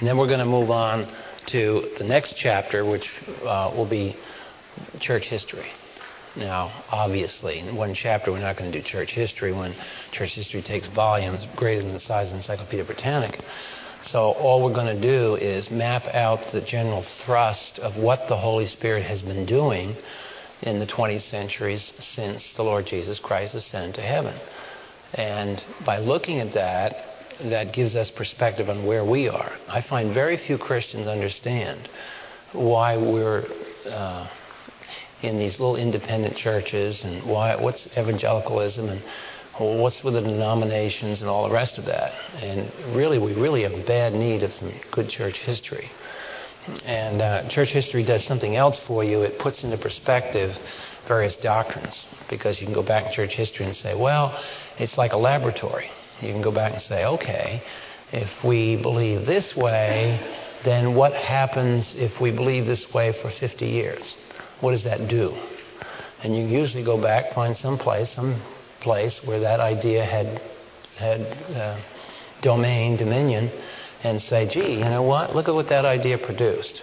And 0.00 0.08
then 0.08 0.18
we're 0.18 0.26
going 0.26 0.40
to 0.40 0.44
move 0.44 0.72
on 0.72 1.06
to 1.46 1.88
the 1.98 2.04
next 2.04 2.34
chapter, 2.36 2.84
which 2.84 3.08
uh, 3.44 3.72
will 3.76 3.88
be 3.88 4.16
church 4.98 5.26
history. 5.26 5.70
Now, 6.34 6.82
obviously, 6.90 7.60
in 7.60 7.76
one 7.76 7.94
chapter, 7.94 8.32
we're 8.32 8.40
not 8.40 8.56
going 8.56 8.72
to 8.72 8.80
do 8.80 8.84
church 8.84 9.12
history 9.12 9.52
when 9.52 9.76
church 10.10 10.34
history 10.34 10.62
takes 10.62 10.88
volumes 10.88 11.46
greater 11.54 11.82
than 11.82 11.92
the 11.92 12.00
size 12.00 12.30
of 12.30 12.34
Encyclopedia 12.34 12.84
Britannica. 12.84 13.44
So, 14.04 14.32
all 14.32 14.64
we're 14.64 14.74
going 14.74 14.94
to 14.94 15.00
do 15.00 15.36
is 15.36 15.70
map 15.70 16.08
out 16.08 16.50
the 16.50 16.60
general 16.60 17.04
thrust 17.24 17.78
of 17.78 17.96
what 17.96 18.28
the 18.28 18.36
Holy 18.36 18.66
Spirit 18.66 19.04
has 19.04 19.22
been 19.22 19.46
doing 19.46 19.96
in 20.60 20.80
the 20.80 20.86
20th 20.86 21.22
centuries 21.22 21.92
since 22.00 22.52
the 22.54 22.64
Lord 22.64 22.84
Jesus 22.84 23.20
Christ 23.20 23.54
ascended 23.54 23.94
to 23.94 24.02
heaven. 24.02 24.34
And 25.14 25.62
by 25.86 25.98
looking 25.98 26.40
at 26.40 26.52
that, 26.54 26.96
that 27.44 27.72
gives 27.72 27.94
us 27.94 28.10
perspective 28.10 28.68
on 28.68 28.84
where 28.86 29.04
we 29.04 29.28
are. 29.28 29.52
I 29.68 29.82
find 29.82 30.12
very 30.12 30.36
few 30.36 30.58
Christians 30.58 31.06
understand 31.06 31.88
why 32.52 32.96
we're 32.96 33.46
uh, 33.86 34.28
in 35.22 35.38
these 35.38 35.60
little 35.60 35.76
independent 35.76 36.36
churches 36.36 37.04
and 37.04 37.24
why 37.24 37.54
what's 37.56 37.86
evangelicalism 37.96 38.88
and 38.88 39.02
what's 39.58 40.02
with 40.02 40.14
the 40.14 40.20
denominations 40.20 41.20
and 41.20 41.28
all 41.28 41.46
the 41.46 41.54
rest 41.54 41.78
of 41.78 41.84
that. 41.84 42.12
And 42.42 42.70
really, 42.96 43.18
we 43.18 43.34
really 43.34 43.62
have 43.62 43.86
bad 43.86 44.12
need 44.14 44.42
of 44.42 44.52
some 44.52 44.72
good 44.90 45.08
church 45.08 45.40
history. 45.40 45.90
And 46.84 47.20
uh, 47.20 47.48
church 47.48 47.70
history 47.70 48.04
does 48.04 48.24
something 48.24 48.56
else 48.56 48.78
for 48.86 49.04
you. 49.04 49.22
It 49.22 49.38
puts 49.38 49.64
into 49.64 49.76
perspective 49.76 50.56
various 51.06 51.36
doctrines 51.36 52.04
because 52.30 52.60
you 52.60 52.66
can 52.66 52.74
go 52.74 52.82
back 52.82 53.06
in 53.06 53.12
church 53.12 53.34
history 53.34 53.66
and 53.66 53.74
say, 53.74 53.94
well, 53.94 54.42
it's 54.78 54.96
like 54.96 55.12
a 55.12 55.16
laboratory. 55.16 55.90
You 56.20 56.32
can 56.32 56.42
go 56.42 56.52
back 56.52 56.72
and 56.72 56.80
say, 56.80 57.04
okay, 57.04 57.62
if 58.12 58.44
we 58.44 58.80
believe 58.80 59.26
this 59.26 59.56
way, 59.56 60.20
then 60.64 60.94
what 60.94 61.12
happens 61.12 61.94
if 61.96 62.20
we 62.20 62.30
believe 62.30 62.66
this 62.66 62.94
way 62.94 63.12
for 63.20 63.30
50 63.30 63.66
years? 63.66 64.16
What 64.60 64.70
does 64.70 64.84
that 64.84 65.08
do? 65.08 65.34
And 66.22 66.36
you 66.36 66.44
usually 66.44 66.84
go 66.84 67.00
back, 67.00 67.34
find 67.34 67.56
some 67.56 67.76
place, 67.76 68.12
some 68.12 68.40
place 68.82 69.20
where 69.24 69.40
that 69.40 69.60
idea 69.60 70.04
had 70.04 70.40
had 70.96 71.20
uh, 71.54 71.80
domain, 72.42 72.96
dominion, 72.96 73.50
and 74.02 74.20
say, 74.20 74.48
gee, 74.48 74.74
you 74.74 74.84
know 74.84 75.02
what? 75.02 75.34
Look 75.34 75.48
at 75.48 75.54
what 75.54 75.68
that 75.68 75.84
idea 75.84 76.18
produced. 76.18 76.82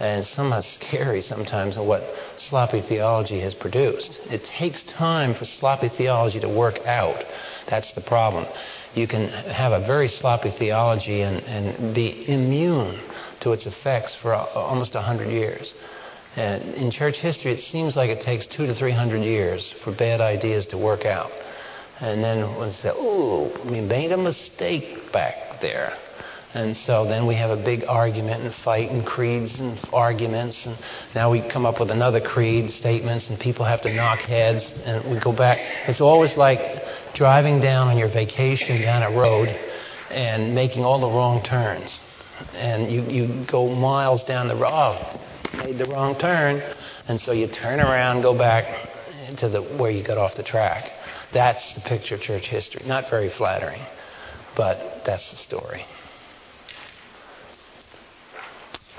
And 0.00 0.20
it's 0.20 0.30
somewhat 0.30 0.64
scary 0.64 1.20
sometimes 1.20 1.76
what 1.76 2.02
sloppy 2.36 2.80
theology 2.80 3.38
has 3.40 3.54
produced. 3.54 4.18
It 4.30 4.44
takes 4.44 4.82
time 4.84 5.34
for 5.34 5.44
sloppy 5.44 5.90
theology 5.90 6.40
to 6.40 6.48
work 6.48 6.78
out. 6.86 7.22
That's 7.68 7.92
the 7.92 8.00
problem. 8.00 8.46
You 8.94 9.06
can 9.06 9.28
have 9.28 9.72
a 9.72 9.86
very 9.86 10.08
sloppy 10.08 10.50
theology 10.50 11.20
and, 11.20 11.42
and 11.42 11.94
be 11.94 12.26
immune 12.28 12.98
to 13.40 13.52
its 13.52 13.66
effects 13.66 14.14
for 14.14 14.34
almost 14.34 14.94
100 14.94 15.30
years. 15.30 15.74
And 16.36 16.74
in 16.74 16.90
church 16.90 17.18
history, 17.18 17.52
it 17.52 17.60
seems 17.60 17.96
like 17.96 18.10
it 18.10 18.20
takes 18.20 18.46
two 18.46 18.66
to 18.66 18.74
three 18.74 18.92
hundred 18.92 19.22
years 19.22 19.74
for 19.82 19.92
bad 19.92 20.20
ideas 20.20 20.66
to 20.66 20.78
work 20.78 21.04
out. 21.04 21.30
And 22.00 22.22
then 22.24 22.58
we 22.58 22.70
say, 22.72 22.90
oh, 22.94 23.52
we 23.68 23.80
made 23.80 24.12
a 24.12 24.16
mistake 24.16 25.12
back 25.12 25.60
there. 25.60 25.92
And 26.54 26.76
so 26.76 27.04
then 27.04 27.26
we 27.26 27.34
have 27.36 27.50
a 27.50 27.62
big 27.62 27.84
argument 27.86 28.42
and 28.42 28.52
fight 28.52 28.90
and 28.90 29.06
creeds 29.06 29.60
and 29.60 29.78
arguments. 29.92 30.66
And 30.66 30.76
now 31.14 31.30
we 31.30 31.48
come 31.48 31.64
up 31.64 31.78
with 31.78 31.90
another 31.90 32.20
creed, 32.20 32.70
statements, 32.70 33.30
and 33.30 33.38
people 33.38 33.64
have 33.64 33.82
to 33.82 33.94
knock 33.94 34.20
heads. 34.20 34.72
And 34.84 35.08
we 35.12 35.20
go 35.20 35.32
back. 35.32 35.58
It's 35.88 36.00
always 36.00 36.36
like 36.36 36.82
driving 37.14 37.60
down 37.60 37.88
on 37.88 37.98
your 37.98 38.08
vacation 38.08 38.80
down 38.82 39.02
a 39.02 39.16
road 39.16 39.48
and 40.10 40.54
making 40.54 40.82
all 40.82 41.00
the 41.00 41.06
wrong 41.06 41.42
turns. 41.44 42.00
And 42.54 42.90
you, 42.90 43.02
you 43.02 43.46
go 43.46 43.68
miles 43.68 44.24
down 44.24 44.48
the 44.48 44.56
road. 44.56 44.70
Oh, 44.72 45.20
made 45.54 45.78
the 45.78 45.86
wrong 45.86 46.18
turn. 46.18 46.62
And 47.08 47.20
so 47.20 47.32
you 47.32 47.46
turn 47.46 47.80
around, 47.80 48.22
go 48.22 48.36
back 48.36 48.88
to 49.38 49.48
the, 49.48 49.62
where 49.62 49.90
you 49.90 50.02
got 50.02 50.18
off 50.18 50.34
the 50.36 50.42
track. 50.42 50.90
That's 51.32 51.74
the 51.74 51.80
picture 51.80 52.16
of 52.16 52.20
church 52.20 52.48
history. 52.48 52.82
Not 52.86 53.08
very 53.08 53.28
flattering, 53.28 53.82
but 54.56 55.04
that's 55.04 55.30
the 55.30 55.36
story. 55.36 55.84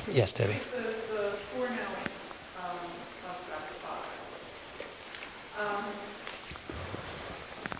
Yes, 0.07 0.31
Debbie. 0.31 0.59
Um. 2.59 2.79
Um, 5.59 5.85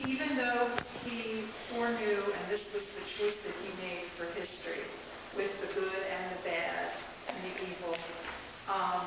even 0.05 0.37
though 0.37 0.69
he 1.03 1.45
foreknew, 1.73 2.21
and 2.21 2.51
this 2.51 2.61
was 2.73 2.83
the 2.83 3.05
choice 3.17 3.35
that 3.43 3.55
he 3.63 3.69
made 3.81 4.05
for 4.17 4.25
history, 4.39 4.85
with 5.35 5.51
the 5.61 5.67
good 5.73 6.03
and 6.11 6.37
the 6.37 6.43
bad 6.43 6.91
and 7.27 7.37
the 7.43 7.63
evil, 7.63 7.97
um, 8.69 9.05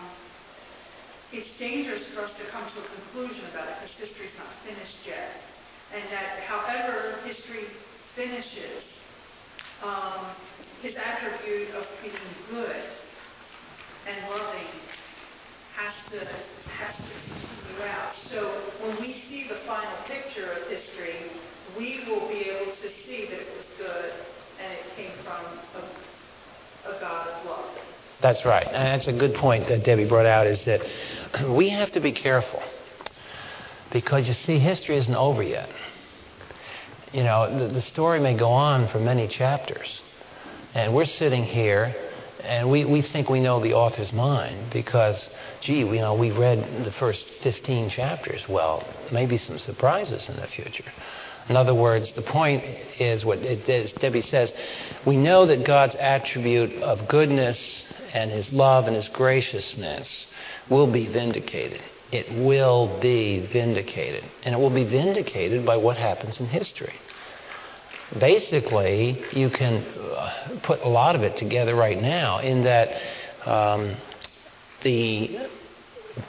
it's 1.34 1.50
dangerous 1.58 2.06
for 2.14 2.22
us 2.22 2.30
to 2.38 2.44
come 2.50 2.62
to 2.62 2.78
a 2.78 2.86
conclusion 2.94 3.42
about 3.50 3.66
it 3.66 3.74
because 3.82 4.08
history's 4.08 4.34
not 4.38 4.50
finished 4.62 5.02
yet. 5.06 5.34
And 5.92 6.02
that 6.10 6.46
however 6.46 7.18
history 7.26 7.66
finishes, 8.14 8.82
um, 9.82 10.30
his 10.80 10.94
attribute 10.94 11.74
of 11.74 11.86
being 12.02 12.14
good 12.50 12.86
and 14.06 14.30
loving 14.30 14.70
has 15.74 15.94
to 16.12 16.18
has 16.22 16.94
to 16.94 17.10
continue 17.26 17.82
out. 17.90 18.14
So 18.30 18.54
when 18.80 18.94
we 19.00 19.22
see 19.28 19.46
the 19.48 19.58
final 19.66 19.96
picture 20.06 20.52
of 20.52 20.68
history, 20.68 21.30
we 21.76 22.04
will 22.06 22.28
be 22.28 22.46
able 22.50 22.70
to 22.70 22.88
see 23.06 23.26
that 23.26 23.40
it 23.40 23.50
was 23.56 23.66
good 23.78 24.12
and 24.62 24.72
it 24.72 24.84
came 24.94 25.10
from 25.24 25.42
a, 25.82 26.94
a 26.94 27.00
God 27.00 27.28
of 27.28 27.46
love. 27.46 27.70
That's 28.24 28.44
right. 28.44 28.66
And 28.66 29.00
that's 29.00 29.08
a 29.08 29.12
good 29.12 29.34
point 29.34 29.66
that 29.68 29.84
Debbie 29.84 30.08
brought 30.08 30.26
out 30.26 30.46
is 30.46 30.64
that 30.64 30.80
we 31.48 31.68
have 31.70 31.92
to 31.92 32.00
be 32.00 32.12
careful 32.12 32.62
because 33.92 34.26
you 34.26 34.34
see, 34.34 34.58
history 34.58 34.96
isn't 34.96 35.14
over 35.14 35.42
yet. 35.42 35.68
You 37.12 37.22
know, 37.22 37.58
the, 37.58 37.72
the 37.72 37.80
story 37.80 38.18
may 38.18 38.36
go 38.36 38.50
on 38.50 38.88
for 38.88 38.98
many 38.98 39.28
chapters. 39.28 40.02
And 40.74 40.94
we're 40.94 41.04
sitting 41.04 41.44
here 41.44 41.94
and 42.42 42.70
we, 42.70 42.84
we 42.84 43.00
think 43.00 43.30
we 43.30 43.40
know 43.40 43.60
the 43.60 43.72
author's 43.72 44.12
mind 44.12 44.72
because, 44.72 45.30
gee, 45.60 45.84
we, 45.84 45.96
you 45.96 46.02
know, 46.02 46.14
we 46.14 46.30
read 46.30 46.84
the 46.84 46.92
first 46.92 47.30
15 47.42 47.88
chapters. 47.88 48.46
Well, 48.48 48.86
maybe 49.12 49.36
some 49.36 49.58
surprises 49.58 50.28
in 50.28 50.36
the 50.36 50.46
future. 50.46 50.84
In 51.48 51.56
other 51.56 51.74
words, 51.74 52.12
the 52.12 52.22
point 52.22 52.64
is 52.98 53.24
what 53.24 53.38
it 53.38 53.68
is, 53.68 53.92
Debbie 53.92 54.22
says 54.22 54.52
we 55.06 55.16
know 55.16 55.46
that 55.46 55.64
God's 55.64 55.94
attribute 55.94 56.82
of 56.82 57.06
goodness 57.08 57.86
and 58.12 58.30
his 58.30 58.52
love 58.52 58.86
and 58.86 58.96
his 58.96 59.08
graciousness 59.08 60.26
will 60.70 60.90
be 60.90 61.06
vindicated. 61.06 61.80
It 62.12 62.30
will 62.44 63.00
be 63.00 63.46
vindicated. 63.52 64.24
And 64.44 64.54
it 64.54 64.58
will 64.58 64.74
be 64.74 64.84
vindicated 64.84 65.64
by 65.66 65.76
what 65.76 65.96
happens 65.96 66.40
in 66.40 66.46
history 66.46 66.94
basically, 68.18 69.24
you 69.32 69.50
can 69.50 69.82
uh, 69.82 70.58
put 70.62 70.80
a 70.80 70.88
lot 70.88 71.16
of 71.16 71.22
it 71.22 71.36
together 71.36 71.74
right 71.74 72.00
now 72.00 72.38
in 72.38 72.64
that 72.64 73.00
um, 73.44 73.96
the 74.82 75.48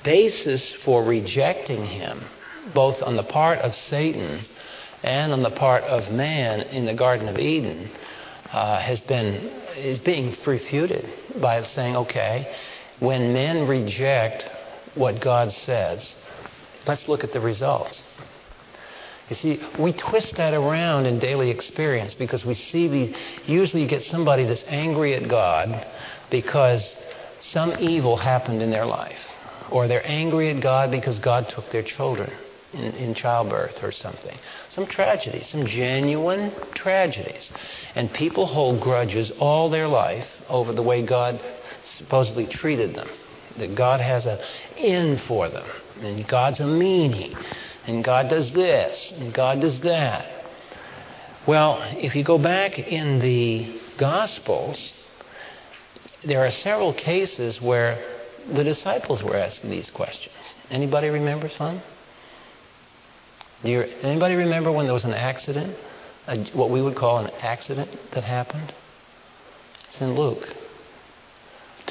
basis 0.04 0.74
for 0.84 1.04
rejecting 1.04 1.86
him, 1.86 2.24
both 2.74 3.02
on 3.02 3.16
the 3.16 3.24
part 3.24 3.60
of 3.60 3.76
Satan 3.76 4.42
and 5.04 5.32
on 5.32 5.44
the 5.44 5.52
part 5.52 5.84
of 5.84 6.12
man 6.12 6.62
in 6.62 6.86
the 6.86 6.94
Garden 6.94 7.28
of 7.28 7.38
Eden, 7.38 7.90
uh, 8.52 8.80
has 8.80 9.02
been 9.02 9.52
is 9.76 10.00
being 10.00 10.36
refuted 10.48 11.06
by 11.42 11.62
saying, 11.64 11.98
okay, 11.98 12.56
when 13.00 13.34
men 13.34 13.68
reject 13.68 14.48
what 14.96 15.20
God 15.22 15.52
says, 15.52 16.16
let's 16.88 17.08
look 17.08 17.24
at 17.24 17.32
the 17.32 17.40
results. 17.40 18.04
You 19.30 19.36
see, 19.36 19.60
we 19.80 19.92
twist 19.92 20.36
that 20.36 20.54
around 20.54 21.08
in 21.08 21.20
daily 21.20 21.50
experience 21.50 22.14
because 22.14 22.46
we 22.46 22.54
see 22.54 22.88
the. 22.88 23.16
Usually, 23.48 23.82
you 23.82 23.88
get 23.88 24.04
somebody 24.04 24.46
that's 24.46 24.64
angry 24.68 25.16
at 25.16 25.28
God 25.28 25.88
because 26.30 27.04
some 27.40 27.74
evil 27.80 28.18
happened 28.18 28.62
in 28.62 28.70
their 28.70 28.86
life, 28.86 29.20
or 29.72 29.88
they're 29.88 30.06
angry 30.06 30.50
at 30.50 30.62
God 30.62 30.92
because 30.92 31.18
God 31.18 31.50
took 31.50 31.72
their 31.72 31.82
children 31.82 32.32
in, 32.74 32.94
in 32.94 33.14
childbirth 33.16 33.84
or 33.84 33.92
something. 33.92 34.38
Some 34.70 34.86
tragedies, 34.86 35.48
some 35.48 35.66
genuine 35.66 36.54
tragedies. 36.76 37.50
And 37.96 38.14
people 38.14 38.46
hold 38.46 38.82
grudges 38.82 39.32
all 39.40 39.70
their 39.70 39.88
life 39.88 40.28
over 40.50 40.72
the 40.72 40.84
way 40.84 41.04
God 41.04 41.42
supposedly 41.86 42.46
treated 42.46 42.96
them. 42.96 43.10
That 43.58 43.76
God 43.76 44.02
has 44.02 44.26
an 44.26 44.40
end 44.78 45.22
for 45.22 45.48
them, 45.48 45.66
and 46.02 46.28
God's 46.28 46.60
a 46.60 46.64
meanie 46.64 47.36
and 47.88 48.04
God 48.04 48.30
does 48.30 48.52
this, 48.52 49.14
and 49.18 49.34
God 49.34 49.62
does 49.62 49.80
that. 49.82 50.28
Well, 51.46 51.82
if 51.98 52.16
you 52.16 52.24
go 52.24 52.38
back 52.38 52.80
in 52.80 53.20
the 53.20 53.80
Gospels, 53.98 54.94
there 56.24 56.46
are 56.46 56.50
several 56.50 56.94
cases 56.94 57.62
where 57.62 58.04
the 58.52 58.64
disciples 58.64 59.24
were 59.24 59.36
asking 59.36 59.70
these 59.70 59.90
questions. 59.90 60.56
Anybody 60.70 61.10
remember 61.10 61.50
some? 61.50 61.82
Do 63.64 63.72
you, 63.72 63.82
anybody 64.02 64.36
remember 64.36 64.72
when 64.72 64.86
there 64.86 64.94
was 64.94 65.06
an 65.06 65.14
accident, 65.14 65.78
a, 66.28 66.44
what 66.54 66.72
we 66.72 66.82
would 66.82 66.96
call 66.96 67.20
an 67.20 67.32
accident 67.42 67.90
that 68.12 68.24
happened? 68.24 68.74
It's 69.88 70.02
in 70.02 70.16
Luke. 70.16 70.48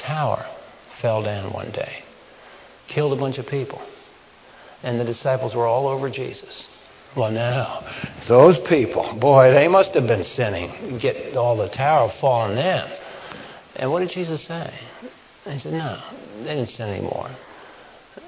Tower 0.05 0.45
fell 1.01 1.23
down 1.23 1.51
one 1.51 1.71
day, 1.71 2.03
killed 2.87 3.13
a 3.17 3.19
bunch 3.19 3.37
of 3.37 3.47
people 3.47 3.81
and 4.85 4.99
the 4.99 5.03
disciples 5.03 5.55
were 5.55 5.65
all 5.65 5.87
over 5.87 6.09
Jesus. 6.09 6.67
Well, 7.17 7.31
now, 7.31 7.83
those 8.27 8.59
people, 8.59 9.17
boy, 9.19 9.51
they 9.51 9.67
must 9.67 9.95
have 9.95 10.05
been 10.05 10.23
sinning. 10.23 10.99
Get 10.99 11.35
all 11.35 11.57
the 11.57 11.69
tower 11.69 12.11
falling 12.21 12.55
down. 12.55 12.91
And 13.77 13.91
what 13.91 14.01
did 14.01 14.09
Jesus 14.09 14.43
say? 14.43 14.71
He 15.45 15.57
said, 15.57 15.73
no, 15.73 16.01
they 16.43 16.55
didn't 16.55 16.69
sin 16.69 16.89
anymore. 16.89 17.29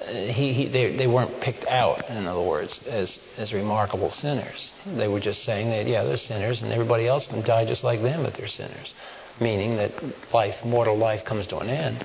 He, 0.07 0.53
he, 0.53 0.67
they, 0.67 0.95
they 0.95 1.07
weren't 1.07 1.39
picked 1.41 1.65
out, 1.65 2.09
in 2.09 2.25
other 2.25 2.41
words, 2.41 2.79
as, 2.87 3.19
as 3.37 3.53
remarkable 3.53 4.09
sinners. 4.09 4.71
They 4.85 5.07
were 5.07 5.19
just 5.19 5.43
saying 5.43 5.69
that, 5.69 5.85
yeah, 5.85 6.03
they're 6.03 6.17
sinners, 6.17 6.61
and 6.61 6.71
everybody 6.71 7.07
else 7.07 7.27
can 7.27 7.43
die 7.43 7.65
just 7.65 7.83
like 7.83 8.01
them 8.01 8.25
if 8.25 8.35
they're 8.35 8.47
sinners, 8.47 8.93
meaning 9.39 9.77
that 9.77 9.91
life, 10.33 10.63
mortal 10.65 10.97
life, 10.97 11.25
comes 11.25 11.47
to 11.47 11.57
an 11.59 11.69
end. 11.69 12.03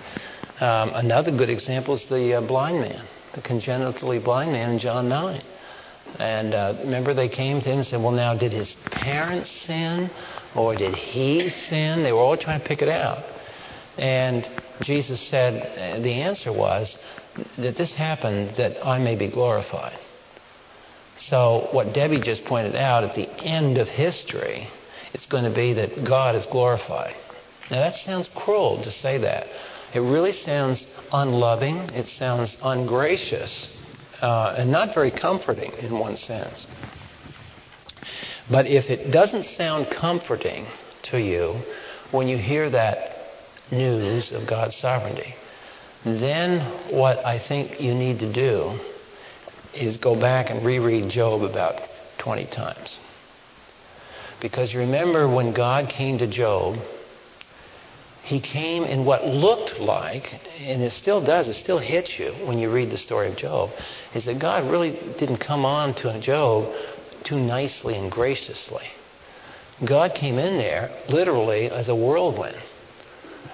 Um, 0.60 0.90
another 0.94 1.30
good 1.30 1.50
example 1.50 1.94
is 1.94 2.06
the 2.06 2.34
uh, 2.34 2.40
blind 2.40 2.80
man 2.80 3.04
the 3.32 3.40
congenitally 3.40 4.18
blind 4.18 4.52
man 4.52 4.72
in 4.72 4.78
John 4.78 5.08
9. 5.08 5.42
And 6.18 6.54
uh, 6.54 6.76
remember, 6.80 7.14
they 7.14 7.28
came 7.28 7.60
to 7.60 7.68
him 7.68 7.78
and 7.78 7.86
said, 7.86 8.02
Well, 8.02 8.12
now, 8.12 8.36
did 8.36 8.52
his 8.52 8.74
parents 8.90 9.50
sin 9.50 10.10
or 10.54 10.76
did 10.76 10.94
he 10.94 11.48
sin? 11.48 12.02
They 12.02 12.12
were 12.12 12.18
all 12.18 12.36
trying 12.36 12.60
to 12.60 12.66
pick 12.66 12.82
it 12.82 12.88
out. 12.88 13.24
And 13.96 14.48
Jesus 14.80 15.20
said, 15.20 15.62
uh, 15.78 16.00
The 16.00 16.12
answer 16.12 16.52
was 16.52 16.98
that 17.56 17.76
this 17.76 17.94
happened 17.94 18.56
that 18.56 18.84
I 18.86 18.98
may 18.98 19.16
be 19.16 19.28
glorified. 19.28 19.98
So, 21.16 21.68
what 21.72 21.94
Debbie 21.94 22.20
just 22.20 22.44
pointed 22.44 22.74
out 22.74 23.04
at 23.04 23.14
the 23.14 23.30
end 23.42 23.78
of 23.78 23.88
history, 23.88 24.68
it's 25.14 25.26
going 25.26 25.44
to 25.44 25.54
be 25.54 25.74
that 25.74 26.04
God 26.04 26.34
is 26.34 26.44
glorified. 26.46 27.14
Now, 27.72 27.78
that 27.80 27.96
sounds 27.96 28.28
cruel 28.34 28.82
to 28.82 28.90
say 28.90 29.16
that. 29.16 29.46
It 29.94 30.00
really 30.00 30.32
sounds 30.32 30.86
unloving, 31.10 31.78
it 31.94 32.06
sounds 32.06 32.58
ungracious, 32.62 33.74
uh, 34.20 34.56
and 34.58 34.70
not 34.70 34.92
very 34.92 35.10
comforting 35.10 35.72
in 35.78 35.98
one 35.98 36.18
sense. 36.18 36.66
But 38.50 38.66
if 38.66 38.90
it 38.90 39.10
doesn't 39.10 39.44
sound 39.44 39.86
comforting 39.90 40.66
to 41.04 41.18
you 41.18 41.62
when 42.10 42.28
you 42.28 42.36
hear 42.36 42.68
that 42.68 43.16
news 43.70 44.32
of 44.32 44.46
God's 44.46 44.76
sovereignty, 44.76 45.34
then 46.04 46.60
what 46.94 47.24
I 47.24 47.38
think 47.38 47.80
you 47.80 47.94
need 47.94 48.18
to 48.18 48.30
do 48.30 48.78
is 49.72 49.96
go 49.96 50.14
back 50.14 50.50
and 50.50 50.62
reread 50.62 51.08
Job 51.08 51.40
about 51.42 51.80
20 52.18 52.44
times. 52.48 52.98
Because 54.42 54.74
remember 54.74 55.26
when 55.26 55.54
God 55.54 55.88
came 55.88 56.18
to 56.18 56.26
Job 56.26 56.76
he 58.22 58.40
came 58.40 58.84
in 58.84 59.04
what 59.04 59.26
looked 59.26 59.80
like, 59.80 60.40
and 60.60 60.82
it 60.82 60.92
still 60.92 61.20
does, 61.20 61.48
it 61.48 61.54
still 61.54 61.78
hits 61.78 62.18
you 62.18 62.32
when 62.46 62.58
you 62.58 62.70
read 62.70 62.90
the 62.90 62.96
story 62.96 63.28
of 63.28 63.36
Job, 63.36 63.70
is 64.14 64.26
that 64.26 64.38
God 64.38 64.70
really 64.70 64.98
didn't 65.18 65.38
come 65.38 65.64
on 65.64 65.94
to 65.94 66.20
Job 66.20 66.72
too 67.24 67.38
nicely 67.38 67.96
and 67.96 68.10
graciously. 68.10 68.86
God 69.84 70.14
came 70.14 70.38
in 70.38 70.56
there 70.56 70.90
literally 71.08 71.68
as 71.68 71.88
a 71.88 71.94
whirlwind 71.94 72.56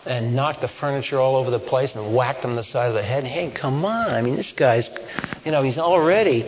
and 0.05 0.35
knocked 0.35 0.61
the 0.61 0.69
furniture 0.69 1.19
all 1.19 1.37
over 1.37 1.51
the 1.51 1.59
place 1.59 1.95
and 1.95 2.15
whacked 2.15 2.45
him 2.45 2.55
the 2.55 2.63
side 2.63 2.89
of 2.89 2.95
the 2.95 3.03
head. 3.03 3.25
Hey, 3.25 3.51
come 3.51 3.85
on. 3.85 4.11
I 4.11 4.21
mean, 4.21 4.37
this 4.37 4.53
guy's, 4.53 4.89
you 5.45 5.51
know, 5.51 5.63
he's 5.63 5.79
already 5.79 6.45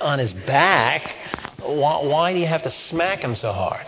on 0.00 0.18
his 0.18 0.32
back. 0.32 1.02
Why, 1.58 2.04
why 2.04 2.32
do 2.32 2.38
you 2.38 2.46
have 2.46 2.62
to 2.62 2.70
smack 2.70 3.20
him 3.20 3.34
so 3.34 3.52
hard? 3.52 3.86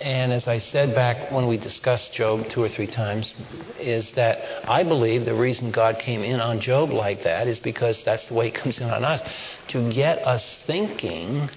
And 0.00 0.32
as 0.32 0.46
I 0.46 0.58
said 0.58 0.94
back 0.94 1.32
when 1.32 1.48
we 1.48 1.56
discussed 1.56 2.12
Job 2.12 2.48
two 2.48 2.62
or 2.62 2.68
three 2.68 2.86
times, 2.86 3.34
is 3.78 4.12
that 4.12 4.68
I 4.68 4.84
believe 4.84 5.24
the 5.24 5.34
reason 5.34 5.72
God 5.72 5.98
came 5.98 6.22
in 6.22 6.40
on 6.40 6.60
Job 6.60 6.90
like 6.90 7.24
that 7.24 7.48
is 7.48 7.58
because 7.58 8.04
that's 8.04 8.28
the 8.28 8.34
way 8.34 8.46
He 8.46 8.52
comes 8.52 8.80
in 8.80 8.88
on 8.88 9.04
us 9.04 9.20
to 9.68 9.90
get 9.90 10.18
us 10.24 10.58
thinking 10.66 11.50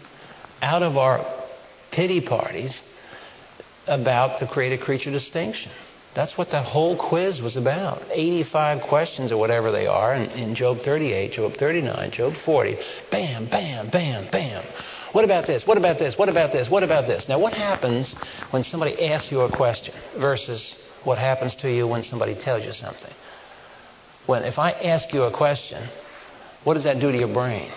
out 0.61 0.81
of 0.81 0.97
our 0.97 1.23
pity 1.91 2.22
parties 2.22 2.81
about 3.88 4.39
the 4.39 4.47
created 4.47 4.81
creature 4.81 5.11
distinction. 5.11 5.72
That's 6.13 6.38
what 6.38 6.49
that 6.51 6.65
whole 6.65 6.97
quiz 6.97 7.41
was 7.41 7.55
about. 7.55 8.03
85 8.11 8.81
questions 8.81 9.31
or 9.31 9.38
whatever 9.38 9.72
they 9.72 9.88
are 9.88 10.13
in, 10.15 10.30
in 10.31 10.55
Job 10.55 10.81
38, 10.81 11.31
Job 11.31 11.55
39, 11.55 12.11
Job 12.11 12.35
40. 12.43 12.77
Bam, 13.11 13.45
bam, 13.45 13.89
bam, 13.89 14.27
bam. 14.30 14.65
What 15.11 15.25
about 15.25 15.45
this? 15.45 15.67
What 15.67 15.77
about 15.77 15.99
this? 15.99 16.17
What 16.17 16.29
about 16.29 16.53
this? 16.53 16.69
What 16.69 16.83
about 16.83 17.07
this? 17.07 17.27
Now, 17.27 17.39
what 17.39 17.53
happens 17.53 18.13
when 18.51 18.63
somebody 18.63 19.07
asks 19.07 19.31
you 19.31 19.41
a 19.41 19.51
question 19.51 19.93
versus 20.17 20.77
what 21.03 21.17
happens 21.17 21.55
to 21.55 21.71
you 21.71 21.88
when 21.88 22.03
somebody 22.03 22.35
tells 22.35 22.63
you 22.63 22.71
something? 22.71 23.13
When 24.25 24.43
if 24.43 24.57
I 24.57 24.71
ask 24.71 25.13
you 25.13 25.23
a 25.23 25.31
question, 25.35 25.89
what 26.63 26.75
does 26.75 26.83
that 26.85 26.99
do 26.99 27.11
to 27.11 27.17
your 27.17 27.33
brain? 27.33 27.71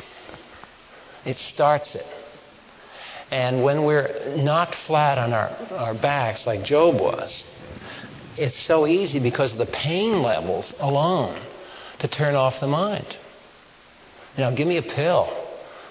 It 1.24 1.38
starts 1.38 1.94
it. 1.94 2.06
And 3.30 3.64
when 3.64 3.84
we're 3.84 4.36
knocked 4.36 4.76
flat 4.86 5.18
on 5.18 5.32
our, 5.32 5.48
our 5.76 5.94
backs 5.94 6.46
like 6.46 6.62
Job 6.62 7.00
was, 7.00 7.44
it's 8.36 8.60
so 8.60 8.86
easy 8.86 9.18
because 9.18 9.52
of 9.52 9.58
the 9.58 9.66
pain 9.66 10.22
levels 10.22 10.74
alone 10.78 11.40
to 12.00 12.08
turn 12.08 12.34
off 12.34 12.60
the 12.60 12.66
mind. 12.66 13.16
You 14.36 14.44
know, 14.44 14.54
give 14.54 14.68
me 14.68 14.76
a 14.76 14.82
pill. 14.82 15.32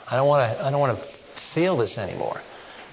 I 0.08 0.16
don't 0.16 0.28
want 0.28 0.52
to. 0.52 0.64
I 0.64 0.70
don't 0.70 0.80
want 0.80 1.00
to 1.00 1.13
feel 1.54 1.78
this 1.78 1.98
anymore. 1.98 2.42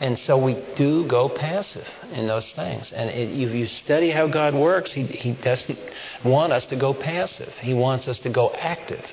And 0.01 0.17
so 0.17 0.43
we 0.43 0.57
do 0.77 1.07
go 1.07 1.29
passive 1.29 1.87
in 2.13 2.27
those 2.27 2.51
things. 2.53 2.93
And 2.93 3.11
it, 3.11 3.31
if 3.31 3.55
you 3.55 3.67
study 3.67 4.11
how 4.11 4.29
God 4.29 4.55
works, 4.55 4.93
he, 4.93 5.05
he 5.05 5.33
doesn't 5.33 5.79
want 6.25 6.55
us 6.55 6.65
to 6.67 6.77
go 6.77 6.95
passive. 6.95 7.53
He 7.61 7.75
wants 7.75 8.09
us 8.09 8.19
to 8.21 8.31
go 8.31 8.51
active 8.55 9.05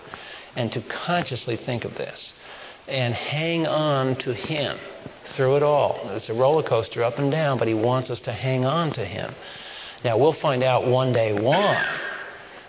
and 0.55 0.71
to 0.71 0.81
consciously 0.81 1.57
think 1.57 1.83
of 1.83 1.95
this 1.95 2.33
and 2.87 3.13
hang 3.13 3.67
on 3.67 4.15
to 4.15 4.33
Him 4.33 4.77
through 5.35 5.57
it 5.57 5.63
all. 5.63 5.99
It's 6.11 6.29
a 6.29 6.33
roller 6.33 6.63
coaster 6.63 7.03
up 7.03 7.19
and 7.19 7.29
down, 7.29 7.57
but 7.57 7.67
He 7.67 7.73
wants 7.73 8.09
us 8.09 8.21
to 8.21 8.31
hang 8.31 8.63
on 8.63 8.91
to 8.93 9.03
Him. 9.03 9.33
Now, 10.05 10.17
we'll 10.17 10.33
find 10.33 10.63
out 10.63 10.87
one 10.87 11.11
day 11.11 11.33
why. 11.33 11.99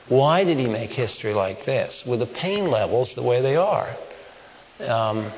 Why 0.09 0.43
did 0.43 0.59
He 0.59 0.67
make 0.67 0.91
history 0.91 1.35
like 1.35 1.65
this 1.65 2.05
with 2.05 2.19
the 2.19 2.27
pain 2.27 2.69
levels 2.69 3.15
the 3.15 3.23
way 3.23 3.43
they 3.43 3.55
are? 3.55 3.95
Um, 4.81 5.31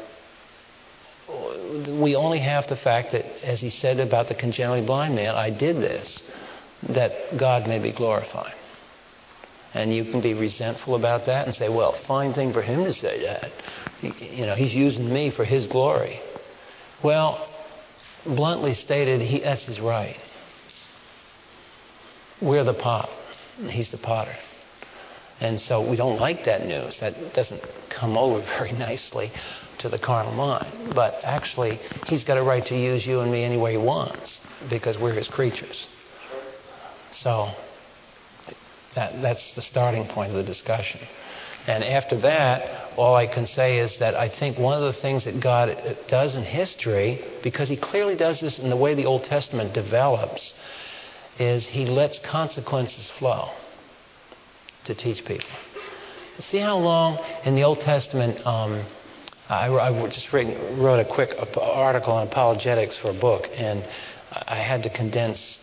we 1.89 2.17
only 2.17 2.41
have 2.41 2.69
the 2.69 2.77
fact 2.77 3.13
that, 3.13 3.25
as 3.45 3.61
he 3.61 3.71
said 3.71 4.01
about 4.01 4.29
the 4.29 4.35
congenitally 4.35 4.85
blind 4.85 5.15
man, 5.15 5.35
I 5.35 5.51
did 5.51 5.77
this, 5.77 6.23
that 6.89 7.13
God 7.39 7.67
may 7.67 7.79
be 7.79 7.93
glorified. 7.93 8.55
And 9.73 9.95
you 9.95 10.05
can 10.05 10.21
be 10.21 10.35
resentful 10.35 10.97
about 10.97 11.27
that 11.27 11.47
and 11.47 11.55
say, 11.55 11.69
well, 11.69 11.93
fine 11.93 12.35
thing 12.35 12.53
for 12.53 12.63
him 12.63 12.85
to 12.85 12.93
say 12.93 13.23
that. 13.23 13.53
You 14.03 14.47
know, 14.47 14.55
he's 14.55 14.75
using 14.75 15.13
me 15.13 15.31
for 15.31 15.45
his 15.45 15.69
glory. 15.69 16.21
Well, 17.05 17.49
bluntly 18.25 18.75
stated, 18.75 19.21
he, 19.21 19.41
that's 19.41 19.67
his 19.67 19.81
right. 19.81 20.19
We're 22.43 22.65
the 22.65 22.75
pot. 22.75 23.11
He's 23.69 23.91
the 23.91 23.99
potter. 23.99 24.35
And 25.39 25.61
so 25.61 25.89
we 25.89 25.97
don't 25.97 26.19
like 26.19 26.45
that 26.45 26.67
news. 26.67 26.99
That 27.01 27.33
doesn't 27.33 27.63
come 27.89 28.19
over 28.19 28.41
very 28.59 28.73
nicely 28.73 29.31
to 29.81 29.89
the 29.89 29.99
carnal 29.99 30.33
mind. 30.33 30.95
But 30.95 31.21
actually, 31.23 31.81
he's 32.05 32.25
got 32.25 32.39
a 32.39 32.43
right 32.43 32.65
to 32.67 32.77
use 32.77 33.07
you 33.07 33.21
and 33.21 33.31
me 33.31 33.45
any 33.45 33.57
way 33.57 33.73
he 33.73 33.79
wants 33.79 34.41
because 34.69 34.99
we're 34.99 35.15
his 35.15 35.29
creatures. 35.29 35.89
So 37.11 37.51
that, 38.95 39.21
that's 39.21 39.55
the 39.55 39.63
starting 39.63 40.07
point 40.07 40.31
of 40.31 40.37
the 40.37 40.45
discussion. 40.45 41.01
And 41.67 41.85
after 41.85 42.21
that, 42.23 42.93
all 42.97 43.15
I 43.15 43.27
can 43.27 43.47
say 43.47 43.79
is 43.79 43.99
that 43.99 44.15
I 44.15 44.29
think 44.29 44.59
one 44.59 44.83
of 44.83 44.95
the 44.95 45.01
things 45.01 45.25
that 45.25 45.41
God 45.41 45.99
does 46.09 46.35
in 46.35 46.43
history, 46.43 47.23
because 47.43 47.69
He 47.69 47.77
clearly 47.77 48.17
does 48.17 48.41
this 48.41 48.59
in 48.59 48.71
the 48.71 48.77
way 48.77 48.95
the 48.95 49.07
Old 49.07 49.25
Testament 49.25 49.75
develops, 49.75 50.55
is 51.39 51.67
He 51.67 51.85
lets 51.87 52.19
consequences 52.19 53.11
flow 53.19 53.51
to 54.85 54.95
teach 54.95 55.25
people. 55.25 55.51
See 56.39 56.59
how 56.59 56.79
long 56.79 57.23
in 57.45 57.55
the 57.55 57.65
Old 57.65 57.81
Testament 57.81 58.45
um, 58.47 58.87
I, 59.51 59.69
I 59.69 60.09
just 60.09 60.33
wrote 60.33 61.01
a 61.01 61.05
quick 61.05 61.35
article 61.61 62.13
on 62.13 62.29
apologetics 62.29 62.97
for 62.97 63.11
a 63.11 63.15
book, 63.15 63.49
and 63.53 63.85
I 64.31 64.55
had 64.55 64.85
to 64.85 64.91
condense 64.91 65.59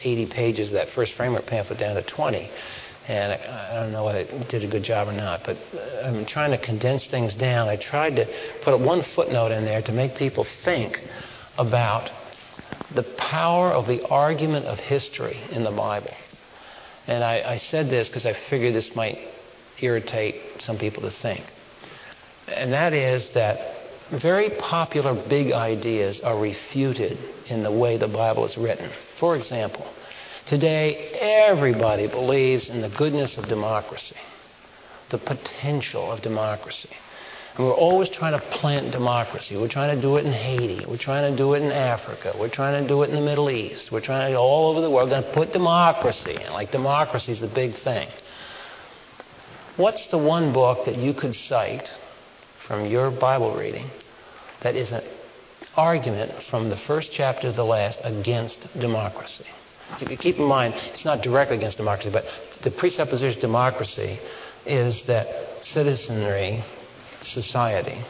80 0.00 0.26
pages 0.26 0.68
of 0.68 0.74
that 0.74 0.90
first 0.90 1.14
framework 1.14 1.46
pamphlet 1.46 1.80
down 1.80 1.96
to 1.96 2.02
20. 2.02 2.48
And 3.08 3.32
I, 3.32 3.70
I 3.72 3.82
don't 3.82 3.90
know 3.90 4.04
whether 4.04 4.20
I 4.20 4.44
did 4.44 4.62
a 4.62 4.68
good 4.68 4.84
job 4.84 5.08
or 5.08 5.12
not, 5.12 5.40
but 5.44 5.56
uh, 5.74 6.02
I'm 6.04 6.24
trying 6.24 6.52
to 6.52 6.58
condense 6.58 7.08
things 7.08 7.34
down. 7.34 7.68
I 7.68 7.74
tried 7.74 8.14
to 8.14 8.28
put 8.62 8.78
one 8.78 9.02
footnote 9.02 9.50
in 9.50 9.64
there 9.64 9.82
to 9.82 9.92
make 9.92 10.14
people 10.14 10.46
think 10.64 11.00
about 11.58 12.12
the 12.94 13.02
power 13.02 13.72
of 13.72 13.88
the 13.88 14.06
argument 14.06 14.66
of 14.66 14.78
history 14.78 15.36
in 15.50 15.64
the 15.64 15.72
Bible. 15.72 16.14
And 17.08 17.24
I, 17.24 17.42
I 17.54 17.56
said 17.56 17.90
this 17.90 18.06
because 18.06 18.24
I 18.24 18.34
figured 18.34 18.72
this 18.72 18.94
might 18.94 19.18
irritate 19.80 20.36
some 20.60 20.78
people 20.78 21.02
to 21.02 21.10
think 21.10 21.42
and 22.48 22.72
that 22.72 22.92
is 22.92 23.30
that 23.30 23.76
very 24.10 24.50
popular 24.50 25.14
big 25.28 25.52
ideas 25.52 26.20
are 26.20 26.38
refuted 26.38 27.18
in 27.46 27.62
the 27.62 27.72
way 27.72 27.96
the 27.96 28.08
Bible 28.08 28.44
is 28.44 28.58
written. 28.58 28.90
For 29.18 29.36
example, 29.36 29.86
today 30.46 31.08
everybody 31.20 32.08
believes 32.08 32.68
in 32.68 32.82
the 32.82 32.90
goodness 32.90 33.38
of 33.38 33.48
democracy, 33.48 34.16
the 35.10 35.18
potential 35.18 36.10
of 36.10 36.20
democracy. 36.20 36.90
And 37.56 37.66
we're 37.66 37.74
always 37.74 38.08
trying 38.08 38.32
to 38.32 38.46
plant 38.46 38.92
democracy. 38.92 39.56
We're 39.56 39.68
trying 39.68 39.94
to 39.94 40.00
do 40.00 40.16
it 40.16 40.24
in 40.24 40.32
Haiti. 40.32 40.86
We're 40.86 40.96
trying 40.96 41.30
to 41.30 41.36
do 41.36 41.52
it 41.52 41.62
in 41.62 41.70
Africa. 41.70 42.34
We're 42.38 42.48
trying 42.48 42.82
to 42.82 42.88
do 42.88 43.02
it 43.02 43.10
in 43.10 43.14
the 43.14 43.20
Middle 43.20 43.50
East. 43.50 43.92
We're 43.92 44.00
trying 44.00 44.32
to 44.32 44.38
all 44.38 44.70
over 44.70 44.80
the 44.80 44.90
world. 44.90 45.10
We're 45.10 45.20
going 45.20 45.30
to 45.30 45.32
put 45.32 45.52
democracy 45.52 46.38
in. 46.42 46.52
Like 46.52 46.70
democracy 46.70 47.32
is 47.32 47.40
the 47.40 47.48
big 47.48 47.74
thing. 47.74 48.08
What's 49.76 50.06
the 50.06 50.18
one 50.18 50.52
book 50.52 50.86
that 50.86 50.96
you 50.96 51.12
could 51.12 51.34
cite 51.34 51.90
from 52.72 52.86
your 52.86 53.10
Bible 53.10 53.54
reading 53.54 53.86
that 54.62 54.74
is 54.74 54.92
an 54.92 55.02
argument 55.76 56.32
from 56.44 56.70
the 56.70 56.76
first 56.78 57.12
chapter 57.12 57.50
to 57.50 57.52
the 57.52 57.62
last 57.62 57.98
against 58.02 58.66
democracy. 58.80 59.44
Keep 59.98 60.36
in 60.38 60.46
mind, 60.46 60.72
it's 60.86 61.04
not 61.04 61.22
directly 61.22 61.58
against 61.58 61.76
democracy, 61.76 62.08
but 62.10 62.24
the 62.62 62.70
presupposition 62.70 63.36
of 63.36 63.42
democracy 63.42 64.18
is 64.64 65.02
that 65.06 65.62
citizenry, 65.62 66.64
society, 67.20 68.02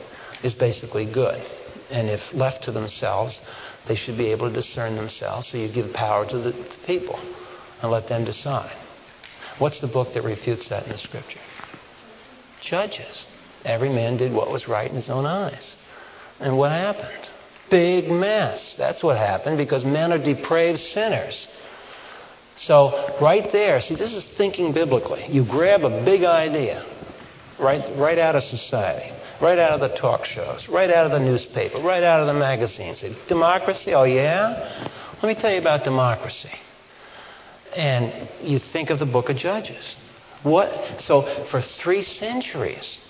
is 0.44 0.54
basically 0.54 1.12
good. 1.12 1.44
And 1.90 2.08
if 2.08 2.20
left 2.32 2.62
to 2.62 2.70
themselves, 2.70 3.40
they 3.88 3.96
should 3.96 4.16
be 4.16 4.30
able 4.30 4.48
to 4.48 4.54
discern 4.54 4.94
themselves. 4.94 5.48
So 5.48 5.58
you 5.58 5.72
give 5.72 5.92
power 5.92 6.24
to 6.28 6.38
the 6.38 6.52
to 6.52 6.78
people 6.86 7.18
and 7.80 7.90
let 7.90 8.08
them 8.08 8.24
decide. 8.24 8.76
What's 9.58 9.80
the 9.80 9.88
book 9.88 10.14
that 10.14 10.22
refutes 10.22 10.68
that 10.68 10.84
in 10.84 10.92
the 10.92 10.98
scripture? 10.98 11.40
Judges. 12.60 13.26
Every 13.64 13.88
man 13.88 14.16
did 14.16 14.32
what 14.32 14.50
was 14.50 14.68
right 14.68 14.88
in 14.88 14.96
his 14.96 15.10
own 15.10 15.26
eyes. 15.26 15.76
And 16.40 16.58
what 16.58 16.72
happened? 16.72 17.28
Big 17.70 18.10
mess. 18.10 18.74
That's 18.76 19.02
what 19.02 19.16
happened 19.16 19.58
because 19.58 19.84
men 19.84 20.12
are 20.12 20.18
depraved 20.18 20.80
sinners. 20.80 21.48
So, 22.56 23.16
right 23.20 23.50
there, 23.52 23.80
see, 23.80 23.94
this 23.94 24.12
is 24.12 24.24
thinking 24.24 24.72
biblically. 24.72 25.26
You 25.28 25.44
grab 25.44 25.84
a 25.84 26.04
big 26.04 26.24
idea 26.24 26.84
right, 27.58 27.88
right 27.96 28.18
out 28.18 28.36
of 28.36 28.42
society, 28.42 29.12
right 29.40 29.58
out 29.58 29.70
of 29.70 29.80
the 29.80 29.96
talk 29.96 30.24
shows, 30.24 30.68
right 30.68 30.90
out 30.90 31.06
of 31.06 31.12
the 31.12 31.20
newspaper, 31.20 31.78
right 31.78 32.02
out 32.02 32.20
of 32.20 32.26
the 32.26 32.34
magazines. 32.34 33.04
Democracy? 33.28 33.94
Oh, 33.94 34.04
yeah? 34.04 34.88
Let 35.22 35.34
me 35.34 35.40
tell 35.40 35.52
you 35.52 35.60
about 35.60 35.84
democracy. 35.84 36.50
And 37.74 38.28
you 38.42 38.58
think 38.58 38.90
of 38.90 38.98
the 38.98 39.06
book 39.06 39.28
of 39.28 39.36
Judges. 39.36 39.96
What? 40.42 41.00
So, 41.00 41.22
for 41.50 41.62
three 41.62 42.02
centuries, 42.02 43.00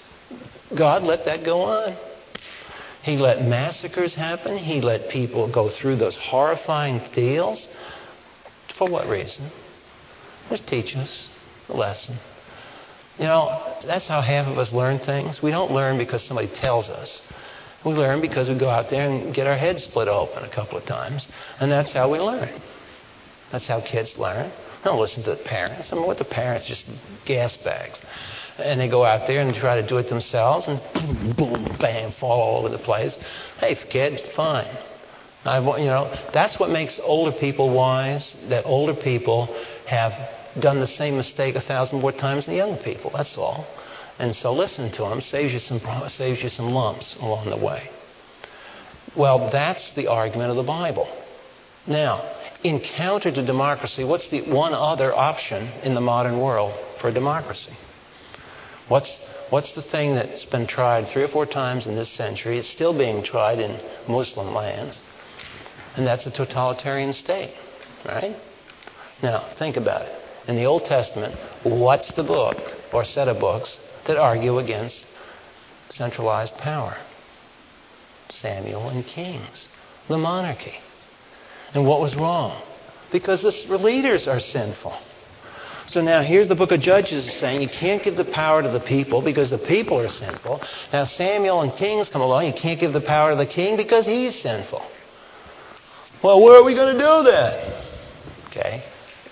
God 0.77 1.03
let 1.03 1.25
that 1.27 1.45
go 1.45 1.63
on. 1.63 1.97
He 3.03 3.17
let 3.17 3.45
massacres 3.45 4.15
happen. 4.15 4.57
He 4.57 4.81
let 4.81 5.09
people 5.11 5.51
go 5.51 5.69
through 5.69 5.97
those 5.97 6.17
horrifying 6.17 7.01
deals. 7.13 7.69
For 8.79 8.89
what 8.89 9.09
reason? 9.09 9.51
Just 10.49 10.67
teach 10.67 10.97
us 10.97 11.29
a 11.69 11.77
lesson. 11.77 12.17
You 13.19 13.25
know, 13.25 13.77
that's 13.85 14.07
how 14.07 14.21
half 14.21 14.47
of 14.47 14.57
us 14.57 14.73
learn 14.73 14.99
things. 14.99 15.43
We 15.43 15.51
don't 15.51 15.73
learn 15.73 15.99
because 15.99 16.23
somebody 16.23 16.49
tells 16.49 16.89
us. 16.89 17.21
We 17.85 17.93
learn 17.93 18.21
because 18.21 18.49
we 18.49 18.57
go 18.57 18.71
out 18.71 18.89
there 18.89 19.09
and 19.09 19.35
get 19.35 19.47
our 19.49 19.57
heads 19.57 19.83
split 19.83 20.07
open 20.07 20.45
a 20.45 20.49
couple 20.49 20.79
of 20.79 20.85
times, 20.85 21.27
and 21.59 21.71
that's 21.71 21.93
how 21.93 22.11
we 22.11 22.21
learn. 22.21 22.49
That's 23.51 23.67
how 23.67 23.81
kids 23.81 24.17
learn. 24.17 24.53
Don't 24.85 25.01
listen 25.01 25.25
to 25.25 25.31
the 25.31 25.43
parents. 25.45 25.93
I 25.93 25.97
mean, 25.97 26.07
what 26.07 26.19
the 26.19 26.25
parents 26.25 26.65
just 26.67 26.87
gas 27.25 27.57
bags 27.57 28.01
and 28.63 28.81
they 28.81 28.89
go 28.89 29.05
out 29.05 29.27
there 29.27 29.41
and 29.41 29.55
try 29.55 29.81
to 29.81 29.87
do 29.87 29.99
it 29.99 30.09
themselves 30.09 30.69
and 30.69 30.81
boom, 31.37 31.77
bam, 31.81 32.13
fall 32.13 32.41
all 32.41 32.59
over 32.59 32.69
the 32.69 32.83
place. 32.83 33.19
Hey, 33.59 33.75
kid, 33.75 34.21
fine. 34.35 34.71
I, 35.45 35.59
you 35.79 35.87
know, 35.87 36.17
that's 36.33 36.59
what 36.59 36.71
makes 36.71 37.01
older 37.03 37.37
people 37.37 37.71
wise. 37.71 38.37
That 38.49 38.65
older 38.65 38.95
people 38.95 39.55
have 39.87 40.13
done 40.61 40.81
the 40.81 40.87
same 40.87 41.17
mistake 41.17 41.57
a 41.57 41.61
thousand 41.61 42.01
more 42.01 42.13
times 42.13 42.47
than 42.47 42.55
young 42.55 42.77
people. 42.79 43.11
That's 43.11 43.37
all. 43.37 43.67
And 44.19 44.35
so 44.37 44.53
listen 44.53 44.93
to 44.93 45.03
them 45.03 45.21
saves 45.21 45.53
you 45.53 45.59
some 45.59 45.81
saves 46.09 46.43
you 46.43 46.49
some 46.49 46.71
lumps 46.71 47.17
along 47.17 47.51
the 47.51 47.57
way. 47.57 47.89
Well, 49.17 49.51
that's 49.51 49.91
the 49.95 50.07
argument 50.07 50.51
of 50.51 50.57
the 50.57 50.63
Bible. 50.63 51.09
Now, 51.87 52.23
in 52.63 52.79
counter 52.81 53.33
to 53.33 53.45
democracy, 53.45 54.05
what's 54.05 54.29
the 54.29 54.43
one 54.43 54.73
other 54.73 55.13
option 55.13 55.69
in 55.83 55.95
the 55.95 56.01
modern 56.01 56.39
world 56.41 56.79
for 57.01 57.11
democracy? 57.11 57.73
What's 58.93 59.21
what's 59.49 59.73
the 59.73 59.81
thing 59.81 60.17
that's 60.17 60.45
been 60.45 60.67
tried 60.67 61.09
three 61.09 61.23
or 61.23 61.29
four 61.29 61.47
times 61.47 61.87
in 61.87 61.97
this 61.97 62.11
century? 62.11 62.59
It's 62.59 62.69
still 62.69 62.93
being 62.93 63.23
tried 63.23 63.59
in 63.59 63.81
Muslim 64.07 64.53
lands, 64.53 65.01
and 65.97 66.07
that's 66.07 66.27
a 66.27 66.31
totalitarian 66.31 67.15
state, 67.15 67.55
right? 68.05 68.37
Now, 69.23 69.49
think 69.57 69.79
about 69.79 70.03
it. 70.03 70.15
In 70.47 70.57
the 70.57 70.67
Old 70.67 70.85
Testament, 70.85 71.35
what's 71.63 72.13
the 72.13 72.23
book 72.23 72.59
or 72.93 73.07
set 73.07 73.29
of 73.29 73.41
books 73.41 73.81
that 74.05 74.19
argue 74.19 74.59
against 74.59 75.07
centralized 75.89 76.59
power? 76.59 76.99
Samuel 78.29 78.91
and 78.91 79.07
Kings, 79.07 79.69
the 80.09 80.19
monarchy. 80.19 80.79
And 81.73 81.87
what 81.87 82.03
was 82.03 82.15
wrong? 82.15 82.61
Because 83.11 83.41
the 83.41 83.79
leaders 83.79 84.29
are 84.29 84.39
sinful. 84.39 84.93
So 85.87 86.01
now 86.01 86.23
here's 86.23 86.49
the 86.49 86.55
book 86.55 86.73
of 86.73 86.81
Judges 86.81 87.33
saying 87.35 87.61
you 87.63 87.69
can't 87.69 88.03
give 88.03 88.17
the 88.17 88.25
power 88.25 88.63
to 88.63 88.69
the 88.69 88.81
people 88.81 89.21
because 89.21 89.51
the 89.51 89.59
people 89.59 89.99
are 89.99 90.09
sinful. 90.09 90.63
Now 90.93 91.05
Samuel 91.05 91.63
and 91.63 91.73
Kings 91.73 92.09
come 92.09 92.23
along, 92.23 92.47
you 92.47 92.53
can't 92.53 92.79
give 92.79 92.93
the 92.93 93.01
power 93.01 93.31
to 93.31 93.37
the 93.37 93.47
king 93.47 93.77
because 93.77 94.07
he's 94.07 94.41
sinful. 94.41 94.83
Well, 96.23 96.41
where 96.43 96.61
are 96.61 96.65
we 96.65 96.75
going 96.75 96.95
to 96.95 97.01
do 97.01 97.31
that? 97.31 97.85
Okay. 98.47 98.85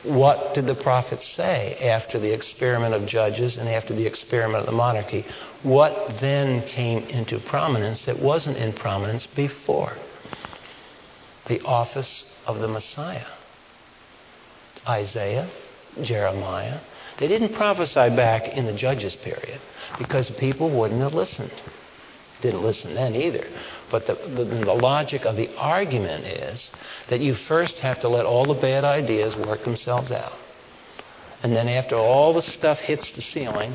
What 0.02 0.54
did 0.54 0.66
the 0.66 0.74
prophets 0.74 1.26
say 1.26 1.76
after 1.76 2.18
the 2.18 2.32
experiment 2.32 2.94
of 2.94 3.06
judges 3.06 3.58
and 3.58 3.68
after 3.68 3.94
the 3.94 4.06
experiment 4.06 4.60
of 4.60 4.66
the 4.66 4.72
monarchy? 4.72 5.26
What 5.62 6.20
then 6.20 6.62
came 6.66 7.04
into 7.04 7.38
prominence 7.38 8.06
that 8.06 8.18
wasn't 8.18 8.56
in 8.56 8.72
prominence 8.72 9.26
before? 9.26 9.92
The 11.48 11.60
office 11.62 12.24
of 12.46 12.60
the 12.60 12.68
Messiah. 12.68 13.26
Isaiah, 14.88 15.50
Jeremiah, 16.02 16.80
they 17.18 17.28
didn't 17.28 17.52
prophesy 17.54 18.14
back 18.16 18.48
in 18.56 18.66
the 18.66 18.72
judges 18.72 19.14
period 19.14 19.60
because 19.98 20.30
people 20.30 20.70
wouldn't 20.70 21.00
have 21.00 21.12
listened. 21.12 21.52
Didn't 22.40 22.62
listen 22.62 22.94
then 22.94 23.14
either. 23.14 23.46
But 23.90 24.06
the, 24.06 24.14
the, 24.14 24.44
the, 24.44 24.74
logic 24.74 25.26
of 25.26 25.36
the 25.36 25.54
argument 25.56 26.24
is 26.24 26.70
that 27.08 27.20
you 27.20 27.34
first 27.34 27.78
have 27.80 28.00
to 28.00 28.08
let 28.08 28.24
all 28.24 28.46
the 28.46 28.54
bad 28.54 28.84
ideas 28.84 29.36
work 29.36 29.64
themselves 29.64 30.10
out. 30.10 30.32
And 31.42 31.52
then 31.52 31.68
after 31.68 31.96
all 31.96 32.32
the 32.32 32.42
stuff 32.42 32.78
hits 32.78 33.12
the 33.12 33.20
ceiling 33.20 33.74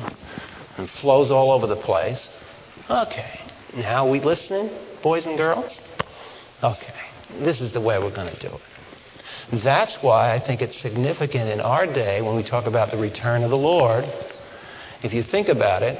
and 0.76 0.90
flows 0.90 1.30
all 1.30 1.52
over 1.52 1.66
the 1.66 1.76
place, 1.76 2.28
okay, 2.90 3.40
now 3.74 4.08
we 4.08 4.20
listening, 4.20 4.70
boys 5.02 5.26
and 5.26 5.36
girls? 5.36 5.80
Okay, 6.64 6.94
this 7.40 7.60
is 7.60 7.72
the 7.72 7.80
way 7.80 7.98
we're 7.98 8.14
going 8.14 8.32
to 8.32 8.40
do 8.40 8.54
it. 8.54 8.75
That's 9.52 9.96
why 10.02 10.32
I 10.32 10.40
think 10.40 10.62
it's 10.62 10.76
significant 10.76 11.50
in 11.50 11.60
our 11.60 11.86
day 11.86 12.22
when 12.22 12.36
we 12.36 12.42
talk 12.42 12.66
about 12.66 12.90
the 12.90 12.96
return 12.96 13.42
of 13.42 13.50
the 13.50 13.56
Lord. 13.56 14.04
If 15.02 15.12
you 15.12 15.22
think 15.22 15.48
about 15.48 15.82
it, 15.82 15.96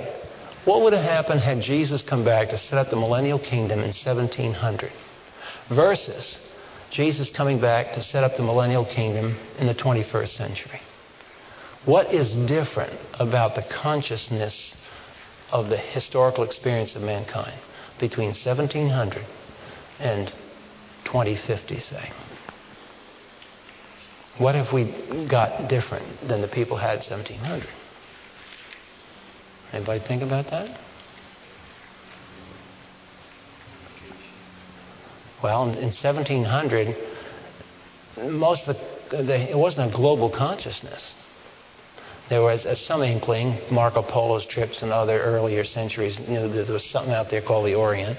what 0.65 0.83
would 0.83 0.93
have 0.93 1.05
happened 1.05 1.41
had 1.41 1.61
Jesus 1.61 2.03
come 2.03 2.25
back 2.25 2.49
to 2.49 2.59
set 2.59 2.79
up 2.79 2.91
the 2.91 2.97
millennial 2.97 3.39
kingdom 3.39 3.81
in 3.81 3.93
1700 3.93 4.91
versus 5.69 6.39
Jesus 6.91 7.31
coming 7.31 7.61
back 7.61 7.95
to 7.95 8.03
set 8.03 8.25
up 8.25 8.37
the 8.37 8.43
millennial 8.43 8.85
kingdom 8.85 9.39
in 9.59 9.67
the 9.67 9.75
21st 9.75 10.29
century? 10.29 10.81
What 11.85 12.13
is 12.13 12.33
different 12.33 12.99
about 13.21 13.55
the 13.55 13.63
consciousness 13.63 14.75
of 15.53 15.69
the 15.69 15.77
historical 15.77 16.43
experience 16.43 16.97
of 16.97 17.03
mankind 17.03 17.59
between 18.01 18.29
1700 18.29 19.25
and 20.01 20.27
2050, 21.05 21.79
say? 21.79 22.11
What 24.39 24.55
have 24.55 24.73
we 24.73 24.85
got 25.31 25.69
different 25.69 26.29
than 26.29 26.43
the 26.43 26.49
people 26.49 26.77
had 26.77 26.99
1700? 26.99 27.67
Anybody 29.73 30.05
think 30.07 30.23
about 30.23 30.51
that? 30.51 30.79
Well, 35.43 35.65
in 35.71 35.93
1700, 35.93 36.97
most 38.31 38.69
of 38.69 38.77
the, 39.11 39.23
the, 39.23 39.51
it 39.51 39.57
wasn't 39.57 39.93
a 39.93 39.97
global 39.97 40.31
consciousness. 40.31 41.15
There 42.29 42.43
was 42.43 42.67
some 42.81 43.03
inkling, 43.03 43.61
Marco 43.71 44.03
Polo's 44.03 44.45
trips 44.47 44.83
and 44.83 44.91
other 44.93 45.21
earlier 45.21 45.65
centuries, 45.65 46.19
you 46.19 46.35
know, 46.35 46.49
there 46.49 46.73
was 46.73 46.85
something 46.85 47.13
out 47.13 47.31
there 47.31 47.41
called 47.41 47.67
the 47.67 47.75
Orient. 47.75 48.19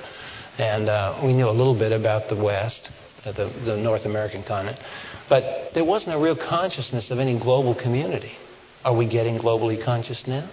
And 0.58 0.90
uh, 0.90 1.22
we 1.24 1.34
knew 1.34 1.50
a 1.50 1.52
little 1.52 1.78
bit 1.78 1.92
about 1.92 2.30
the 2.30 2.36
West, 2.36 2.90
uh, 3.26 3.32
the, 3.32 3.50
the 3.66 3.78
North 3.78 4.06
American 4.06 4.44
continent. 4.44 4.80
But 5.30 5.74
there 5.74 5.84
wasn't 5.84 6.16
a 6.16 6.20
real 6.20 6.36
consciousness 6.38 7.12
of 7.12 7.20
any 7.20 7.38
global 7.38 7.76
community. 7.76 8.32
Are 8.86 8.96
we 8.96 9.08
getting 9.08 9.38
globally 9.38 9.84
conscious 9.84 10.26
now? 10.28 10.50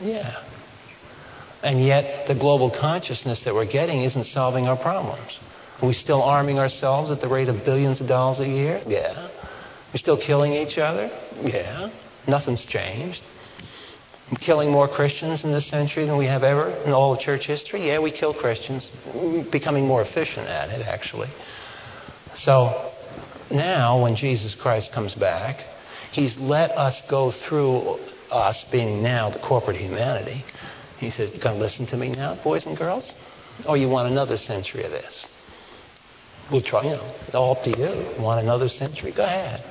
Yeah. 0.00 0.42
And 1.62 1.84
yet, 1.84 2.28
the 2.28 2.34
global 2.34 2.70
consciousness 2.70 3.42
that 3.42 3.54
we're 3.54 3.66
getting 3.66 4.02
isn't 4.02 4.26
solving 4.26 4.66
our 4.66 4.76
problems. 4.76 5.38
Are 5.80 5.88
we 5.88 5.94
still 5.94 6.22
arming 6.22 6.58
ourselves 6.58 7.10
at 7.10 7.20
the 7.20 7.28
rate 7.28 7.48
of 7.48 7.64
billions 7.64 8.00
of 8.00 8.06
dollars 8.06 8.40
a 8.40 8.46
year? 8.46 8.82
Yeah. 8.86 9.28
We're 9.92 9.98
still 9.98 10.20
killing 10.20 10.52
each 10.52 10.78
other? 10.78 11.10
Yeah. 11.42 11.90
Nothing's 12.28 12.64
changed. 12.64 13.22
We're 14.30 14.38
killing 14.38 14.70
more 14.70 14.88
Christians 14.88 15.44
in 15.44 15.52
this 15.52 15.68
century 15.68 16.04
than 16.04 16.16
we 16.16 16.26
have 16.26 16.42
ever 16.42 16.70
in 16.84 16.92
all 16.92 17.12
of 17.14 17.20
church 17.20 17.46
history? 17.46 17.86
Yeah, 17.86 18.00
we 18.00 18.10
kill 18.10 18.34
Christians. 18.34 18.90
We're 19.14 19.44
becoming 19.44 19.86
more 19.86 20.02
efficient 20.02 20.48
at 20.48 20.70
it, 20.70 20.86
actually. 20.86 21.28
So, 22.34 22.92
now, 23.50 24.02
when 24.02 24.16
Jesus 24.16 24.54
Christ 24.54 24.92
comes 24.92 25.14
back, 25.14 25.64
He's 26.12 26.36
let 26.38 26.70
us 26.72 27.02
go 27.08 27.30
through 27.30 27.98
us 28.30 28.64
being 28.72 29.02
now 29.02 29.30
the 29.30 29.38
corporate 29.38 29.76
humanity. 29.76 30.44
He 30.98 31.10
says, 31.10 31.30
You 31.32 31.40
to 31.40 31.52
listen 31.52 31.86
to 31.88 31.96
me 31.96 32.10
now, 32.10 32.36
boys 32.42 32.66
and 32.66 32.76
girls? 32.76 33.14
Or 33.68 33.76
you 33.76 33.88
want 33.88 34.10
another 34.10 34.36
century 34.36 34.84
of 34.84 34.90
this? 34.90 35.28
We'll 36.50 36.62
try, 36.62 36.84
you 36.84 36.90
know, 36.90 37.14
all 37.34 37.56
up 37.56 37.64
to 37.64 37.70
you. 37.70 38.22
Want 38.22 38.42
another 38.42 38.68
century? 38.68 39.12
Go 39.12 39.24
ahead. 39.24 39.62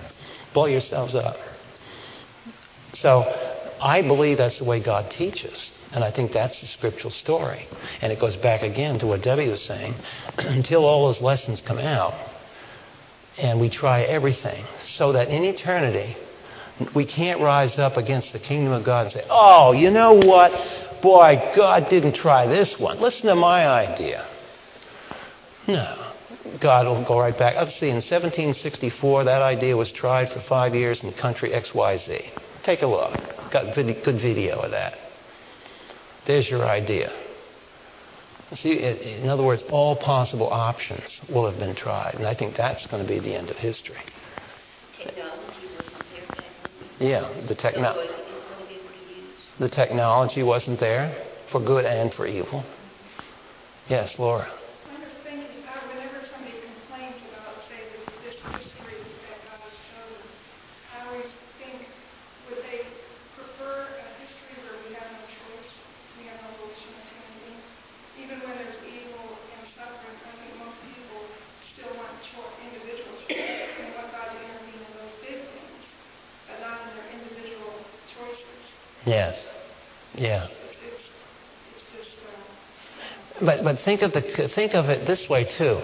Blow 0.54 0.66
yourselves 0.66 1.16
up. 1.16 1.38
So 2.94 3.24
I 3.82 4.02
believe 4.02 4.38
that's 4.38 4.60
the 4.60 4.66
way 4.66 4.84
God 4.84 5.10
teaches. 5.10 5.72
And 5.92 6.04
I 6.04 6.12
think 6.12 6.32
that's 6.32 6.60
the 6.62 6.68
scriptural 6.68 7.12
story. 7.12 7.68
And 8.02 8.12
it 8.12 8.20
goes 8.20 8.36
back 8.36 8.62
again 8.62 9.00
to 9.00 9.08
what 9.08 9.22
Debbie 9.24 9.48
was 9.48 9.64
saying. 9.64 9.96
Until 10.38 10.86
all 10.86 11.08
those 11.08 11.22
lessons 11.22 11.62
come 11.62 11.80
out, 11.80 12.14
and 13.38 13.60
we 13.60 13.70
try 13.70 14.02
everything 14.02 14.64
so 14.84 15.12
that 15.12 15.30
in 15.30 15.44
eternity 15.44 16.16
we 16.94 17.06
can't 17.06 17.40
rise 17.40 17.80
up 17.80 17.98
against 17.98 18.34
the 18.34 18.40
kingdom 18.40 18.74
of 18.74 18.84
God 18.84 19.04
and 19.04 19.12
say, 19.12 19.24
oh, 19.30 19.72
you 19.72 19.92
know 19.92 20.14
what? 20.14 20.52
Boy, 21.02 21.52
God 21.56 21.90
didn't 21.90 22.14
try 22.14 22.48
this 22.48 22.80
one. 22.80 23.00
Listen 23.00 23.28
to 23.28 23.36
my 23.36 23.68
idea. 23.68 24.28
No. 25.68 26.12
God 26.60 26.86
will 26.86 27.04
go 27.06 27.20
right 27.20 27.38
back. 27.38 27.56
Let's 27.56 27.80
see, 27.80 27.88
in 27.88 27.96
1764, 27.96 29.26
that 29.26 29.42
idea 29.42 29.76
was 29.76 29.92
tried 29.92 30.30
for 30.30 30.40
five 30.42 30.76
years 30.76 31.04
in 31.04 31.12
country 31.14 31.50
XYZ. 31.50 32.30
Take 32.64 32.82
a 32.82 32.88
look. 32.88 33.14
Got 33.52 33.76
good 33.76 34.22
video 34.22 34.60
of 34.60 34.72
that. 34.72 34.98
There's 36.26 36.50
your 36.50 36.66
idea. 36.66 37.12
See, 38.54 38.80
in 38.80 39.28
other 39.28 39.44
words, 39.44 39.64
all 39.70 39.96
possible 39.96 40.48
options 40.48 41.20
will 41.28 41.50
have 41.50 41.60
been 41.60 41.76
tried, 41.76 42.16
and 42.16 42.26
I 42.26 42.36
think 42.36 42.56
that's 42.56 42.86
going 42.86 43.02
to 43.02 43.08
be 43.08 43.20
the 43.20 43.34
end 43.36 43.50
of 43.50 43.58
history. 43.58 43.98
Technology 44.98 45.60
wasn't 45.76 46.04
there. 47.00 47.10
Yeah, 47.10 47.48
the 47.48 47.56
technology. 47.56 48.14
The 49.58 49.70
technology 49.70 50.44
wasn't 50.44 50.80
there 50.80 51.16
for 51.52 51.60
good 51.60 51.86
and 51.86 52.14
for 52.14 52.28
evil. 52.28 52.66
Yes, 53.88 54.20
Laura. 54.20 54.48
Think 83.86 84.02
of 84.02 84.12
the 84.12 84.50
think 84.54 84.74
of 84.74 84.90
it 84.90 85.08
this 85.08 85.30
way 85.30 85.46
too. 85.46 85.80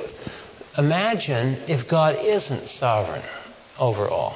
imagine 0.78 1.54
if 1.68 1.88
God 1.88 2.18
isn't 2.20 2.68
sovereign 2.68 3.24
over 3.80 4.10
all. 4.10 4.36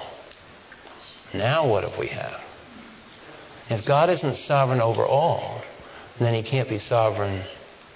Now 1.33 1.67
what 1.67 1.83
if 1.83 1.97
we 1.99 2.07
have? 2.07 2.39
If 3.69 3.85
God 3.85 4.09
isn't 4.09 4.35
sovereign 4.35 4.79
over 4.79 5.03
all, 5.05 5.63
then 6.19 6.33
he 6.35 6.43
can't 6.43 6.69
be 6.69 6.77
sovereign 6.77 7.43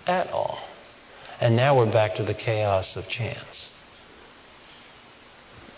at 0.08 0.30
all. 0.32 0.60
And 1.40 1.56
now 1.56 1.78
we're 1.78 1.92
back 1.92 2.16
to 2.16 2.24
the 2.24 2.34
chaos 2.34 2.96
of 2.96 3.08
chance. 3.08 3.70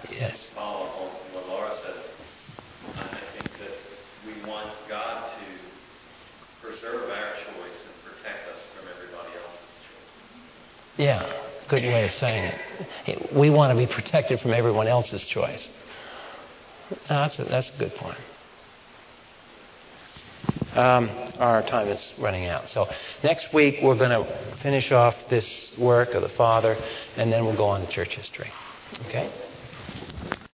Yes. 0.10 0.50
Oh, 0.56 0.60
Follow 0.60 0.86
on 0.88 1.10
what 1.34 1.48
Laura 1.48 1.76
said. 1.84 1.96
I 2.96 3.20
think 3.38 3.52
that 3.60 3.76
we 4.26 4.50
want 4.50 4.70
God 4.90 5.30
to 5.30 6.66
preserve 6.68 7.10
our 7.10 7.34
choice 7.36 7.80
and 7.86 7.96
protect 8.04 8.48
us 8.50 8.60
from 8.76 8.88
everybody 8.90 9.32
else's 9.38 9.76
choices. 9.86 10.24
Yeah, 10.98 11.32
good 11.70 11.84
way 11.84 12.06
of 12.06 12.12
saying 12.12 12.54
it. 13.08 13.36
We 13.36 13.50
want 13.50 13.78
to 13.78 13.78
be 13.78 13.92
protected 13.92 14.40
from 14.40 14.52
everyone 14.52 14.88
else's 14.88 15.24
choice. 15.24 15.70
that's, 17.08 17.40
a, 17.40 17.46
that's 17.46 17.74
a 17.76 17.80
good 17.80 17.96
point. 17.96 18.18
Um, 20.76 21.10
our 21.40 21.62
time 21.64 21.88
is 21.88 22.14
running 22.20 22.46
out. 22.46 22.70
So 22.70 22.88
next 23.24 23.54
week 23.54 23.80
we're 23.84 23.98
going 23.98 24.12
to 24.12 24.58
finish 24.62 24.92
off 24.92 25.16
this 25.30 25.74
work 25.78 26.10
of 26.10 26.22
the 26.22 26.30
Father, 26.30 26.78
and 27.18 27.32
then 27.32 27.46
we'll 27.46 27.58
go 27.58 27.66
on 27.66 27.82
to 27.82 27.88
church 27.92 28.16
history. 28.16 28.50
Okay? 29.08 29.32